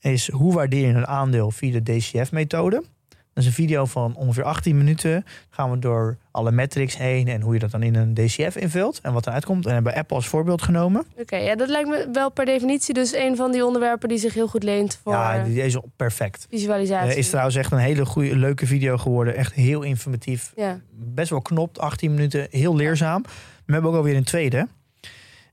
is 0.00 0.30
hoe 0.30 0.54
waardeer 0.54 0.86
je 0.86 0.94
een 0.94 1.06
aandeel 1.06 1.50
via 1.50 1.80
de 1.80 1.82
DCF-methode. 1.96 2.82
Dat 3.08 3.46
is 3.46 3.56
een 3.56 3.64
video 3.64 3.84
van 3.84 4.14
ongeveer 4.16 4.42
18 4.44 4.76
minuten. 4.76 5.24
Gaan 5.50 5.70
we 5.70 5.78
door 5.78 6.16
alle 6.30 6.50
metrics 6.52 6.96
heen 6.96 7.28
en 7.28 7.40
hoe 7.40 7.52
je 7.54 7.58
dat 7.58 7.70
dan 7.70 7.82
in 7.82 7.94
een 7.94 8.14
DCF 8.14 8.56
invult. 8.56 9.00
En 9.02 9.12
wat 9.12 9.26
eruit 9.26 9.44
komt. 9.44 9.66
En 9.66 9.72
hebben 9.72 9.92
we 9.92 9.98
Apple 9.98 10.16
als 10.16 10.28
voorbeeld 10.28 10.62
genomen. 10.62 11.04
Oké, 11.18 11.36
ja, 11.36 11.56
dat 11.56 11.68
lijkt 11.68 11.88
me 11.88 12.08
wel 12.12 12.30
per 12.30 12.44
definitie 12.44 12.94
dus 12.94 13.14
een 13.14 13.36
van 13.36 13.52
die 13.52 13.64
onderwerpen 13.64 14.08
die 14.08 14.18
zich 14.18 14.34
heel 14.34 14.48
goed 14.48 14.62
leent 14.62 15.00
voor 15.02 15.12
Ja, 15.12 15.42
die 15.44 15.62
is 15.62 15.78
perfect. 15.96 16.46
visualisatie. 16.50 17.10
Eh, 17.12 17.16
is 17.18 17.28
trouwens 17.28 17.56
echt 17.56 17.72
een 17.72 17.78
hele 17.78 18.06
goede, 18.06 18.36
leuke 18.36 18.66
video 18.66 18.96
geworden. 18.96 19.34
Echt 19.36 19.52
heel 19.52 19.82
informatief. 19.82 20.52
Ja, 20.56 20.80
Best 20.92 21.30
wel 21.30 21.42
knopt, 21.42 21.78
18 21.78 22.10
minuten. 22.14 22.46
Heel 22.50 22.76
leerzaam. 22.76 23.22
We 23.66 23.72
hebben 23.72 23.90
ook 23.90 23.96
alweer 23.96 24.16
een 24.16 24.24
tweede. 24.24 24.68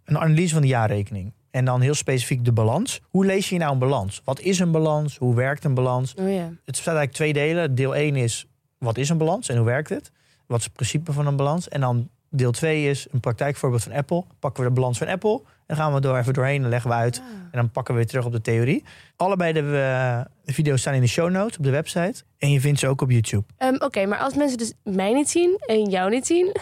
Een 0.06 0.18
analyse 0.18 0.54
van 0.54 0.62
de 0.62 0.68
jaarrekening. 0.68 1.34
En 1.56 1.66
dan 1.66 1.82
heel 1.82 1.94
specifiek 1.94 2.46
de 2.46 2.52
balans. 2.52 3.02
Hoe 3.10 3.26
lees 3.26 3.50
je 3.50 3.58
nou 3.58 3.72
een 3.74 3.80
balans? 3.80 4.22
Wat 4.24 4.40
is 4.40 4.60
een 4.60 4.72
balans? 4.72 5.18
Hoe 5.18 5.36
werkt 5.36 5.64
een 5.64 5.74
balans? 5.74 6.14
oh 6.14 6.32
ja. 6.32 6.44
Het 6.44 6.66
bestaat 6.66 6.96
eigenlijk 6.96 7.12
twee 7.12 7.34
delen. 7.34 7.76
Deel 7.76 7.96
1 7.96 8.16
is 8.16 8.48
wat 8.78 8.98
is 8.98 9.10
een 9.10 9.18
balans 9.18 9.50
en 9.50 9.58
hoe 9.58 9.66
werkt 9.66 9.90
het? 9.90 10.12
Wat 10.46 10.60
is 10.60 10.64
het 10.66 10.74
principe 10.74 11.14
van 11.14 11.28
een 11.28 11.36
balans? 11.36 11.70
En 11.70 11.82
dan 11.82 12.10
Deel 12.30 12.52
2 12.52 12.90
is 12.90 13.08
een 13.12 13.20
praktijkvoorbeeld 13.20 13.84
van 13.84 13.92
Apple. 13.92 14.24
Pakken 14.40 14.64
we 14.64 14.70
de 14.70 14.76
balans 14.76 14.98
van 14.98 15.08
Apple. 15.08 15.42
En 15.66 15.76
gaan 15.76 15.94
we 15.94 16.02
door 16.02 16.18
even 16.18 16.34
doorheen 16.34 16.64
en 16.64 16.70
leggen 16.70 16.90
we 16.90 16.96
uit. 16.96 17.18
En 17.52 17.60
dan 17.60 17.72
pakken 17.72 17.94
we 17.94 18.00
weer 18.00 18.10
terug 18.10 18.26
op 18.26 18.32
de 18.32 18.42
theorie. 18.42 18.84
Allebei 19.16 19.54
de 19.54 19.78
eh, 20.46 20.54
video's 20.54 20.80
staan 20.80 20.94
in 20.94 21.02
de 21.02 21.08
show 21.08 21.30
notes 21.30 21.58
op 21.58 21.64
de 21.64 21.70
website. 21.70 22.24
En 22.38 22.52
je 22.52 22.60
vindt 22.60 22.80
ze 22.80 22.88
ook 22.88 23.02
op 23.02 23.12
YouTube. 23.12 23.44
Ehm, 23.58 23.76
Oké, 23.76 24.06
maar 24.06 24.20
als 24.20 24.36
mensen 24.36 24.58
dus 24.58 24.74
mij 24.84 25.14
niet 25.14 25.30
zien 25.30 25.58
en 25.66 25.90
jou 25.90 26.10
niet 26.10 26.26
zien, 26.26 26.56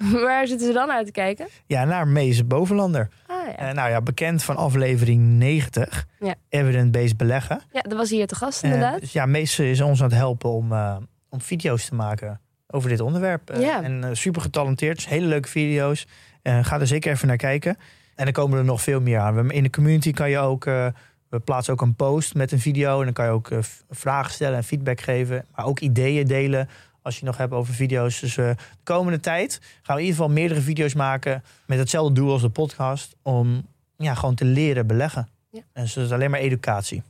waar 0.24 0.46
zitten 0.46 0.66
ze 0.66 0.72
dan 0.72 0.90
uit 0.90 1.06
te 1.06 1.12
kijken? 1.12 1.48
Ja, 1.66 1.84
naar 1.84 2.08
Mees 2.08 2.46
Bovenlander. 2.46 3.08
Ah 3.26 3.36
ja. 3.46 3.56
Eh, 3.56 3.74
nou 3.74 3.90
ja, 3.90 4.00
bekend 4.00 4.42
van 4.44 4.56
aflevering 4.56 5.22
90. 5.38 6.06
Ja. 6.20 6.34
Evidence-based 6.48 7.16
beleggen. 7.16 7.60
Ja, 7.72 7.80
dat 7.80 7.92
was 7.98 8.10
hier 8.10 8.26
te 8.26 8.34
gast 8.34 8.62
Eh, 8.62 8.70
inderdaad. 8.72 9.00
dus 9.00 9.12
ja, 9.12 9.26
Mees 9.26 9.58
is 9.58 9.80
ons 9.80 10.02
aan 10.02 10.08
het 10.08 10.16
helpen 10.18 10.50
om, 10.50 10.72
eh, 10.72 10.96
om 11.28 11.40
video's 11.40 11.84
te 11.84 11.94
maken 11.94 12.40
over 12.66 12.88
dit 12.88 13.00
onderwerp. 13.00 13.52
Ja. 13.58 13.82
En 13.82 14.16
super 14.16 14.42
getalenteerd. 14.42 14.96
Dus 14.96 15.08
hele 15.08 15.26
leuke 15.26 15.48
video's. 15.48 16.06
Ga 16.42 16.80
er 16.80 16.86
zeker 16.86 17.12
even 17.12 17.28
naar 17.28 17.36
kijken. 17.36 17.76
En 18.14 18.26
er 18.26 18.32
komen 18.32 18.58
er 18.58 18.64
nog 18.64 18.82
veel 18.82 19.00
meer 19.00 19.18
aan. 19.18 19.46
We- 19.46 19.54
In 19.54 19.62
de 19.62 19.70
community 19.70 20.12
kan 20.12 20.30
je 20.30 20.38
ook... 20.38 20.64
we 20.64 21.38
plaatsen 21.44 21.72
ook 21.72 21.80
een 21.80 21.94
post 21.94 22.34
met 22.34 22.52
een 22.52 22.60
video. 22.60 22.98
En 22.98 23.04
dan 23.04 23.12
kan 23.12 23.24
je 23.24 23.30
ook 23.30 23.48
vragen 23.90 24.32
stellen 24.32 24.56
en 24.56 24.64
feedback 24.64 25.00
geven. 25.00 25.44
Maar 25.56 25.64
ook 25.66 25.80
ideeën 25.80 26.26
delen 26.26 26.68
als 27.02 27.18
je 27.18 27.24
nog 27.24 27.36
hebt 27.36 27.52
over 27.52 27.74
video's. 27.74 28.20
Dus 28.20 28.36
eh, 28.36 28.46
de 28.48 28.56
komende 28.82 29.20
tijd 29.20 29.58
gaan 29.82 29.96
we 29.96 30.02
in 30.02 30.06
ieder 30.08 30.20
geval 30.20 30.34
meerdere 30.34 30.60
video's 30.60 30.94
maken... 30.94 31.42
met 31.66 31.78
hetzelfde 31.78 32.14
doel 32.14 32.32
als 32.32 32.42
de 32.42 32.48
podcast. 32.48 33.16
Om 33.22 33.66
ja, 33.96 34.14
gewoon 34.14 34.34
te 34.34 34.44
leren 34.44 34.86
beleggen. 34.86 35.28
Ja. 35.50 35.60
En 35.72 35.82
dus 35.82 35.92
dat 35.94 36.04
is 36.04 36.12
alleen 36.12 36.30
maar 36.30 36.40
educatie. 36.40 37.02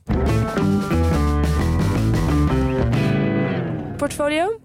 Portfolio? 3.97 4.59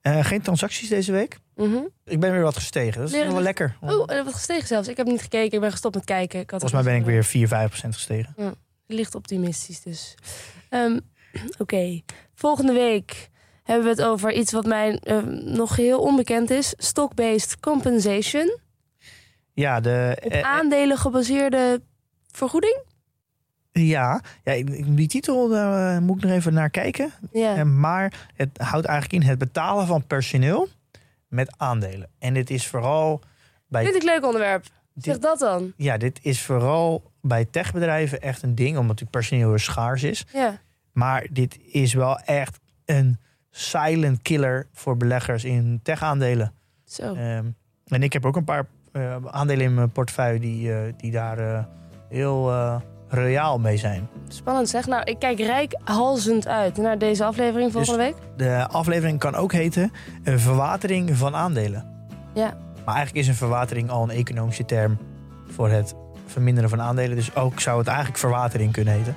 Eh, 0.00 0.24
geen 0.24 0.42
transacties 0.42 0.88
deze 0.88 1.12
week. 1.12 1.38
Mhm. 1.56 1.76
Ik 2.04 2.20
ben 2.20 2.32
weer 2.32 2.42
wat 2.42 2.56
gestegen. 2.56 3.00
Dat 3.00 3.12
is 3.12 3.24
wel 3.24 3.34
we- 3.34 3.40
lekker. 3.40 3.76
Oh, 3.80 4.12
en 4.12 4.24
wat 4.24 4.34
gestegen 4.34 4.66
zelfs. 4.66 4.88
Ik 4.88 4.96
heb 4.96 5.06
niet 5.06 5.20
gekeken, 5.20 5.52
ik 5.52 5.60
ben 5.60 5.70
gestopt 5.70 5.94
met 5.94 6.04
kijken. 6.04 6.40
Ik 6.40 6.50
had 6.50 6.60
Volgens 6.60 6.82
mij 6.82 6.92
ben 6.92 7.00
ik 7.00 7.06
weer 7.06 7.24
4, 7.24 7.48
5 7.48 7.68
procent 7.68 7.94
gestegen. 7.94 8.34
licht 8.86 9.14
optimistisch 9.14 9.82
dus. 9.82 10.14
Ehm, 10.68 10.98
Oké, 11.58 12.00
volgende 12.34 12.72
week 12.72 13.30
hebben 13.62 13.84
we 13.84 13.90
het 13.90 14.02
over 14.02 14.32
iets 14.32 14.52
wat 14.52 14.66
mij 14.66 14.98
ehm, 15.02 15.54
nog 15.54 15.76
heel 15.76 16.00
onbekend 16.00 16.50
is. 16.50 16.74
Stock-based 16.76 17.60
compensation. 17.60 18.58
Ja, 19.52 19.80
de, 19.80 20.18
Op 20.24 20.30
eh, 20.32 20.40
aandelen 20.40 20.96
gebaseerde 20.98 21.82
vergoeding? 22.30 22.82
ja, 23.72 24.20
ja 24.44 24.62
die 24.86 25.08
titel 25.08 25.48
daar 25.48 25.96
eh, 25.96 26.02
moet 26.02 26.16
ik 26.16 26.22
nog 26.22 26.32
even 26.32 26.54
naar 26.54 26.70
kijken. 26.70 27.12
Ja. 27.32 27.56
Eh, 27.56 27.62
maar 27.62 28.28
het 28.34 28.58
houdt 28.58 28.86
eigenlijk 28.86 29.22
in 29.22 29.28
het 29.30 29.38
betalen 29.38 29.86
van 29.86 30.06
personeel 30.06 30.68
met 31.28 31.54
aandelen. 31.56 32.08
En 32.18 32.34
dit 32.34 32.50
is 32.50 32.66
vooral 32.66 33.20
bij, 33.68 33.82
Vind 33.84 33.96
ik 33.96 34.02
leuk 34.02 34.24
onderwerp. 34.24 34.66
Zeg 34.94 35.18
dat 35.18 35.38
dan. 35.38 35.72
ja, 35.76 35.96
dit 35.96 36.18
is 36.22 36.40
vooral 36.42 37.10
bij 37.20 37.44
techbedrijven 37.44 38.20
echt 38.22 38.42
een 38.42 38.54
ding, 38.54 38.68
omdat 38.68 38.82
natuurlijk 38.86 39.10
personeel 39.10 39.48
weer 39.48 39.58
schaars 39.58 40.02
is. 40.02 40.24
Ja. 40.32 40.60
Maar 40.92 41.26
dit 41.30 41.58
is 41.66 41.92
wel 41.94 42.18
echt 42.18 42.58
een 42.84 43.18
silent 43.52 44.22
killer 44.22 44.66
voor 44.72 44.96
beleggers 44.96 45.44
in 45.44 45.80
tech-aandelen. 45.82 46.52
Zo. 46.84 47.14
Ehm, 47.14 47.44
en 47.86 48.02
ik 48.02 48.12
heb 48.12 48.26
ook 48.26 48.36
een 48.36 48.44
paar 48.44 48.66
eh, 48.92 49.16
aandelen 49.26 49.64
in 49.64 49.74
mijn 49.74 49.90
portefeuille 49.90 50.40
die, 50.40 50.72
eh, 50.72 50.92
die 50.96 51.10
daar 51.10 51.38
eh, 51.38 51.64
heel 52.08 52.52
royaal 53.08 53.58
mee 53.58 53.76
zijn. 53.76 54.08
Spannend 54.28 54.68
zeg. 54.68 54.86
Nou, 54.86 55.02
ik 55.04 55.18
kijk 55.18 55.38
rijkhalzend 55.38 56.48
uit 56.48 56.76
naar 56.76 56.98
deze 56.98 57.24
aflevering 57.24 57.72
volgende 57.72 57.98
week. 57.98 58.14
De 58.36 58.66
aflevering 58.68 59.18
kan 59.18 59.34
ook 59.34 59.52
heten 59.52 59.92
een 60.22 60.38
verwatering 60.38 61.16
van 61.16 61.34
aandelen. 61.34 62.06
Ja. 62.34 62.56
Maar 62.84 62.94
eigenlijk 62.94 63.16
is 63.16 63.28
een 63.28 63.34
verwatering 63.34 63.90
al 63.90 64.02
een 64.02 64.10
economische 64.10 64.64
term 64.64 64.98
voor 65.46 65.68
het 65.68 65.94
verminderen 66.26 66.70
van 66.70 66.80
aandelen. 66.80 67.16
Dus 67.16 67.36
ook 67.36 67.60
zou 67.60 67.78
het 67.78 67.86
eigenlijk 67.86 68.18
verwatering 68.18 68.72
kunnen 68.72 68.94
heten. 68.94 69.16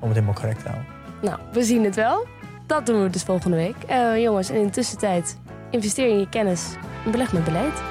Om 0.00 0.08
het 0.08 0.12
helemaal 0.12 0.34
correct 0.34 0.62
te 0.62 0.68
houden. 0.68 0.92
Nou, 1.22 1.38
we 1.52 1.62
zien 1.62 1.84
het 1.84 1.94
wel. 1.94 2.26
Dat 2.68 2.86
doen 2.86 3.02
we 3.02 3.10
dus 3.10 3.22
volgende 3.22 3.56
week. 3.56 3.76
Eh, 3.86 4.22
jongens, 4.22 4.50
en 4.50 4.56
in 4.56 4.66
de 4.66 4.72
tussentijd 4.72 5.38
investeer 5.70 6.08
in 6.08 6.18
je 6.18 6.28
kennis 6.28 6.74
en 7.04 7.10
beleg 7.10 7.32
met 7.32 7.44
beleid. 7.44 7.82